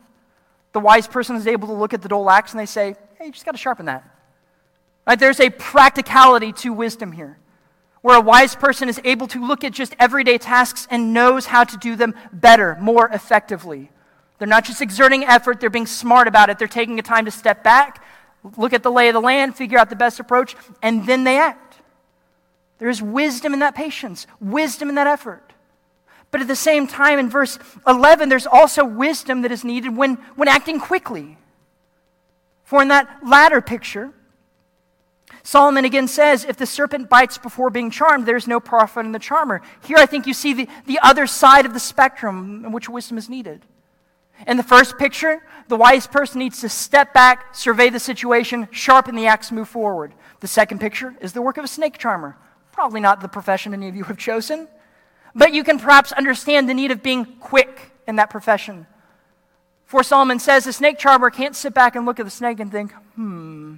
The 0.72 0.80
wise 0.80 1.06
person 1.06 1.36
is 1.36 1.46
able 1.46 1.68
to 1.68 1.74
look 1.74 1.94
at 1.94 2.02
the 2.02 2.08
dull 2.08 2.28
axe 2.28 2.52
and 2.52 2.60
they 2.60 2.66
say, 2.66 2.96
hey, 3.18 3.26
you 3.26 3.32
just 3.32 3.46
got 3.46 3.52
to 3.52 3.58
sharpen 3.58 3.86
that. 3.86 4.04
Right? 5.06 5.18
There's 5.18 5.40
a 5.40 5.50
practicality 5.50 6.52
to 6.54 6.72
wisdom 6.72 7.12
here, 7.12 7.38
where 8.02 8.16
a 8.16 8.20
wise 8.20 8.54
person 8.54 8.88
is 8.88 9.00
able 9.04 9.26
to 9.28 9.44
look 9.44 9.64
at 9.64 9.72
just 9.72 9.94
everyday 9.98 10.38
tasks 10.38 10.86
and 10.90 11.12
knows 11.12 11.46
how 11.46 11.64
to 11.64 11.76
do 11.76 11.96
them 11.96 12.14
better, 12.32 12.76
more 12.80 13.08
effectively. 13.08 13.90
They're 14.38 14.48
not 14.48 14.64
just 14.64 14.82
exerting 14.82 15.24
effort, 15.24 15.60
they're 15.60 15.70
being 15.70 15.86
smart 15.86 16.26
about 16.26 16.50
it. 16.50 16.58
They're 16.58 16.66
taking 16.66 16.98
a 16.98 17.02
time 17.02 17.26
to 17.26 17.30
step 17.30 17.62
back, 17.62 18.04
look 18.56 18.72
at 18.72 18.82
the 18.82 18.90
lay 18.90 19.08
of 19.08 19.14
the 19.14 19.20
land, 19.20 19.56
figure 19.56 19.78
out 19.78 19.88
the 19.88 19.96
best 19.96 20.18
approach, 20.18 20.56
and 20.82 21.06
then 21.06 21.24
they 21.24 21.38
act. 21.38 21.76
There 22.78 22.88
is 22.88 23.00
wisdom 23.00 23.52
in 23.52 23.60
that 23.60 23.76
patience, 23.76 24.26
wisdom 24.40 24.88
in 24.88 24.96
that 24.96 25.06
effort. 25.06 25.52
But 26.32 26.40
at 26.40 26.48
the 26.48 26.56
same 26.56 26.88
time, 26.88 27.20
in 27.20 27.30
verse 27.30 27.58
11, 27.86 28.28
there's 28.28 28.46
also 28.46 28.84
wisdom 28.84 29.42
that 29.42 29.52
is 29.52 29.62
needed 29.62 29.96
when, 29.96 30.14
when 30.34 30.48
acting 30.48 30.80
quickly. 30.80 31.36
For 32.64 32.82
in 32.82 32.88
that 32.88 33.20
latter 33.24 33.60
picture, 33.60 34.12
Solomon 35.42 35.84
again 35.84 36.06
says, 36.06 36.44
if 36.44 36.56
the 36.56 36.66
serpent 36.66 37.08
bites 37.08 37.36
before 37.36 37.68
being 37.70 37.90
charmed, 37.90 38.26
there's 38.26 38.46
no 38.46 38.60
profit 38.60 39.04
in 39.04 39.12
the 39.12 39.18
charmer. 39.18 39.60
Here 39.84 39.96
I 39.98 40.06
think 40.06 40.26
you 40.26 40.34
see 40.34 40.54
the, 40.54 40.68
the 40.86 41.00
other 41.02 41.26
side 41.26 41.66
of 41.66 41.74
the 41.74 41.80
spectrum 41.80 42.64
in 42.64 42.72
which 42.72 42.88
wisdom 42.88 43.18
is 43.18 43.28
needed. 43.28 43.66
In 44.46 44.56
the 44.56 44.62
first 44.62 44.98
picture, 44.98 45.42
the 45.68 45.76
wise 45.76 46.06
person 46.06 46.38
needs 46.38 46.60
to 46.60 46.68
step 46.68 47.12
back, 47.12 47.54
survey 47.54 47.90
the 47.90 48.00
situation, 48.00 48.68
sharpen 48.70 49.14
the 49.14 49.26
axe, 49.26 49.52
move 49.52 49.68
forward. 49.68 50.14
The 50.40 50.48
second 50.48 50.80
picture 50.80 51.14
is 51.20 51.32
the 51.32 51.42
work 51.42 51.58
of 51.58 51.64
a 51.64 51.68
snake 51.68 51.98
charmer. 51.98 52.36
Probably 52.72 53.00
not 53.00 53.20
the 53.20 53.28
profession 53.28 53.74
any 53.74 53.88
of 53.88 53.96
you 53.96 54.04
have 54.04 54.18
chosen. 54.18 54.68
But 55.34 55.54
you 55.54 55.64
can 55.64 55.78
perhaps 55.78 56.12
understand 56.12 56.68
the 56.68 56.74
need 56.74 56.90
of 56.90 57.02
being 57.02 57.24
quick 57.40 57.92
in 58.06 58.16
that 58.16 58.30
profession. 58.30 58.86
For 59.84 60.02
Solomon 60.02 60.38
says 60.38 60.64
the 60.64 60.72
snake 60.72 60.98
charmer 60.98 61.30
can't 61.30 61.54
sit 61.54 61.74
back 61.74 61.96
and 61.96 62.06
look 62.06 62.18
at 62.18 62.24
the 62.24 62.30
snake 62.30 62.60
and 62.60 62.70
think, 62.70 62.92
hmm, 63.14 63.76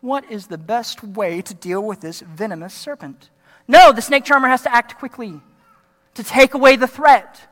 what 0.00 0.30
is 0.30 0.46
the 0.46 0.58
best 0.58 1.02
way 1.02 1.42
to 1.42 1.54
deal 1.54 1.82
with 1.82 2.00
this 2.00 2.20
venomous 2.20 2.74
serpent? 2.74 3.30
No, 3.68 3.92
the 3.92 4.02
snake 4.02 4.24
charmer 4.24 4.48
has 4.48 4.62
to 4.62 4.74
act 4.74 4.98
quickly 4.98 5.40
to 6.14 6.24
take 6.24 6.54
away 6.54 6.76
the 6.76 6.86
threat. 6.86 7.48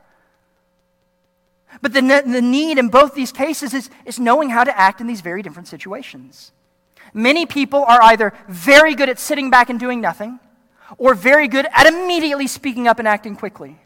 But 1.82 1.92
the, 1.92 2.00
the 2.26 2.42
need 2.42 2.78
in 2.78 2.88
both 2.88 3.14
these 3.14 3.30
cases 3.30 3.74
is, 3.74 3.90
is 4.04 4.18
knowing 4.18 4.50
how 4.50 4.64
to 4.64 4.76
act 4.76 5.00
in 5.00 5.06
these 5.06 5.20
very 5.20 5.42
different 5.42 5.68
situations. 5.68 6.52
Many 7.12 7.46
people 7.46 7.84
are 7.84 8.02
either 8.02 8.32
very 8.48 8.94
good 8.94 9.09
at 9.09 9.18
sitting 9.18 9.51
back 9.51 9.70
and 9.70 9.78
doing 9.78 10.01
nothing, 10.01 10.40
or 10.96 11.14
very 11.14 11.49
good 11.49 11.66
at 11.72 11.86
immediately 11.86 12.46
speaking 12.46 12.88
up 12.88 12.99
and 12.99 13.07
acting 13.07 13.36
quickly. 13.36 13.78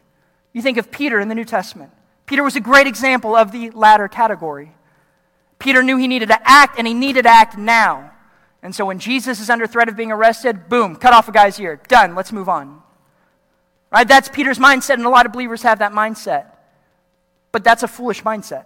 You 0.53 0.61
think 0.61 0.77
of 0.77 0.91
Peter 0.91 1.19
in 1.19 1.27
the 1.27 1.35
New 1.35 1.45
Testament. 1.45 1.91
Peter 2.25 2.43
was 2.43 2.55
a 2.55 2.61
great 2.61 2.87
example 2.87 3.35
of 3.35 3.51
the 3.51 3.69
latter 3.71 4.07
category. 4.07 4.71
Peter 5.59 5.83
knew 5.83 5.97
he 5.97 6.07
needed 6.07 6.29
to 6.29 6.39
act, 6.49 6.77
and 6.77 6.87
he 6.87 6.93
needed 6.93 7.23
to 7.23 7.29
act 7.29 7.57
now. 7.57 8.11
And 8.63 8.73
so 8.73 8.85
when 8.85 8.97
Jesus 8.97 9.41
is 9.41 9.49
under 9.49 9.67
threat 9.67 9.89
of 9.89 9.97
being 9.97 10.11
arrested, 10.11 10.69
boom, 10.69 10.95
cut 10.95 11.13
off 11.13 11.27
a 11.27 11.33
guy's 11.33 11.59
ear. 11.59 11.81
Done, 11.89 12.15
let's 12.15 12.31
move 12.31 12.47
on. 12.47 12.81
Right? 13.91 14.07
That's 14.07 14.29
Peter's 14.29 14.57
mindset, 14.57 14.93
and 14.93 15.05
a 15.05 15.09
lot 15.09 15.25
of 15.25 15.33
believers 15.33 15.61
have 15.63 15.79
that 15.79 15.91
mindset. 15.91 16.45
But 17.51 17.65
that's 17.65 17.83
a 17.83 17.87
foolish 17.89 18.23
mindset. 18.23 18.65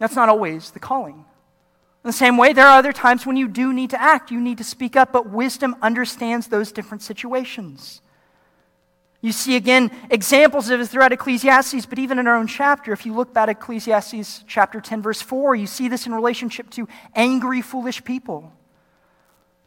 That's 0.00 0.16
not 0.16 0.28
always 0.28 0.72
the 0.72 0.80
calling. 0.80 1.14
In 1.14 2.08
the 2.08 2.12
same 2.12 2.36
way, 2.36 2.52
there 2.52 2.66
are 2.66 2.76
other 2.76 2.92
times 2.92 3.24
when 3.24 3.36
you 3.36 3.46
do 3.46 3.72
need 3.72 3.90
to 3.90 4.02
act, 4.02 4.32
you 4.32 4.40
need 4.40 4.58
to 4.58 4.64
speak 4.64 4.96
up, 4.96 5.12
but 5.12 5.30
wisdom 5.30 5.76
understands 5.80 6.48
those 6.48 6.72
different 6.72 7.02
situations. 7.02 8.00
You 9.20 9.30
see 9.30 9.54
again 9.54 9.92
examples 10.10 10.68
of 10.68 10.80
it 10.80 10.88
throughout 10.88 11.12
Ecclesiastes, 11.12 11.86
but 11.86 12.00
even 12.00 12.18
in 12.18 12.26
our 12.26 12.36
own 12.36 12.48
chapter, 12.48 12.92
if 12.92 13.06
you 13.06 13.14
look 13.14 13.32
back 13.32 13.44
at 13.44 13.48
Ecclesiastes 13.50 14.42
chapter 14.48 14.80
10, 14.80 15.00
verse 15.00 15.22
4, 15.22 15.54
you 15.54 15.68
see 15.68 15.86
this 15.86 16.06
in 16.06 16.12
relationship 16.12 16.68
to 16.70 16.88
angry, 17.14 17.62
foolish 17.62 18.02
people. 18.02 18.52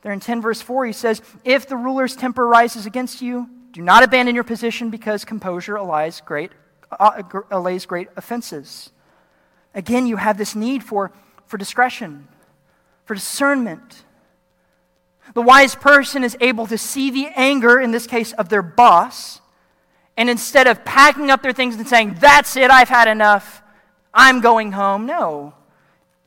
There 0.05 0.13
in 0.13 0.19
10, 0.19 0.39
verse 0.39 0.61
4, 0.61 0.85
he 0.85 0.93
says, 0.93 1.19
If 1.43 1.67
the 1.67 1.75
ruler's 1.75 2.15
temper 2.15 2.47
rises 2.47 2.85
against 2.85 3.23
you, 3.23 3.49
do 3.71 3.81
not 3.81 4.03
abandon 4.03 4.35
your 4.35 4.43
position 4.43 4.91
because 4.91 5.25
composure 5.25 5.77
allays 5.77 6.21
great, 6.21 6.51
uh, 6.91 7.23
allays 7.49 7.87
great 7.87 8.09
offenses. 8.15 8.91
Again, 9.73 10.05
you 10.05 10.17
have 10.17 10.37
this 10.37 10.53
need 10.53 10.83
for, 10.83 11.11
for 11.47 11.57
discretion, 11.57 12.27
for 13.05 13.15
discernment. 13.15 14.03
The 15.33 15.41
wise 15.41 15.73
person 15.73 16.23
is 16.23 16.37
able 16.39 16.67
to 16.67 16.77
see 16.77 17.09
the 17.09 17.25
anger, 17.35 17.81
in 17.81 17.89
this 17.89 18.05
case, 18.05 18.31
of 18.33 18.49
their 18.49 18.61
boss 18.61 19.41
and 20.15 20.29
instead 20.29 20.67
of 20.67 20.85
packing 20.85 21.31
up 21.31 21.41
their 21.41 21.51
things 21.51 21.77
and 21.77 21.87
saying, 21.87 22.17
That's 22.19 22.55
it, 22.55 22.69
I've 22.69 22.89
had 22.89 23.07
enough, 23.07 23.63
I'm 24.13 24.39
going 24.39 24.73
home, 24.73 25.07
no. 25.07 25.55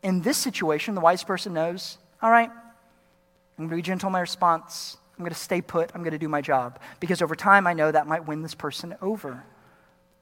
In 0.03 0.23
this 0.23 0.37
situation, 0.37 0.97
the 0.97 1.01
wise 1.01 1.23
person 1.23 1.53
knows, 1.55 1.99
All 2.21 2.29
right, 2.29 2.51
I'm 3.59 3.65
going 3.65 3.71
to 3.71 3.77
be 3.77 3.83
gentle 3.83 4.09
in 4.09 4.13
my 4.13 4.21
response. 4.21 4.97
I'm 5.17 5.25
going 5.25 5.33
to 5.33 5.39
stay 5.39 5.61
put. 5.61 5.91
I'm 5.95 6.03
going 6.03 6.13
to 6.13 6.19
do 6.19 6.29
my 6.29 6.41
job. 6.41 6.79
Because 7.01 7.21
over 7.23 7.35
time, 7.35 7.67
I 7.67 7.73
know 7.73 7.91
that 7.91 8.07
might 8.07 8.27
win 8.27 8.43
this 8.43 8.55
person 8.55 8.97
over. 9.03 9.45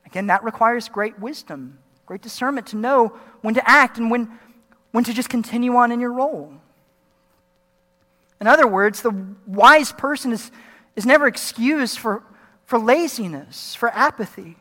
Again, 0.07 0.28
that 0.28 0.43
requires 0.43 0.89
great 0.89 1.18
wisdom, 1.18 1.78
great 2.07 2.22
discernment 2.22 2.68
to 2.68 2.76
know 2.76 3.09
when 3.43 3.55
to 3.55 3.68
act 3.68 3.99
and 3.99 4.11
when, 4.11 4.30
when 4.93 5.05
to 5.05 5.12
just 5.12 5.28
continue 5.28 5.76
on 5.76 5.93
in 5.93 6.01
your 6.01 6.12
role. 6.12 6.55
In 8.41 8.47
other 8.47 8.66
words, 8.66 9.03
the 9.03 9.26
wise 9.47 9.93
person 9.93 10.32
is, 10.32 10.51
is 10.95 11.05
never 11.05 11.26
excused 11.26 11.99
for 11.99 12.22
for 12.66 12.78
laziness, 12.78 13.74
for 13.74 13.89
apathy. 13.91 14.57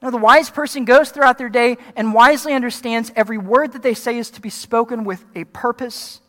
No, 0.00 0.10
the 0.10 0.18
wise 0.18 0.50
person 0.50 0.84
goes 0.84 1.10
throughout 1.10 1.38
their 1.38 1.48
day 1.48 1.78
and 1.96 2.12
wisely 2.12 2.52
understands 2.52 3.10
every 3.16 3.38
word 3.38 3.72
that 3.72 3.82
they 3.82 3.94
say 3.94 4.18
is 4.18 4.30
to 4.30 4.40
be 4.40 4.50
spoken 4.50 5.04
with 5.04 5.24
a 5.34 5.44
purpose. 5.44 6.20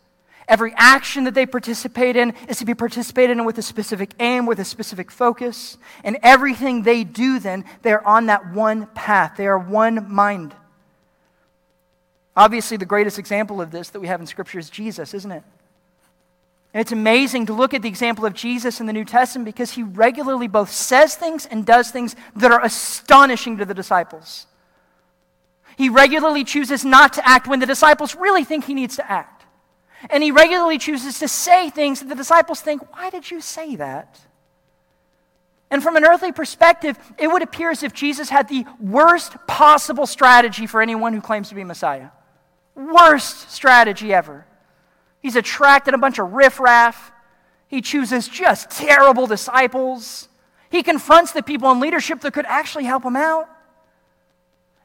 Every 0.46 0.74
action 0.76 1.24
that 1.24 1.34
they 1.34 1.46
participate 1.46 2.16
in 2.16 2.34
is 2.48 2.58
to 2.58 2.66
be 2.66 2.74
participated 2.74 3.38
in 3.38 3.44
with 3.44 3.56
a 3.56 3.62
specific 3.62 4.10
aim, 4.20 4.44
with 4.44 4.58
a 4.58 4.64
specific 4.64 5.10
focus. 5.10 5.78
And 6.02 6.18
everything 6.22 6.82
they 6.82 7.02
do, 7.02 7.38
then, 7.38 7.64
they 7.82 7.92
are 7.92 8.04
on 8.04 8.26
that 8.26 8.52
one 8.52 8.86
path. 8.94 9.34
They 9.36 9.46
are 9.46 9.58
one 9.58 10.12
mind. 10.12 10.54
Obviously, 12.36 12.76
the 12.76 12.84
greatest 12.84 13.18
example 13.18 13.60
of 13.60 13.70
this 13.70 13.90
that 13.90 14.00
we 14.00 14.08
have 14.08 14.20
in 14.20 14.26
Scripture 14.26 14.58
is 14.58 14.68
Jesus, 14.68 15.14
isn't 15.14 15.30
it? 15.30 15.44
And 16.74 16.80
it's 16.80 16.92
amazing 16.92 17.46
to 17.46 17.52
look 17.52 17.72
at 17.72 17.82
the 17.82 17.88
example 17.88 18.26
of 18.26 18.34
Jesus 18.34 18.80
in 18.80 18.86
the 18.86 18.92
New 18.92 19.04
Testament 19.04 19.46
because 19.46 19.70
he 19.70 19.84
regularly 19.84 20.48
both 20.48 20.70
says 20.70 21.14
things 21.14 21.46
and 21.46 21.64
does 21.64 21.90
things 21.90 22.16
that 22.36 22.50
are 22.50 22.62
astonishing 22.62 23.58
to 23.58 23.64
the 23.64 23.74
disciples. 23.74 24.46
He 25.76 25.88
regularly 25.88 26.44
chooses 26.44 26.84
not 26.84 27.12
to 27.14 27.26
act 27.26 27.46
when 27.46 27.60
the 27.60 27.66
disciples 27.66 28.14
really 28.14 28.44
think 28.44 28.64
he 28.64 28.74
needs 28.74 28.96
to 28.96 29.10
act. 29.10 29.33
And 30.10 30.22
he 30.22 30.30
regularly 30.30 30.78
chooses 30.78 31.18
to 31.18 31.28
say 31.28 31.70
things 31.70 32.00
that 32.00 32.08
the 32.08 32.14
disciples 32.14 32.60
think, 32.60 32.92
why 32.92 33.10
did 33.10 33.30
you 33.30 33.40
say 33.40 33.76
that? 33.76 34.20
And 35.70 35.82
from 35.82 35.96
an 35.96 36.04
earthly 36.04 36.30
perspective, 36.30 36.98
it 37.18 37.26
would 37.28 37.42
appear 37.42 37.70
as 37.70 37.82
if 37.82 37.92
Jesus 37.92 38.28
had 38.28 38.48
the 38.48 38.64
worst 38.78 39.34
possible 39.46 40.06
strategy 40.06 40.66
for 40.66 40.80
anyone 40.80 41.12
who 41.12 41.20
claims 41.20 41.48
to 41.48 41.54
be 41.54 41.64
Messiah. 41.64 42.10
Worst 42.74 43.50
strategy 43.50 44.12
ever. 44.12 44.46
He's 45.20 45.36
attracted 45.36 45.94
a 45.94 45.98
bunch 45.98 46.18
of 46.18 46.32
riffraff. 46.32 47.12
He 47.66 47.80
chooses 47.80 48.28
just 48.28 48.70
terrible 48.70 49.26
disciples. 49.26 50.28
He 50.70 50.82
confronts 50.82 51.32
the 51.32 51.42
people 51.42 51.70
in 51.72 51.80
leadership 51.80 52.20
that 52.20 52.34
could 52.34 52.46
actually 52.46 52.84
help 52.84 53.04
him 53.04 53.16
out. 53.16 53.48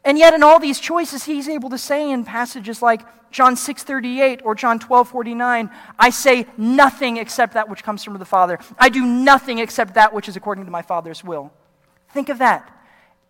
And 0.04 0.18
yet 0.18 0.34
in 0.34 0.44
all 0.44 0.60
these 0.60 0.80
choices 0.80 1.26
he's 1.26 1.50
able 1.50 1.70
to 1.70 1.78
say 1.78 2.10
in 2.10 2.24
passages 2.24 2.82
like 2.82 3.02
John 3.32 3.56
6:38 3.56 4.42
or 4.44 4.56
John 4.56 4.80
12:49, 4.80 5.70
I 5.98 6.10
say 6.10 6.48
nothing 6.58 7.18
except 7.18 7.54
that 7.54 7.70
which 7.70 7.84
comes 7.84 8.04
from 8.04 8.18
the 8.18 8.26
Father. 8.26 8.60
I 8.78 8.90
do 8.90 9.06
nothing 9.06 9.60
except 9.60 9.94
that 9.94 10.14
which 10.14 10.28
is 10.28 10.36
according 10.36 10.66
to 10.66 10.72
my 10.72 10.82
Father's 10.82 11.24
will. 11.24 11.52
Think 12.10 12.30
of 12.30 12.40
that. 12.40 12.70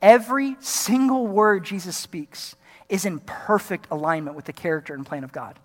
Every 0.01 0.55
single 0.61 1.27
word 1.27 1.65
Jesus 1.65 1.97
speaks 1.97 2.55
is 2.87 3.05
in 3.05 3.19
perfect 3.19 3.87
alignment 3.91 4.35
with 4.35 4.45
the 4.45 4.53
character 4.53 4.93
and 4.93 5.05
plan 5.05 5.23
of 5.23 5.31
God 5.31 5.59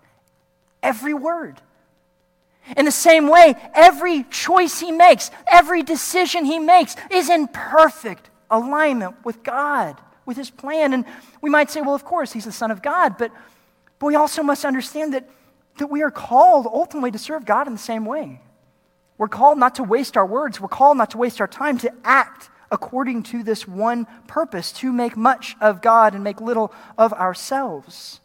every 0.85 1.15
word. 1.15 1.59
In 2.77 2.85
the 2.85 2.91
same 2.91 3.27
way, 3.27 3.55
every 3.73 4.23
choice 4.23 4.79
he 4.79 4.91
makes, 4.91 5.29
every 5.47 5.83
decision 5.83 6.45
he 6.45 6.59
makes 6.59 6.95
is 7.11 7.29
in 7.29 7.47
perfect 7.47 8.29
alignment 8.49 9.23
with 9.25 9.43
God, 9.43 9.99
with 10.25 10.37
his 10.37 10.49
plan. 10.49 10.93
And 10.93 11.05
we 11.41 11.49
might 11.49 11.69
say, 11.69 11.81
well, 11.81 11.95
of 11.95 12.05
course, 12.05 12.33
he's 12.33 12.45
the 12.45 12.51
Son 12.51 12.71
of 12.71 12.81
God, 12.81 13.17
but, 13.17 13.31
but 13.99 14.07
we 14.07 14.15
also 14.15 14.43
must 14.43 14.65
understand 14.65 15.13
that, 15.13 15.29
that 15.77 15.87
we 15.87 16.01
are 16.01 16.11
called 16.11 16.65
ultimately 16.65 17.11
to 17.11 17.19
serve 17.19 17.45
God 17.45 17.67
in 17.67 17.73
the 17.73 17.79
same 17.79 18.05
way. 18.05 18.41
We're 19.17 19.27
called 19.27 19.57
not 19.57 19.75
to 19.75 19.83
waste 19.83 20.17
our 20.17 20.25
words, 20.25 20.59
we're 20.59 20.67
called 20.67 20.97
not 20.97 21.11
to 21.11 21.17
waste 21.17 21.39
our 21.39 21.47
time, 21.47 21.77
to 21.79 21.93
act 22.03 22.49
according 22.71 23.23
to 23.23 23.43
this 23.43 23.67
one 23.67 24.05
purpose, 24.27 24.71
to 24.73 24.91
make 24.91 25.15
much 25.15 25.55
of 25.61 25.81
God 25.81 26.13
and 26.13 26.23
make 26.23 26.41
little 26.41 26.73
of 26.97 27.13
ourselves. 27.13 28.19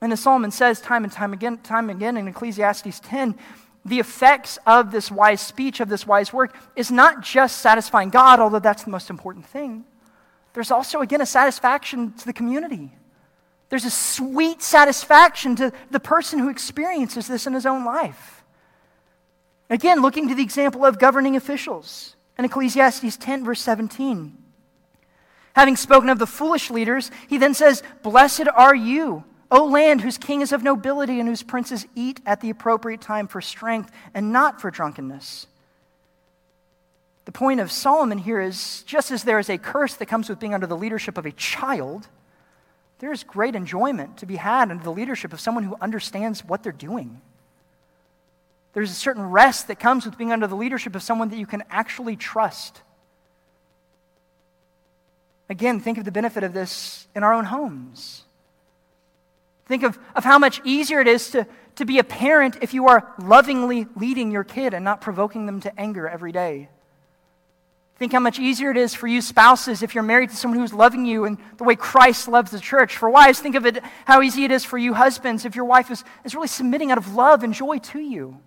And 0.00 0.12
as 0.12 0.20
Solomon 0.20 0.50
says 0.50 0.80
time 0.80 1.04
and 1.04 1.12
time 1.12 1.32
again, 1.32 1.58
time 1.58 1.90
again 1.90 2.16
in 2.16 2.26
Ecclesiastes 2.28 3.00
10, 3.00 3.36
the 3.84 3.98
effects 3.98 4.58
of 4.66 4.92
this 4.92 5.10
wise 5.10 5.40
speech, 5.40 5.80
of 5.80 5.88
this 5.88 6.06
wise 6.06 6.32
work, 6.32 6.56
is 6.76 6.90
not 6.90 7.22
just 7.22 7.58
satisfying 7.58 8.10
God, 8.10 8.40
although 8.40 8.58
that's 8.58 8.84
the 8.84 8.90
most 8.90 9.10
important 9.10 9.46
thing. 9.46 9.84
There's 10.52 10.70
also, 10.70 11.00
again, 11.00 11.20
a 11.20 11.26
satisfaction 11.26 12.12
to 12.14 12.26
the 12.26 12.32
community. 12.32 12.92
There's 13.68 13.84
a 13.84 13.90
sweet 13.90 14.62
satisfaction 14.62 15.56
to 15.56 15.72
the 15.90 16.00
person 16.00 16.38
who 16.38 16.48
experiences 16.48 17.28
this 17.28 17.46
in 17.46 17.52
his 17.52 17.66
own 17.66 17.84
life. 17.84 18.44
Again, 19.68 20.02
looking 20.02 20.28
to 20.28 20.34
the 20.34 20.42
example 20.42 20.84
of 20.84 20.98
governing 20.98 21.36
officials 21.36 22.16
in 22.36 22.44
Ecclesiastes 22.44 23.16
10, 23.16 23.44
verse 23.44 23.60
17. 23.60 24.36
Having 25.54 25.76
spoken 25.76 26.08
of 26.08 26.18
the 26.18 26.26
foolish 26.26 26.70
leaders, 26.70 27.10
he 27.28 27.38
then 27.38 27.54
says, 27.54 27.82
Blessed 28.02 28.48
are 28.48 28.74
you 28.74 29.24
O 29.50 29.66
land 29.66 30.00
whose 30.00 30.16
king 30.16 30.42
is 30.42 30.52
of 30.52 30.62
nobility 30.62 31.18
and 31.18 31.28
whose 31.28 31.42
princes 31.42 31.86
eat 31.96 32.20
at 32.24 32.40
the 32.40 32.50
appropriate 32.50 33.00
time 33.00 33.26
for 33.26 33.40
strength 33.40 33.90
and 34.14 34.32
not 34.32 34.60
for 34.60 34.70
drunkenness. 34.70 35.46
The 37.24 37.32
point 37.32 37.60
of 37.60 37.70
Solomon 37.70 38.18
here 38.18 38.40
is 38.40 38.82
just 38.84 39.10
as 39.10 39.24
there 39.24 39.38
is 39.38 39.50
a 39.50 39.58
curse 39.58 39.94
that 39.94 40.06
comes 40.06 40.28
with 40.28 40.40
being 40.40 40.54
under 40.54 40.66
the 40.66 40.76
leadership 40.76 41.18
of 41.18 41.26
a 41.26 41.32
child, 41.32 42.08
there 42.98 43.12
is 43.12 43.24
great 43.24 43.54
enjoyment 43.54 44.18
to 44.18 44.26
be 44.26 44.36
had 44.36 44.70
under 44.70 44.82
the 44.82 44.92
leadership 44.92 45.32
of 45.32 45.40
someone 45.40 45.64
who 45.64 45.76
understands 45.80 46.44
what 46.44 46.62
they're 46.62 46.72
doing. 46.72 47.20
There's 48.72 48.90
a 48.90 48.94
certain 48.94 49.24
rest 49.30 49.68
that 49.68 49.80
comes 49.80 50.04
with 50.04 50.16
being 50.16 50.32
under 50.32 50.46
the 50.46 50.56
leadership 50.56 50.94
of 50.94 51.02
someone 51.02 51.28
that 51.30 51.38
you 51.38 51.46
can 51.46 51.64
actually 51.70 52.16
trust. 52.16 52.82
Again, 55.48 55.80
think 55.80 55.98
of 55.98 56.04
the 56.04 56.12
benefit 56.12 56.44
of 56.44 56.52
this 56.52 57.08
in 57.14 57.24
our 57.24 57.32
own 57.32 57.44
homes. 57.44 58.24
Think 59.66 59.82
of, 59.82 59.98
of 60.14 60.24
how 60.24 60.38
much 60.38 60.60
easier 60.64 61.00
it 61.00 61.08
is 61.08 61.30
to, 61.30 61.46
to 61.76 61.84
be 61.84 61.98
a 61.98 62.04
parent 62.04 62.58
if 62.60 62.74
you 62.74 62.88
are 62.88 63.12
lovingly 63.18 63.86
leading 63.96 64.30
your 64.30 64.44
kid 64.44 64.74
and 64.74 64.84
not 64.84 65.00
provoking 65.00 65.46
them 65.46 65.60
to 65.60 65.80
anger 65.80 66.08
every 66.08 66.32
day. 66.32 66.68
Think 68.00 68.12
how 68.14 68.20
much 68.20 68.38
easier 68.38 68.70
it 68.70 68.78
is 68.78 68.94
for 68.94 69.06
you 69.06 69.20
spouses 69.20 69.82
if 69.82 69.94
you're 69.94 70.02
married 70.02 70.30
to 70.30 70.36
someone 70.36 70.58
who's 70.58 70.72
loving 70.72 71.04
you 71.04 71.26
and 71.26 71.36
the 71.58 71.64
way 71.64 71.76
Christ 71.76 72.28
loves 72.28 72.50
the 72.50 72.58
church. 72.58 72.96
For 72.96 73.10
wives, 73.10 73.40
think 73.40 73.56
of 73.56 73.66
it 73.66 73.82
how 74.06 74.22
easy 74.22 74.44
it 74.44 74.50
is 74.50 74.64
for 74.64 74.78
you 74.78 74.94
husbands 74.94 75.44
if 75.44 75.54
your 75.54 75.66
wife 75.66 75.90
is, 75.90 76.02
is 76.24 76.34
really 76.34 76.48
submitting 76.48 76.90
out 76.90 76.96
of 76.96 77.14
love 77.14 77.42
and 77.42 77.52
joy 77.52 77.76
to 77.76 78.00
you. 78.00 78.38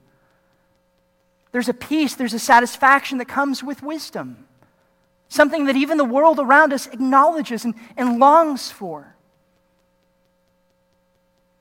There's 1.51 1.69
a 1.69 1.73
peace, 1.75 2.15
there's 2.15 2.33
a 2.33 2.39
satisfaction 2.39 3.19
that 3.19 3.27
comes 3.27 3.63
with 3.63 3.83
wisdom. 3.83 4.47
Something 5.29 5.65
that 5.65 5.75
even 5.75 5.99
the 5.99 6.03
world 6.03 6.39
around 6.39 6.73
us 6.73 6.87
acknowledges 6.87 7.63
and, 7.63 7.75
and 7.95 8.17
longs 8.17 8.71
for. 8.71 9.15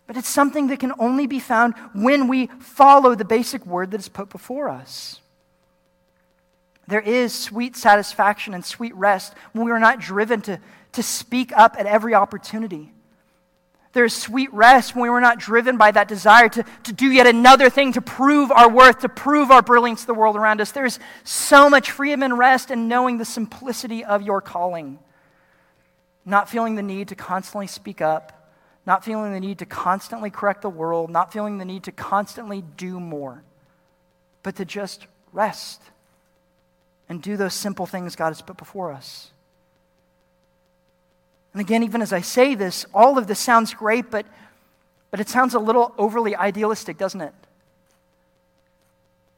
But 0.07 0.17
it's 0.17 0.31
something 0.31 0.69
that 0.69 0.81
can 0.81 0.95
only 0.99 1.27
be 1.27 1.41
found 1.41 1.75
when 1.95 2.27
we 2.27 2.47
follow 2.59 3.15
the 3.15 3.27
basic 3.27 3.67
word 3.67 3.91
that 3.91 4.01
is 4.01 4.09
put 4.09 4.31
before 4.31 4.71
us. 4.71 5.22
There 6.89 7.01
is 7.01 7.33
sweet 7.33 7.77
satisfaction 7.77 8.55
and 8.55 8.65
sweet 8.65 8.95
rest 8.95 9.35
when 9.53 9.65
we 9.65 9.71
are 9.71 9.79
not 9.79 10.01
driven 10.01 10.41
to, 10.43 10.61
to 10.93 11.03
speak 11.03 11.53
up 11.57 11.77
at 11.79 11.87
every 11.87 12.15
opportunity. 12.15 12.93
There 13.93 14.05
is 14.05 14.15
sweet 14.15 14.53
rest 14.53 14.95
when 14.95 15.03
we 15.03 15.09
are 15.11 15.21
not 15.21 15.39
driven 15.39 15.77
by 15.77 15.91
that 15.91 16.09
desire 16.09 16.49
to, 16.49 16.65
to 16.85 16.93
do 16.93 17.11
yet 17.11 17.27
another 17.27 17.69
thing 17.69 17.93
to 17.93 18.01
prove 18.01 18.51
our 18.51 18.71
worth, 18.71 19.01
to 19.01 19.09
prove 19.09 19.51
our 19.51 19.63
brilliance 19.63 20.01
to 20.03 20.07
the 20.07 20.15
world 20.15 20.35
around 20.35 20.61
us. 20.61 20.73
There's 20.73 20.99
so 21.25 21.69
much 21.69 21.91
freedom 21.91 22.23
and 22.23 22.39
rest 22.39 22.71
in 22.71 22.89
knowing 22.89 23.19
the 23.19 23.25
simplicity 23.25 24.05
of 24.05 24.23
your 24.23 24.41
calling, 24.41 24.99
not 26.25 26.49
feeling 26.49 26.75
the 26.75 26.83
need 26.83 27.09
to 27.09 27.15
constantly 27.15 27.67
speak 27.67 28.01
up 28.01 28.43
not 28.85 29.05
feeling 29.05 29.33
the 29.33 29.41
need 29.41 29.59
to 29.59 29.67
constantly 29.67 30.31
correct 30.31 30.63
the 30.63 30.71
world, 30.71 31.11
not 31.11 31.33
feeling 31.33 31.59
the 31.59 31.65
need 31.65 31.85
to 31.85 31.93
constantly 31.93 32.63
do 32.77 32.99
more, 32.99 33.45
but 34.43 34.57
to 34.57 34.65
just 34.65 35.07
rest 35.33 35.81
and 37.13 37.21
do 37.21 37.37
those 37.37 37.53
simple 37.53 37.85
things 37.85 38.17
God 38.17 38.29
has 38.29 38.41
put 38.41 38.57
before 38.57 38.91
us. 38.91 39.31
And 41.53 41.61
again, 41.61 41.83
even 41.83 42.01
as 42.01 42.11
I 42.11 42.23
say 42.23 42.55
this, 42.55 42.87
all 42.95 43.19
of 43.19 43.27
this 43.27 43.39
sounds 43.39 43.75
great, 43.75 44.11
but, 44.11 44.25
but 45.11 45.21
it 45.21 45.29
sounds 45.29 45.53
a 45.53 45.59
little 45.59 45.93
overly 45.99 46.35
idealistic, 46.35 46.97
doesn't 46.97 47.21
it? 47.21 47.35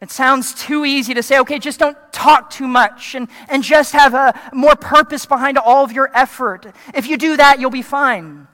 It 0.01 0.12
sounds 0.12 0.55
too 0.55 0.85
easy 0.85 1.14
to 1.14 1.22
say, 1.25 1.41
okay, 1.41 1.59
just 1.59 1.81
don't 1.81 1.99
talk 2.12 2.49
too 2.49 2.68
much 2.68 3.16
and, 3.16 3.27
and 3.49 3.64
just 3.64 3.93
have 3.93 4.14
a 4.14 4.41
more 4.53 4.77
purpose 4.77 5.27
behind 5.27 5.59
all 5.59 5.83
of 5.83 5.91
your 5.91 6.16
effort. 6.16 6.72
If 6.95 7.09
you 7.09 7.16
do 7.16 7.37
that, 7.39 7.59
you'll 7.59 7.70
be 7.70 7.83
fine. 7.83 8.47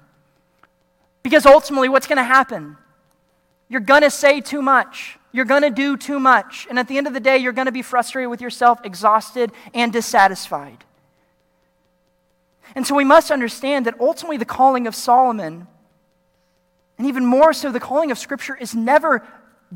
Because 1.22 1.44
ultimately, 1.44 1.90
what's 1.90 2.06
going 2.06 2.16
to 2.16 2.24
happen? 2.24 2.78
You're 3.70 3.80
going 3.80 4.02
to 4.02 4.10
say 4.10 4.40
too 4.40 4.60
much. 4.60 5.16
You're 5.32 5.44
going 5.44 5.62
to 5.62 5.70
do 5.70 5.96
too 5.96 6.18
much. 6.18 6.66
And 6.68 6.78
at 6.78 6.88
the 6.88 6.98
end 6.98 7.06
of 7.06 7.14
the 7.14 7.20
day, 7.20 7.38
you're 7.38 7.52
going 7.52 7.66
to 7.66 7.72
be 7.72 7.82
frustrated 7.82 8.28
with 8.28 8.40
yourself, 8.40 8.80
exhausted, 8.84 9.52
and 9.72 9.92
dissatisfied. 9.92 10.84
And 12.74 12.86
so 12.86 12.94
we 12.96 13.04
must 13.04 13.30
understand 13.30 13.86
that 13.86 13.98
ultimately 14.00 14.36
the 14.36 14.44
calling 14.44 14.86
of 14.88 14.94
Solomon, 14.94 15.68
and 16.98 17.06
even 17.06 17.24
more 17.24 17.52
so 17.52 17.70
the 17.70 17.80
calling 17.80 18.10
of 18.10 18.18
Scripture, 18.18 18.56
is 18.56 18.74
never 18.74 19.26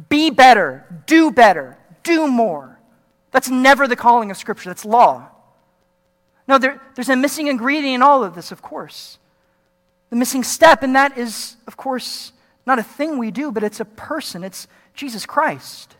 be 0.09 0.29
better, 0.31 0.85
do 1.07 1.31
better, 1.31 1.79
do 2.03 2.27
more. 2.27 2.79
That's 3.31 3.49
never 3.49 3.87
the 3.87 3.97
calling 3.97 4.31
of 4.33 4.37
Scripture, 4.37 4.71
that's 4.71 4.85
law. 4.85 5.29
No, 6.47 6.59
there, 6.59 6.81
there's 6.97 7.09
a 7.09 7.17
missing 7.17 7.47
ingredient 7.47 7.95
in 7.95 8.03
all 8.03 8.25
of 8.25 8.35
this, 8.35 8.51
of 8.53 8.61
course. 8.61 9.19
The 10.11 10.17
missing 10.17 10.45
step, 10.45 10.83
and 10.83 10.95
that 10.95 11.17
is, 11.17 11.57
of 11.67 11.77
course, 11.77 12.33
not 12.67 12.79
a 12.79 12.83
thing 12.83 13.19
we 13.19 13.31
do, 13.31 13.53
but 13.53 13.63
it's 13.63 13.81
a 13.81 13.85
person. 13.85 14.45
It's 14.45 14.67
Jesus 14.95 15.27
Christ. 15.27 15.97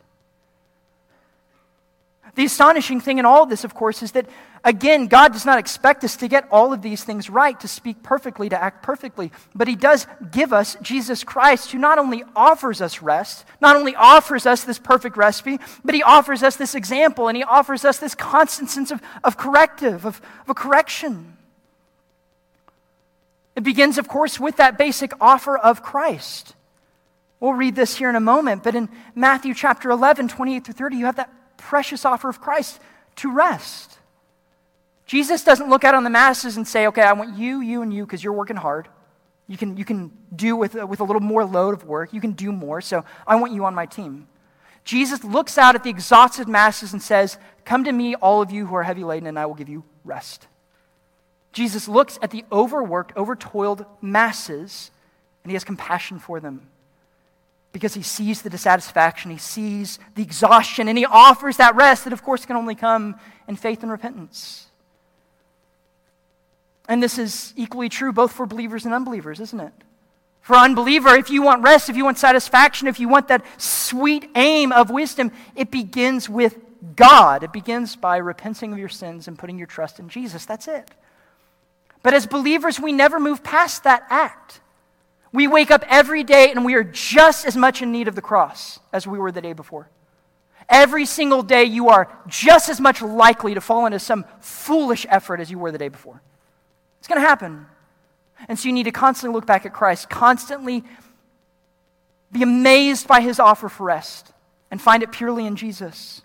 The 2.35 2.45
astonishing 2.45 3.01
thing 3.01 3.19
in 3.19 3.25
all 3.25 3.45
of 3.45 3.49
this, 3.49 3.63
of 3.63 3.75
course, 3.75 4.03
is 4.03 4.13
that, 4.13 4.27
again, 4.65 5.07
God 5.07 5.33
does 5.33 5.47
not 5.47 5.59
expect 5.59 6.03
us 6.03 6.17
to 6.17 6.27
get 6.27 6.49
all 6.51 6.73
of 6.73 6.83
these 6.83 7.05
things 7.05 7.31
right, 7.31 7.59
to 7.61 7.69
speak 7.69 8.03
perfectly, 8.03 8.49
to 8.49 8.61
act 8.61 8.83
perfectly. 8.83 9.31
But 9.55 9.69
He 9.69 9.77
does 9.77 10.09
give 10.33 10.53
us 10.53 10.77
Jesus 10.83 11.23
Christ, 11.23 11.71
who 11.71 11.79
not 11.79 11.99
only 11.99 12.25
offers 12.35 12.81
us 12.81 13.03
rest, 13.03 13.45
not 13.61 13.77
only 13.77 13.95
offers 13.95 14.47
us 14.47 14.65
this 14.65 14.81
perfect 14.81 15.17
recipe, 15.17 15.61
but 15.85 15.95
He 15.95 16.03
offers 16.03 16.43
us 16.43 16.57
this 16.57 16.75
example, 16.75 17.29
and 17.29 17.37
He 17.37 17.45
offers 17.45 17.85
us 17.85 17.99
this 17.99 18.17
constant 18.17 18.69
sense 18.69 18.91
of, 18.91 19.01
of 19.23 19.37
corrective, 19.37 20.05
of, 20.05 20.21
of 20.43 20.51
a 20.51 20.55
correction. 20.55 21.37
It 23.57 23.63
begins, 23.63 23.99
of 23.99 24.09
course, 24.09 24.41
with 24.41 24.57
that 24.57 24.77
basic 24.77 25.13
offer 25.21 25.57
of 25.57 25.83
Christ. 25.83 26.55
We'll 27.41 27.53
read 27.53 27.77
this 27.77 27.97
here 27.97 28.09
in 28.09 28.17
a 28.17 28.21
moment, 28.21 28.63
but 28.63 28.75
in 28.75 28.89
Matthew 29.15 29.55
chapter 29.55 29.91
11, 29.91 30.29
28 30.29 30.65
through 30.65 30.75
30, 30.75 30.97
you 30.97 31.05
have 31.07 31.17
that 31.17 31.31
precious 31.57 32.05
offer 32.05 32.29
of 32.29 32.41
Christ 32.41 32.81
to 33.17 33.33
rest. 33.33 33.99
Jesus 35.07 35.45
doesn't 35.45 35.69
look 35.69 35.85
out 35.85 35.95
on 35.95 36.05
the 36.05 36.11
masses 36.11 36.57
and 36.57 36.67
say, 36.67 36.87
okay, 36.87 37.03
I 37.03 37.13
want 37.13 37.37
you, 37.37 37.61
you, 37.61 37.83
and 37.83 37.93
you 37.93 38.07
because 38.07 38.25
you're 38.25 38.33
working 38.33 38.57
hard. 38.57 38.89
You 39.47 39.59
can, 39.59 39.77
you 39.77 39.85
can 39.85 40.11
do 40.35 40.57
with, 40.57 40.75
with 40.75 41.01
a 41.01 41.05
little 41.05 41.21
more 41.21 41.45
load 41.45 41.75
of 41.75 41.85
work. 41.85 42.13
You 42.13 42.21
can 42.21 42.33
do 42.33 42.51
more, 42.51 42.81
so 42.81 43.05
I 43.27 43.37
want 43.37 43.53
you 43.53 43.67
on 43.67 43.75
my 43.75 43.87
team. 43.87 44.27
Jesus 44.85 45.23
looks 45.23 45.59
out 45.59 45.75
at 45.75 45.83
the 45.83 45.91
exhausted 45.91 46.49
masses 46.49 46.93
and 46.93 47.03
says, 47.03 47.39
Come 47.65 47.85
to 47.85 47.93
me, 47.93 48.15
all 48.15 48.43
of 48.43 48.51
you 48.51 48.67
who 48.67 48.75
are 48.75 48.83
heavy 48.83 49.05
laden, 49.05 49.27
and 49.27 49.39
I 49.39 49.47
will 49.47 49.55
give 49.55 49.69
you 49.69 49.85
rest. 50.05 50.47
Jesus 51.55 51.89
looks 51.89 52.19
at 52.21 52.31
the 52.31 52.45
overworked, 52.53 53.15
overtoiled 53.15 53.87
masses, 54.03 54.91
and 55.43 55.51
he 55.51 55.55
has 55.55 55.65
compassion 55.65 56.19
for 56.19 56.41
them 56.41 56.67
because 57.73 57.95
he 57.95 58.03
sees 58.03 58.43
the 58.43 58.51
dissatisfaction, 58.51 59.33
he 59.33 59.37
sees 59.37 59.99
the 60.15 60.23
exhaustion, 60.23 60.87
and 60.87 60.97
he 60.97 61.05
offers 61.05 61.57
that 61.57 61.75
rest 61.75 62.05
that, 62.05 62.13
of 62.13 62.23
course, 62.23 62.47
can 62.47 62.55
only 62.55 62.77
come 62.77 63.17
in 63.49 63.57
faith 63.57 63.83
and 63.83 63.91
repentance. 63.91 64.67
And 66.89 67.03
this 67.03 67.19
is 67.19 67.53
equally 67.57 67.89
true 67.89 68.13
both 68.13 68.33
for 68.33 68.47
believers 68.47 68.85
and 68.85 68.95
unbelievers, 68.95 69.41
isn't 69.41 69.59
it? 69.59 69.73
For 70.41 70.55
unbeliever, 70.55 71.17
if 71.17 71.31
you 71.31 71.43
want 71.43 71.63
rest, 71.63 71.89
if 71.89 71.97
you 71.97 72.05
want 72.05 72.19
satisfaction, 72.19 72.87
if 72.87 73.01
you 73.01 73.09
want 73.09 73.29
that 73.29 73.45
sweet 73.57 74.31
aim 74.37 74.71
of 74.71 74.91
wisdom, 74.91 75.33
it 75.57 75.71
begins 75.71 76.29
with 76.29 76.59
God. 76.95 77.43
It 77.43 77.53
begins 77.53 77.97
by 77.97 78.19
repenting 78.19 78.73
of 78.73 78.79
your 78.79 78.89
sins 78.89 79.27
and 79.27 79.39
putting 79.39 79.59
your 79.59 79.67
trust 79.67 79.99
in 79.99 80.09
Jesus. 80.09 80.45
That's 80.45 80.69
it. 80.69 80.91
But 82.05 82.13
as 82.13 82.27
believers, 82.27 82.79
we 82.79 82.93
never 82.93 83.19
move 83.19 83.43
past 83.43 83.85
that 83.85 84.07
act. 84.11 84.61
We 85.33 85.49
wake 85.49 85.71
up 85.71 85.85
every 85.89 86.23
day 86.23 86.53
and 86.53 86.63
we 86.65 86.75
are 86.75 86.85
just 86.85 87.47
as 87.47 87.57
much 87.57 87.81
in 87.83 87.91
need 87.91 88.07
of 88.07 88.15
the 88.15 88.21
cross 88.21 88.79
as 88.93 89.07
we 89.07 89.19
were 89.19 89.33
the 89.33 89.41
day 89.41 89.55
before. 89.55 89.89
Every 90.69 91.07
single 91.07 91.43
day, 91.43 91.65
you 91.65 91.89
are 91.89 92.09
just 92.29 92.69
as 92.69 92.79
much 92.79 93.01
likely 93.01 93.55
to 93.55 93.61
fall 93.61 93.87
into 93.87 93.99
some 93.99 94.27
foolish 94.41 95.07
effort 95.09 95.41
as 95.41 95.51
you 95.51 95.59
were 95.59 95.73
the 95.73 95.79
day 95.79 95.89
before. 95.89 96.23
It's 96.99 97.09
going 97.09 97.21
to 97.21 97.27
happen. 97.27 97.67
And 98.49 98.59
so 98.59 98.69
you 98.69 98.75
need 98.75 98.85
to 98.85 98.93
constantly 98.93 99.35
look 99.35 99.47
back 99.47 99.65
at 99.65 99.73
Christ, 99.73 100.11
constantly 100.11 100.85
be 102.31 102.43
amazed 102.43 103.09
by 103.09 103.23
his 103.23 103.41
offer 103.41 103.71
for 103.71 103.85
rest, 103.85 104.31
and 104.71 104.81
find 104.81 105.03
it 105.03 105.11
purely 105.11 105.47
in 105.47 105.57
Jesus. 105.57 106.21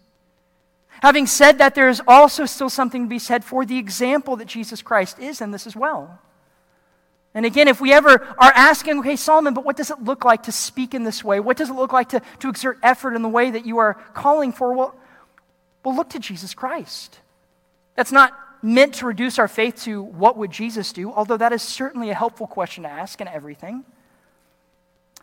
Having 1.02 1.28
said 1.28 1.58
that, 1.60 1.76
there 1.76 1.90
is 1.90 2.02
also 2.08 2.46
still 2.46 2.70
something 2.70 3.04
to 3.04 3.10
be 3.10 3.20
said 3.20 3.46
for 3.46 3.66
the 3.66 3.78
example 3.78 4.36
that 4.36 4.48
Jesus 4.48 4.82
Christ 4.82 5.20
is 5.20 5.42
in 5.42 5.52
this 5.52 5.66
as 5.66 5.76
well. 5.76 6.20
And 7.34 7.46
again, 7.46 7.68
if 7.68 7.80
we 7.80 7.94
ever 7.94 8.22
are 8.40 8.52
asking, 8.56 9.00
okay, 9.00 9.16
Solomon, 9.16 9.54
but 9.54 9.64
what 9.64 9.78
does 9.78 9.92
it 9.92 10.02
look 10.02 10.26
like 10.26 10.44
to 10.44 10.52
speak 10.52 10.94
in 10.94 11.04
this 11.04 11.24
way? 11.24 11.40
What 11.40 11.58
does 11.58 11.70
it 11.70 11.74
look 11.74 11.94
like 11.94 12.10
to, 12.10 12.22
to 12.40 12.50
exert 12.50 12.80
effort 12.82 13.14
in 13.16 13.22
the 13.22 13.30
way 13.30 13.52
that 13.52 13.66
you 13.66 13.78
are 13.78 13.94
calling 14.14 14.52
for? 14.52 14.74
Well, 14.74 14.96
well, 15.84 15.96
look 15.96 16.10
to 16.10 16.20
Jesus 16.20 16.54
Christ. 16.54 17.20
That's 17.96 18.12
not 18.12 18.34
meant 18.62 18.96
to 18.96 19.06
reduce 19.06 19.40
our 19.40 19.48
faith 19.48 19.84
to 19.84 20.02
what 20.02 20.38
would 20.38 20.52
Jesus 20.52 20.92
do, 20.92 21.12
although 21.12 21.38
that 21.38 21.54
is 21.54 21.62
certainly 21.62 22.10
a 22.10 22.16
helpful 22.16 22.48
question 22.48 22.84
to 22.84 22.90
ask 22.90 23.22
in 23.22 23.28
everything. 23.28 23.86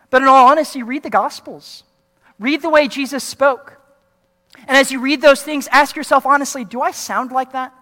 But 0.09 0.21
in 0.21 0.27
all 0.27 0.47
honesty, 0.47 0.81
read 0.81 1.03
the 1.03 1.09
Gospels. 1.09 1.83
Read 2.39 2.61
the 2.61 2.69
way 2.69 2.87
Jesus 2.87 3.23
spoke. 3.23 3.76
And 4.67 4.75
as 4.75 4.91
you 4.91 4.99
read 4.99 5.21
those 5.21 5.43
things, 5.43 5.67
ask 5.71 5.95
yourself 5.95 6.25
honestly 6.25 6.65
do 6.65 6.81
I 6.81 6.91
sound 6.91 7.31
like 7.31 7.53
that? 7.53 7.73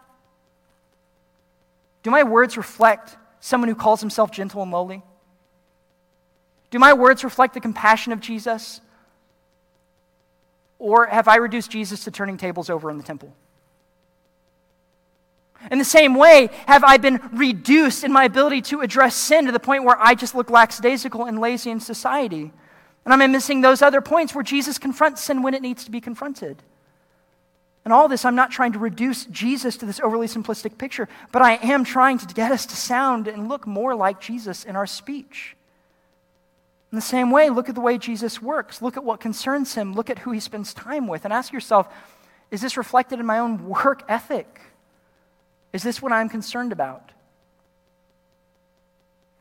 Do 2.04 2.12
my 2.12 2.24
words 2.24 2.58
reflect 2.58 3.18
someone 3.40 3.70
who 3.70 3.76
calls 3.76 4.02
himself 4.02 4.32
gentle 4.32 4.62
and 4.62 4.72
lowly? 4.72 5.02
Do 6.70 6.80
my 6.80 6.94
words 6.94 7.24
reflect 7.24 7.54
the 7.54 7.60
compassion 7.60 8.12
of 8.12 8.20
Jesus? 8.20 8.82
Or 10.78 11.08
have 11.08 11.28
I 11.28 11.38
reduced 11.38 11.72
Jesus 11.72 12.04
to 12.04 12.12
turning 12.12 12.38
tables 12.38 12.70
over 12.70 12.92
in 12.92 12.98
the 12.98 13.04
temple? 13.04 13.34
In 15.72 15.80
the 15.80 15.86
same 15.86 16.14
way, 16.16 16.50
have 16.68 16.84
I 16.84 16.98
been 16.98 17.20
reduced 17.34 18.04
in 18.04 18.12
my 18.12 18.26
ability 18.26 18.62
to 18.64 18.82
address 18.82 19.16
sin 19.16 19.46
to 19.46 19.52
the 19.52 19.60
point 19.60 19.84
where 19.84 19.98
I 20.00 20.14
just 20.14 20.36
look 20.36 20.50
lackadaisical 20.50 21.26
and 21.26 21.40
lazy 21.40 21.72
in 21.72 21.80
society? 21.80 22.52
And 23.06 23.14
am 23.14 23.22
I 23.22 23.28
missing 23.28 23.62
those 23.62 23.82
other 23.82 24.02
points 24.02 24.34
where 24.34 24.44
Jesus 24.44 24.78
confronts 24.78 25.22
sin 25.22 25.44
when 25.44 25.54
it 25.54 25.62
needs 25.62 25.86
to 25.86 25.92
be 25.92 26.02
confronted? 26.02 26.62
And 27.84 27.94
all 27.94 28.08
this, 28.08 28.26
I'm 28.26 28.36
not 28.36 28.50
trying 28.50 28.74
to 28.74 28.80
reduce 28.80 29.26
Jesus 29.26 29.78
to 29.78 29.86
this 29.86 30.00
overly 30.00 30.28
simplistic 30.28 30.80
picture, 30.80 31.08
but 31.32 31.44
I 31.44 31.58
am 31.58 31.84
trying 31.84 32.18
to 32.18 32.34
get 32.34 32.52
us 32.52 32.66
to 32.66 32.76
sound 32.76 33.28
and 33.28 33.48
look 33.48 33.68
more 33.68 33.94
like 33.94 34.20
Jesus 34.20 34.66
in 34.66 34.76
our 34.76 34.88
speech. 34.88 35.56
In 36.92 36.96
the 36.96 37.02
same 37.02 37.30
way, 37.30 37.52
look 37.52 37.70
at 37.70 37.76
the 37.76 37.82
way 37.82 38.00
Jesus 38.00 38.42
works. 38.42 38.82
Look 38.82 38.98
at 38.98 39.04
what 39.04 39.20
concerns 39.20 39.76
him. 39.76 39.94
Look 39.94 40.10
at 40.10 40.20
who 40.20 40.32
he 40.32 40.40
spends 40.40 40.74
time 40.74 41.08
with. 41.08 41.26
And 41.26 41.34
ask 41.34 41.54
yourself 41.54 41.88
is 42.52 42.62
this 42.62 42.78
reflected 42.78 43.20
in 43.20 43.26
my 43.26 43.40
own 43.40 43.68
work 43.68 44.04
ethic? 44.08 44.62
Is 45.74 45.84
this 45.84 46.02
what 46.02 46.12
I'm 46.12 46.30
concerned 46.30 46.72
about? 46.72 47.12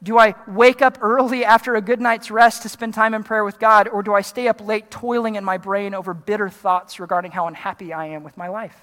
Do 0.05 0.19
I 0.19 0.35
wake 0.47 0.83
up 0.83 0.99
early 1.01 1.47
after 1.47 1.75
a 1.75 1.81
good 1.81 2.01
night's 2.01 2.31
rest 2.31 2.63
to 2.63 2.69
spend 2.69 2.93
time 2.93 3.15
in 3.15 3.25
prayer 3.25 3.43
with 3.43 3.59
God, 3.59 3.89
or 3.89 4.03
do 4.03 4.13
I 4.13 4.21
stay 4.21 4.49
up 4.49 4.61
late 4.61 4.91
toiling 4.91 5.37
in 5.37 5.45
my 5.45 5.57
brain 5.57 5.95
over 5.95 6.13
bitter 6.13 6.51
thoughts 6.51 7.01
regarding 7.01 7.33
how 7.33 7.47
unhappy 7.47 7.93
I 7.93 8.07
am 8.07 8.23
with 8.23 8.37
my 8.37 8.49
life? 8.49 8.79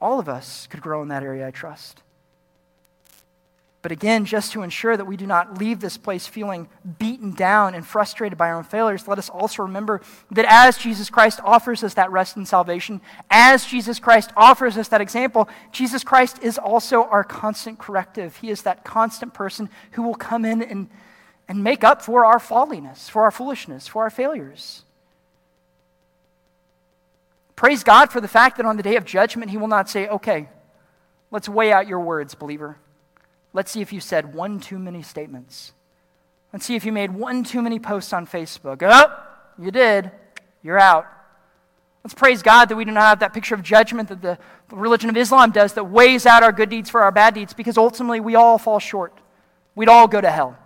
All 0.00 0.18
of 0.18 0.30
us 0.30 0.66
could 0.66 0.80
grow 0.80 1.02
in 1.02 1.08
that 1.08 1.22
area, 1.22 1.46
I 1.46 1.50
trust. 1.50 2.02
But 3.82 3.92
again, 3.92 4.26
just 4.26 4.52
to 4.52 4.62
ensure 4.62 4.94
that 4.94 5.06
we 5.06 5.16
do 5.16 5.26
not 5.26 5.56
leave 5.56 5.80
this 5.80 5.96
place 5.96 6.26
feeling 6.26 6.68
beaten 6.98 7.32
down 7.32 7.74
and 7.74 7.86
frustrated 7.86 8.36
by 8.36 8.50
our 8.50 8.56
own 8.56 8.64
failures, 8.64 9.08
let 9.08 9.18
us 9.18 9.30
also 9.30 9.62
remember 9.62 10.02
that 10.30 10.44
as 10.46 10.76
Jesus 10.76 11.08
Christ 11.08 11.40
offers 11.44 11.82
us 11.82 11.94
that 11.94 12.10
rest 12.10 12.36
and 12.36 12.46
salvation, 12.46 13.00
as 13.30 13.64
Jesus 13.64 13.98
Christ 13.98 14.32
offers 14.36 14.76
us 14.76 14.88
that 14.88 15.00
example, 15.00 15.48
Jesus 15.72 16.04
Christ 16.04 16.42
is 16.42 16.58
also 16.58 17.04
our 17.04 17.24
constant 17.24 17.78
corrective. 17.78 18.36
He 18.36 18.50
is 18.50 18.62
that 18.62 18.84
constant 18.84 19.32
person 19.32 19.70
who 19.92 20.02
will 20.02 20.14
come 20.14 20.44
in 20.44 20.62
and, 20.62 20.90
and 21.48 21.64
make 21.64 21.82
up 21.82 22.02
for 22.02 22.26
our 22.26 22.38
folliness, 22.38 23.08
for 23.08 23.22
our 23.22 23.30
foolishness, 23.30 23.88
for 23.88 24.02
our 24.02 24.10
failures. 24.10 24.82
Praise 27.56 27.82
God 27.82 28.12
for 28.12 28.20
the 28.20 28.28
fact 28.28 28.58
that 28.58 28.66
on 28.66 28.76
the 28.76 28.82
day 28.82 28.96
of 28.96 29.06
judgment, 29.06 29.50
He 29.50 29.56
will 29.56 29.68
not 29.68 29.88
say, 29.88 30.06
okay, 30.06 30.50
let's 31.30 31.48
weigh 31.48 31.72
out 31.72 31.88
your 31.88 32.00
words, 32.00 32.34
believer. 32.34 32.76
Let's 33.52 33.70
see 33.70 33.80
if 33.80 33.92
you 33.92 34.00
said 34.00 34.34
one 34.34 34.60
too 34.60 34.78
many 34.78 35.02
statements. 35.02 35.72
Let's 36.52 36.64
see 36.64 36.76
if 36.76 36.84
you 36.84 36.92
made 36.92 37.10
one 37.10 37.44
too 37.44 37.62
many 37.62 37.78
posts 37.78 38.12
on 38.12 38.26
Facebook. 38.26 38.82
Oh, 38.82 39.62
you 39.62 39.70
did. 39.70 40.10
You're 40.62 40.78
out. 40.78 41.06
Let's 42.04 42.14
praise 42.14 42.42
God 42.42 42.68
that 42.68 42.76
we 42.76 42.84
do 42.84 42.92
not 42.92 43.02
have 43.02 43.18
that 43.20 43.34
picture 43.34 43.54
of 43.54 43.62
judgment 43.62 44.08
that 44.08 44.22
the, 44.22 44.38
religion 44.70 45.10
of 45.10 45.16
Islam 45.16 45.50
does 45.50 45.72
that 45.74 45.84
weighs 45.84 46.26
out 46.26 46.44
our 46.44 46.52
good 46.52 46.70
deeds 46.70 46.88
for 46.88 47.02
our 47.02 47.10
bad 47.10 47.34
deeds 47.34 47.52
because 47.52 47.76
ultimately 47.76 48.20
we 48.20 48.36
all 48.36 48.56
fall 48.56 48.78
short. 48.78 49.12
We'd 49.74 49.88
all 49.88 50.06
go 50.06 50.20
to 50.20 50.30
hell. 50.30 50.56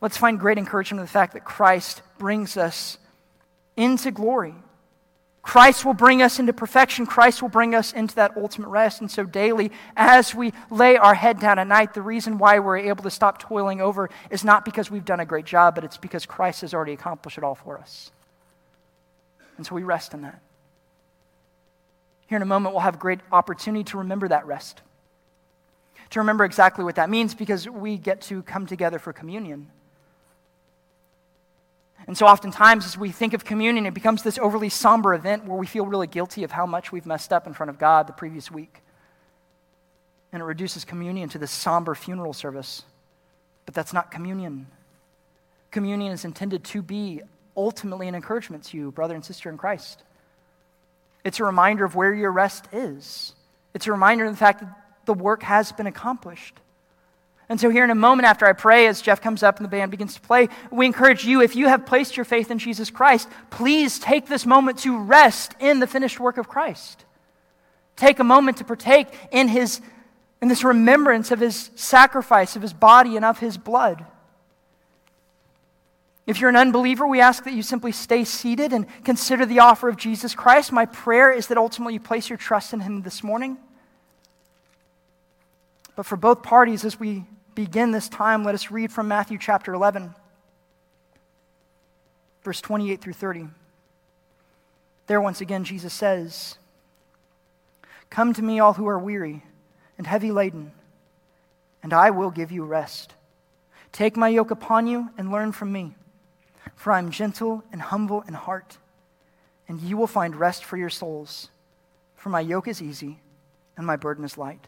Let's 0.00 0.16
find 0.16 0.40
great 0.40 0.58
encouragement 0.58 1.00
in 1.00 1.04
the 1.04 1.12
fact 1.12 1.34
that 1.34 1.44
Christ 1.44 2.02
brings 2.18 2.56
us 2.56 2.98
into 3.76 4.10
glory. 4.10 4.54
Christ 5.42 5.84
will 5.84 5.94
bring 5.94 6.22
us 6.22 6.38
into 6.38 6.52
perfection. 6.52 7.04
Christ 7.04 7.42
will 7.42 7.48
bring 7.48 7.74
us 7.74 7.92
into 7.92 8.14
that 8.14 8.36
ultimate 8.36 8.68
rest. 8.68 9.00
And 9.00 9.10
so, 9.10 9.24
daily, 9.24 9.72
as 9.96 10.34
we 10.34 10.52
lay 10.70 10.96
our 10.96 11.14
head 11.14 11.40
down 11.40 11.58
at 11.58 11.66
night, 11.66 11.94
the 11.94 12.02
reason 12.02 12.38
why 12.38 12.60
we're 12.60 12.78
able 12.78 13.02
to 13.02 13.10
stop 13.10 13.40
toiling 13.40 13.80
over 13.80 14.08
is 14.30 14.44
not 14.44 14.64
because 14.64 14.90
we've 14.90 15.04
done 15.04 15.18
a 15.18 15.26
great 15.26 15.44
job, 15.44 15.74
but 15.74 15.82
it's 15.82 15.96
because 15.96 16.26
Christ 16.26 16.60
has 16.60 16.72
already 16.72 16.92
accomplished 16.92 17.38
it 17.38 17.44
all 17.44 17.56
for 17.56 17.76
us. 17.76 18.12
And 19.56 19.66
so 19.66 19.74
we 19.74 19.82
rest 19.82 20.14
in 20.14 20.22
that. 20.22 20.40
Here 22.28 22.36
in 22.36 22.42
a 22.42 22.46
moment, 22.46 22.74
we'll 22.74 22.82
have 22.82 23.00
great 23.00 23.20
opportunity 23.32 23.84
to 23.84 23.98
remember 23.98 24.28
that 24.28 24.46
rest, 24.46 24.80
to 26.10 26.20
remember 26.20 26.44
exactly 26.44 26.84
what 26.84 26.94
that 26.94 27.10
means 27.10 27.34
because 27.34 27.68
we 27.68 27.98
get 27.98 28.22
to 28.22 28.42
come 28.44 28.66
together 28.66 29.00
for 29.00 29.12
communion. 29.12 29.68
And 32.06 32.16
so, 32.16 32.26
oftentimes, 32.26 32.84
as 32.84 32.98
we 32.98 33.10
think 33.10 33.32
of 33.32 33.44
communion, 33.44 33.86
it 33.86 33.94
becomes 33.94 34.22
this 34.22 34.38
overly 34.38 34.68
somber 34.68 35.14
event 35.14 35.46
where 35.46 35.56
we 35.56 35.66
feel 35.66 35.86
really 35.86 36.06
guilty 36.06 36.42
of 36.44 36.50
how 36.50 36.66
much 36.66 36.90
we've 36.90 37.06
messed 37.06 37.32
up 37.32 37.46
in 37.46 37.54
front 37.54 37.70
of 37.70 37.78
God 37.78 38.06
the 38.06 38.12
previous 38.12 38.50
week. 38.50 38.82
And 40.32 40.42
it 40.42 40.44
reduces 40.44 40.84
communion 40.84 41.28
to 41.30 41.38
this 41.38 41.50
somber 41.50 41.94
funeral 41.94 42.32
service. 42.32 42.82
But 43.66 43.74
that's 43.74 43.92
not 43.92 44.10
communion. 44.10 44.66
Communion 45.70 46.12
is 46.12 46.24
intended 46.24 46.64
to 46.64 46.82
be 46.82 47.22
ultimately 47.56 48.08
an 48.08 48.14
encouragement 48.14 48.64
to 48.64 48.76
you, 48.76 48.90
brother 48.90 49.14
and 49.14 49.24
sister 49.24 49.48
in 49.48 49.56
Christ. 49.56 50.02
It's 51.24 51.38
a 51.38 51.44
reminder 51.44 51.84
of 51.84 51.94
where 51.94 52.12
your 52.12 52.32
rest 52.32 52.66
is, 52.72 53.34
it's 53.74 53.86
a 53.86 53.92
reminder 53.92 54.26
of 54.26 54.32
the 54.32 54.38
fact 54.38 54.60
that 54.60 54.76
the 55.06 55.14
work 55.14 55.42
has 55.42 55.72
been 55.72 55.86
accomplished. 55.86 56.54
And 57.52 57.60
so, 57.60 57.68
here 57.68 57.84
in 57.84 57.90
a 57.90 57.94
moment 57.94 58.26
after 58.26 58.46
I 58.46 58.54
pray, 58.54 58.86
as 58.86 59.02
Jeff 59.02 59.20
comes 59.20 59.42
up 59.42 59.58
and 59.58 59.64
the 59.66 59.68
band 59.68 59.90
begins 59.90 60.14
to 60.14 60.22
play, 60.22 60.48
we 60.70 60.86
encourage 60.86 61.26
you, 61.26 61.42
if 61.42 61.54
you 61.54 61.68
have 61.68 61.84
placed 61.84 62.16
your 62.16 62.24
faith 62.24 62.50
in 62.50 62.58
Jesus 62.58 62.88
Christ, 62.88 63.28
please 63.50 63.98
take 63.98 64.26
this 64.26 64.46
moment 64.46 64.78
to 64.78 64.98
rest 64.98 65.54
in 65.60 65.78
the 65.78 65.86
finished 65.86 66.18
work 66.18 66.38
of 66.38 66.48
Christ. 66.48 67.04
Take 67.94 68.20
a 68.20 68.24
moment 68.24 68.56
to 68.56 68.64
partake 68.64 69.08
in, 69.30 69.48
his, 69.48 69.82
in 70.40 70.48
this 70.48 70.64
remembrance 70.64 71.30
of 71.30 71.40
his 71.40 71.68
sacrifice, 71.74 72.56
of 72.56 72.62
his 72.62 72.72
body, 72.72 73.16
and 73.16 73.24
of 73.26 73.38
his 73.38 73.58
blood. 73.58 74.06
If 76.26 76.40
you're 76.40 76.48
an 76.48 76.56
unbeliever, 76.56 77.06
we 77.06 77.20
ask 77.20 77.44
that 77.44 77.52
you 77.52 77.62
simply 77.62 77.92
stay 77.92 78.24
seated 78.24 78.72
and 78.72 78.86
consider 79.04 79.44
the 79.44 79.58
offer 79.58 79.90
of 79.90 79.98
Jesus 79.98 80.34
Christ. 80.34 80.72
My 80.72 80.86
prayer 80.86 81.30
is 81.30 81.48
that 81.48 81.58
ultimately 81.58 81.92
you 81.92 82.00
place 82.00 82.30
your 82.30 82.38
trust 82.38 82.72
in 82.72 82.80
him 82.80 83.02
this 83.02 83.22
morning. 83.22 83.58
But 85.94 86.06
for 86.06 86.16
both 86.16 86.42
parties, 86.42 86.86
as 86.86 86.98
we 86.98 87.26
begin 87.54 87.90
this 87.90 88.08
time, 88.08 88.44
let 88.44 88.54
us 88.54 88.70
read 88.70 88.92
from 88.92 89.08
Matthew 89.08 89.38
chapter 89.38 89.74
11, 89.74 90.14
verse 92.42 92.60
28 92.60 93.00
through 93.00 93.12
30. 93.12 93.48
There, 95.06 95.20
once 95.20 95.40
again, 95.40 95.64
Jesus 95.64 95.92
says, 95.92 96.56
Come 98.10 98.32
to 98.34 98.42
me, 98.42 98.60
all 98.60 98.74
who 98.74 98.86
are 98.88 98.98
weary 98.98 99.42
and 99.98 100.06
heavy 100.06 100.30
laden, 100.30 100.72
and 101.82 101.92
I 101.92 102.10
will 102.10 102.30
give 102.30 102.52
you 102.52 102.64
rest. 102.64 103.14
Take 103.90 104.16
my 104.16 104.28
yoke 104.28 104.50
upon 104.50 104.86
you 104.86 105.10
and 105.18 105.30
learn 105.30 105.52
from 105.52 105.72
me, 105.72 105.94
for 106.74 106.92
I 106.92 106.98
am 106.98 107.10
gentle 107.10 107.62
and 107.72 107.82
humble 107.82 108.22
in 108.22 108.34
heart, 108.34 108.78
and 109.68 109.80
you 109.80 109.96
will 109.96 110.06
find 110.06 110.36
rest 110.36 110.64
for 110.64 110.76
your 110.76 110.90
souls. 110.90 111.50
For 112.16 112.28
my 112.28 112.40
yoke 112.40 112.68
is 112.68 112.80
easy 112.80 113.18
and 113.76 113.84
my 113.84 113.96
burden 113.96 114.24
is 114.24 114.38
light. 114.38 114.66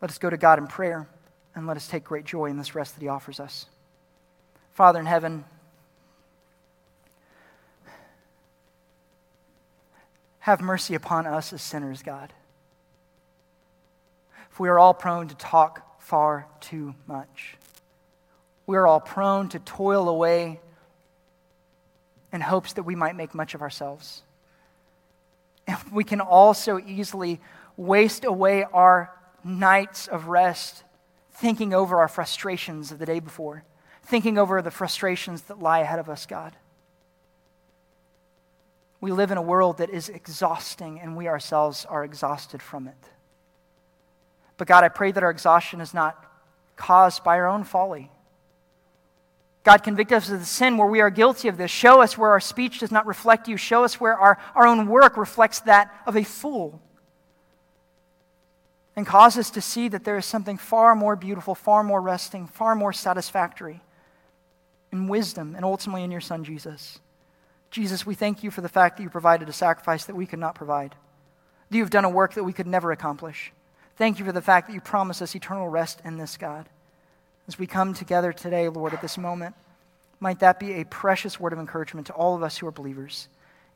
Let 0.00 0.10
us 0.10 0.18
go 0.18 0.30
to 0.30 0.36
God 0.36 0.58
in 0.58 0.66
prayer 0.66 1.08
and 1.60 1.66
let 1.66 1.76
us 1.76 1.86
take 1.86 2.04
great 2.04 2.24
joy 2.24 2.46
in 2.46 2.56
this 2.56 2.74
rest 2.74 2.94
that 2.94 3.02
He 3.02 3.08
offers 3.08 3.38
us. 3.38 3.66
Father 4.72 4.98
in 4.98 5.04
heaven, 5.04 5.44
have 10.38 10.62
mercy 10.62 10.94
upon 10.94 11.26
us 11.26 11.52
as 11.52 11.60
sinners, 11.60 12.02
God. 12.02 12.32
For 14.48 14.62
we 14.62 14.68
are 14.70 14.78
all 14.78 14.94
prone 14.94 15.28
to 15.28 15.34
talk 15.34 16.00
far 16.02 16.46
too 16.60 16.94
much. 17.06 17.56
We 18.66 18.78
are 18.78 18.86
all 18.86 19.00
prone 19.00 19.50
to 19.50 19.58
toil 19.58 20.08
away 20.08 20.60
in 22.32 22.40
hopes 22.40 22.72
that 22.72 22.84
we 22.84 22.94
might 22.94 23.16
make 23.16 23.34
much 23.34 23.54
of 23.54 23.60
ourselves. 23.60 24.22
And 25.66 25.76
we 25.92 26.04
can 26.04 26.22
also 26.22 26.78
easily 26.78 27.38
waste 27.76 28.24
away 28.24 28.64
our 28.64 29.12
nights 29.44 30.08
of 30.08 30.28
rest 30.28 30.84
thinking 31.40 31.72
over 31.72 31.98
our 31.98 32.08
frustrations 32.08 32.92
of 32.92 32.98
the 32.98 33.06
day 33.06 33.18
before, 33.18 33.64
thinking 34.04 34.36
over 34.36 34.60
the 34.60 34.70
frustrations 34.70 35.42
that 35.42 35.58
lie 35.58 35.78
ahead 35.78 35.98
of 35.98 36.10
us, 36.10 36.26
God. 36.26 36.54
We 39.00 39.10
live 39.10 39.30
in 39.30 39.38
a 39.38 39.42
world 39.42 39.78
that 39.78 39.88
is 39.88 40.10
exhausting, 40.10 41.00
and 41.00 41.16
we 41.16 41.28
ourselves 41.28 41.86
are 41.86 42.04
exhausted 42.04 42.60
from 42.60 42.86
it. 42.86 43.08
But 44.58 44.68
God, 44.68 44.84
I 44.84 44.90
pray 44.90 45.12
that 45.12 45.22
our 45.22 45.30
exhaustion 45.30 45.80
is 45.80 45.94
not 45.94 46.22
caused 46.76 47.24
by 47.24 47.38
our 47.38 47.46
own 47.46 47.64
folly. 47.64 48.10
God, 49.64 49.82
convict 49.82 50.12
us 50.12 50.28
of 50.28 50.40
the 50.40 50.44
sin 50.44 50.76
where 50.76 50.88
we 50.88 51.00
are 51.00 51.08
guilty 51.08 51.48
of 51.48 51.56
this. 51.56 51.70
Show 51.70 52.02
us 52.02 52.18
where 52.18 52.30
our 52.30 52.40
speech 52.40 52.80
does 52.80 52.92
not 52.92 53.06
reflect 53.06 53.48
you. 53.48 53.56
Show 53.56 53.82
us 53.84 53.98
where 53.98 54.18
our, 54.18 54.38
our 54.54 54.66
own 54.66 54.88
work 54.88 55.16
reflects 55.16 55.60
that 55.60 55.90
of 56.06 56.16
a 56.16 56.24
fool 56.24 56.82
and 59.00 59.06
cause 59.06 59.38
us 59.38 59.48
to 59.48 59.62
see 59.62 59.88
that 59.88 60.04
there 60.04 60.18
is 60.18 60.26
something 60.26 60.58
far 60.58 60.94
more 60.94 61.16
beautiful, 61.16 61.54
far 61.54 61.82
more 61.82 62.02
resting, 62.02 62.46
far 62.46 62.74
more 62.74 62.92
satisfactory 62.92 63.80
in 64.92 65.08
wisdom 65.08 65.54
and 65.56 65.64
ultimately 65.64 66.04
in 66.04 66.10
your 66.10 66.20
Son, 66.20 66.44
Jesus. 66.44 66.98
Jesus, 67.70 68.04
we 68.04 68.14
thank 68.14 68.44
you 68.44 68.50
for 68.50 68.60
the 68.60 68.68
fact 68.68 68.98
that 68.98 69.02
you 69.02 69.08
provided 69.08 69.48
a 69.48 69.54
sacrifice 69.54 70.04
that 70.04 70.16
we 70.16 70.26
could 70.26 70.38
not 70.38 70.54
provide, 70.54 70.94
that 71.70 71.78
you've 71.78 71.88
done 71.88 72.04
a 72.04 72.10
work 72.10 72.34
that 72.34 72.44
we 72.44 72.52
could 72.52 72.66
never 72.66 72.92
accomplish. 72.92 73.54
Thank 73.96 74.18
you 74.18 74.26
for 74.26 74.32
the 74.32 74.42
fact 74.42 74.66
that 74.66 74.74
you 74.74 74.82
promise 74.82 75.22
us 75.22 75.34
eternal 75.34 75.70
rest 75.70 76.02
in 76.04 76.18
this, 76.18 76.36
God. 76.36 76.68
As 77.48 77.58
we 77.58 77.66
come 77.66 77.94
together 77.94 78.34
today, 78.34 78.68
Lord, 78.68 78.92
at 78.92 79.00
this 79.00 79.16
moment, 79.16 79.54
might 80.20 80.40
that 80.40 80.60
be 80.60 80.74
a 80.74 80.84
precious 80.84 81.40
word 81.40 81.54
of 81.54 81.58
encouragement 81.58 82.08
to 82.08 82.12
all 82.12 82.34
of 82.34 82.42
us 82.42 82.58
who 82.58 82.66
are 82.66 82.70
believers 82.70 83.28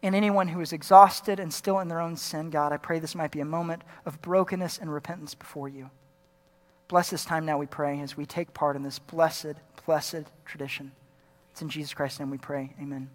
and 0.05 0.15
anyone 0.15 0.49
who 0.49 0.61
is 0.61 0.73
exhausted 0.73 1.41
and 1.41 1.53
still 1.53 1.81
in 1.81 1.89
their 1.89 2.01
own 2.01 2.17
sin, 2.17 2.51
God, 2.51 2.73
I 2.73 2.77
pray 2.77 2.99
this 2.99 3.15
might 3.15 3.31
be 3.31 3.41
a 3.41 3.45
moment 3.45 3.83
of 4.05 4.21
brokenness 4.21 4.79
and 4.79 4.93
repentance 4.93 5.35
before 5.35 5.69
you. 5.69 5.91
Bless 6.89 7.09
this 7.09 7.25
time 7.25 7.47
now, 7.47 7.57
we 7.57 7.67
pray, 7.67 7.99
as 8.01 8.15
we 8.15 8.27
take 8.27 8.53
part 8.53 8.77
in 8.77 8.83
this 8.83 8.99
blessed, 8.99 9.55
blessed 9.87 10.25
tradition. 10.45 10.93
It's 11.53 11.63
in 11.63 11.71
Jesus 11.71 11.95
Christ's 11.95 12.21
name 12.21 12.31
we 12.31 12.37
pray. 12.37 12.75
Amen. 12.79 13.09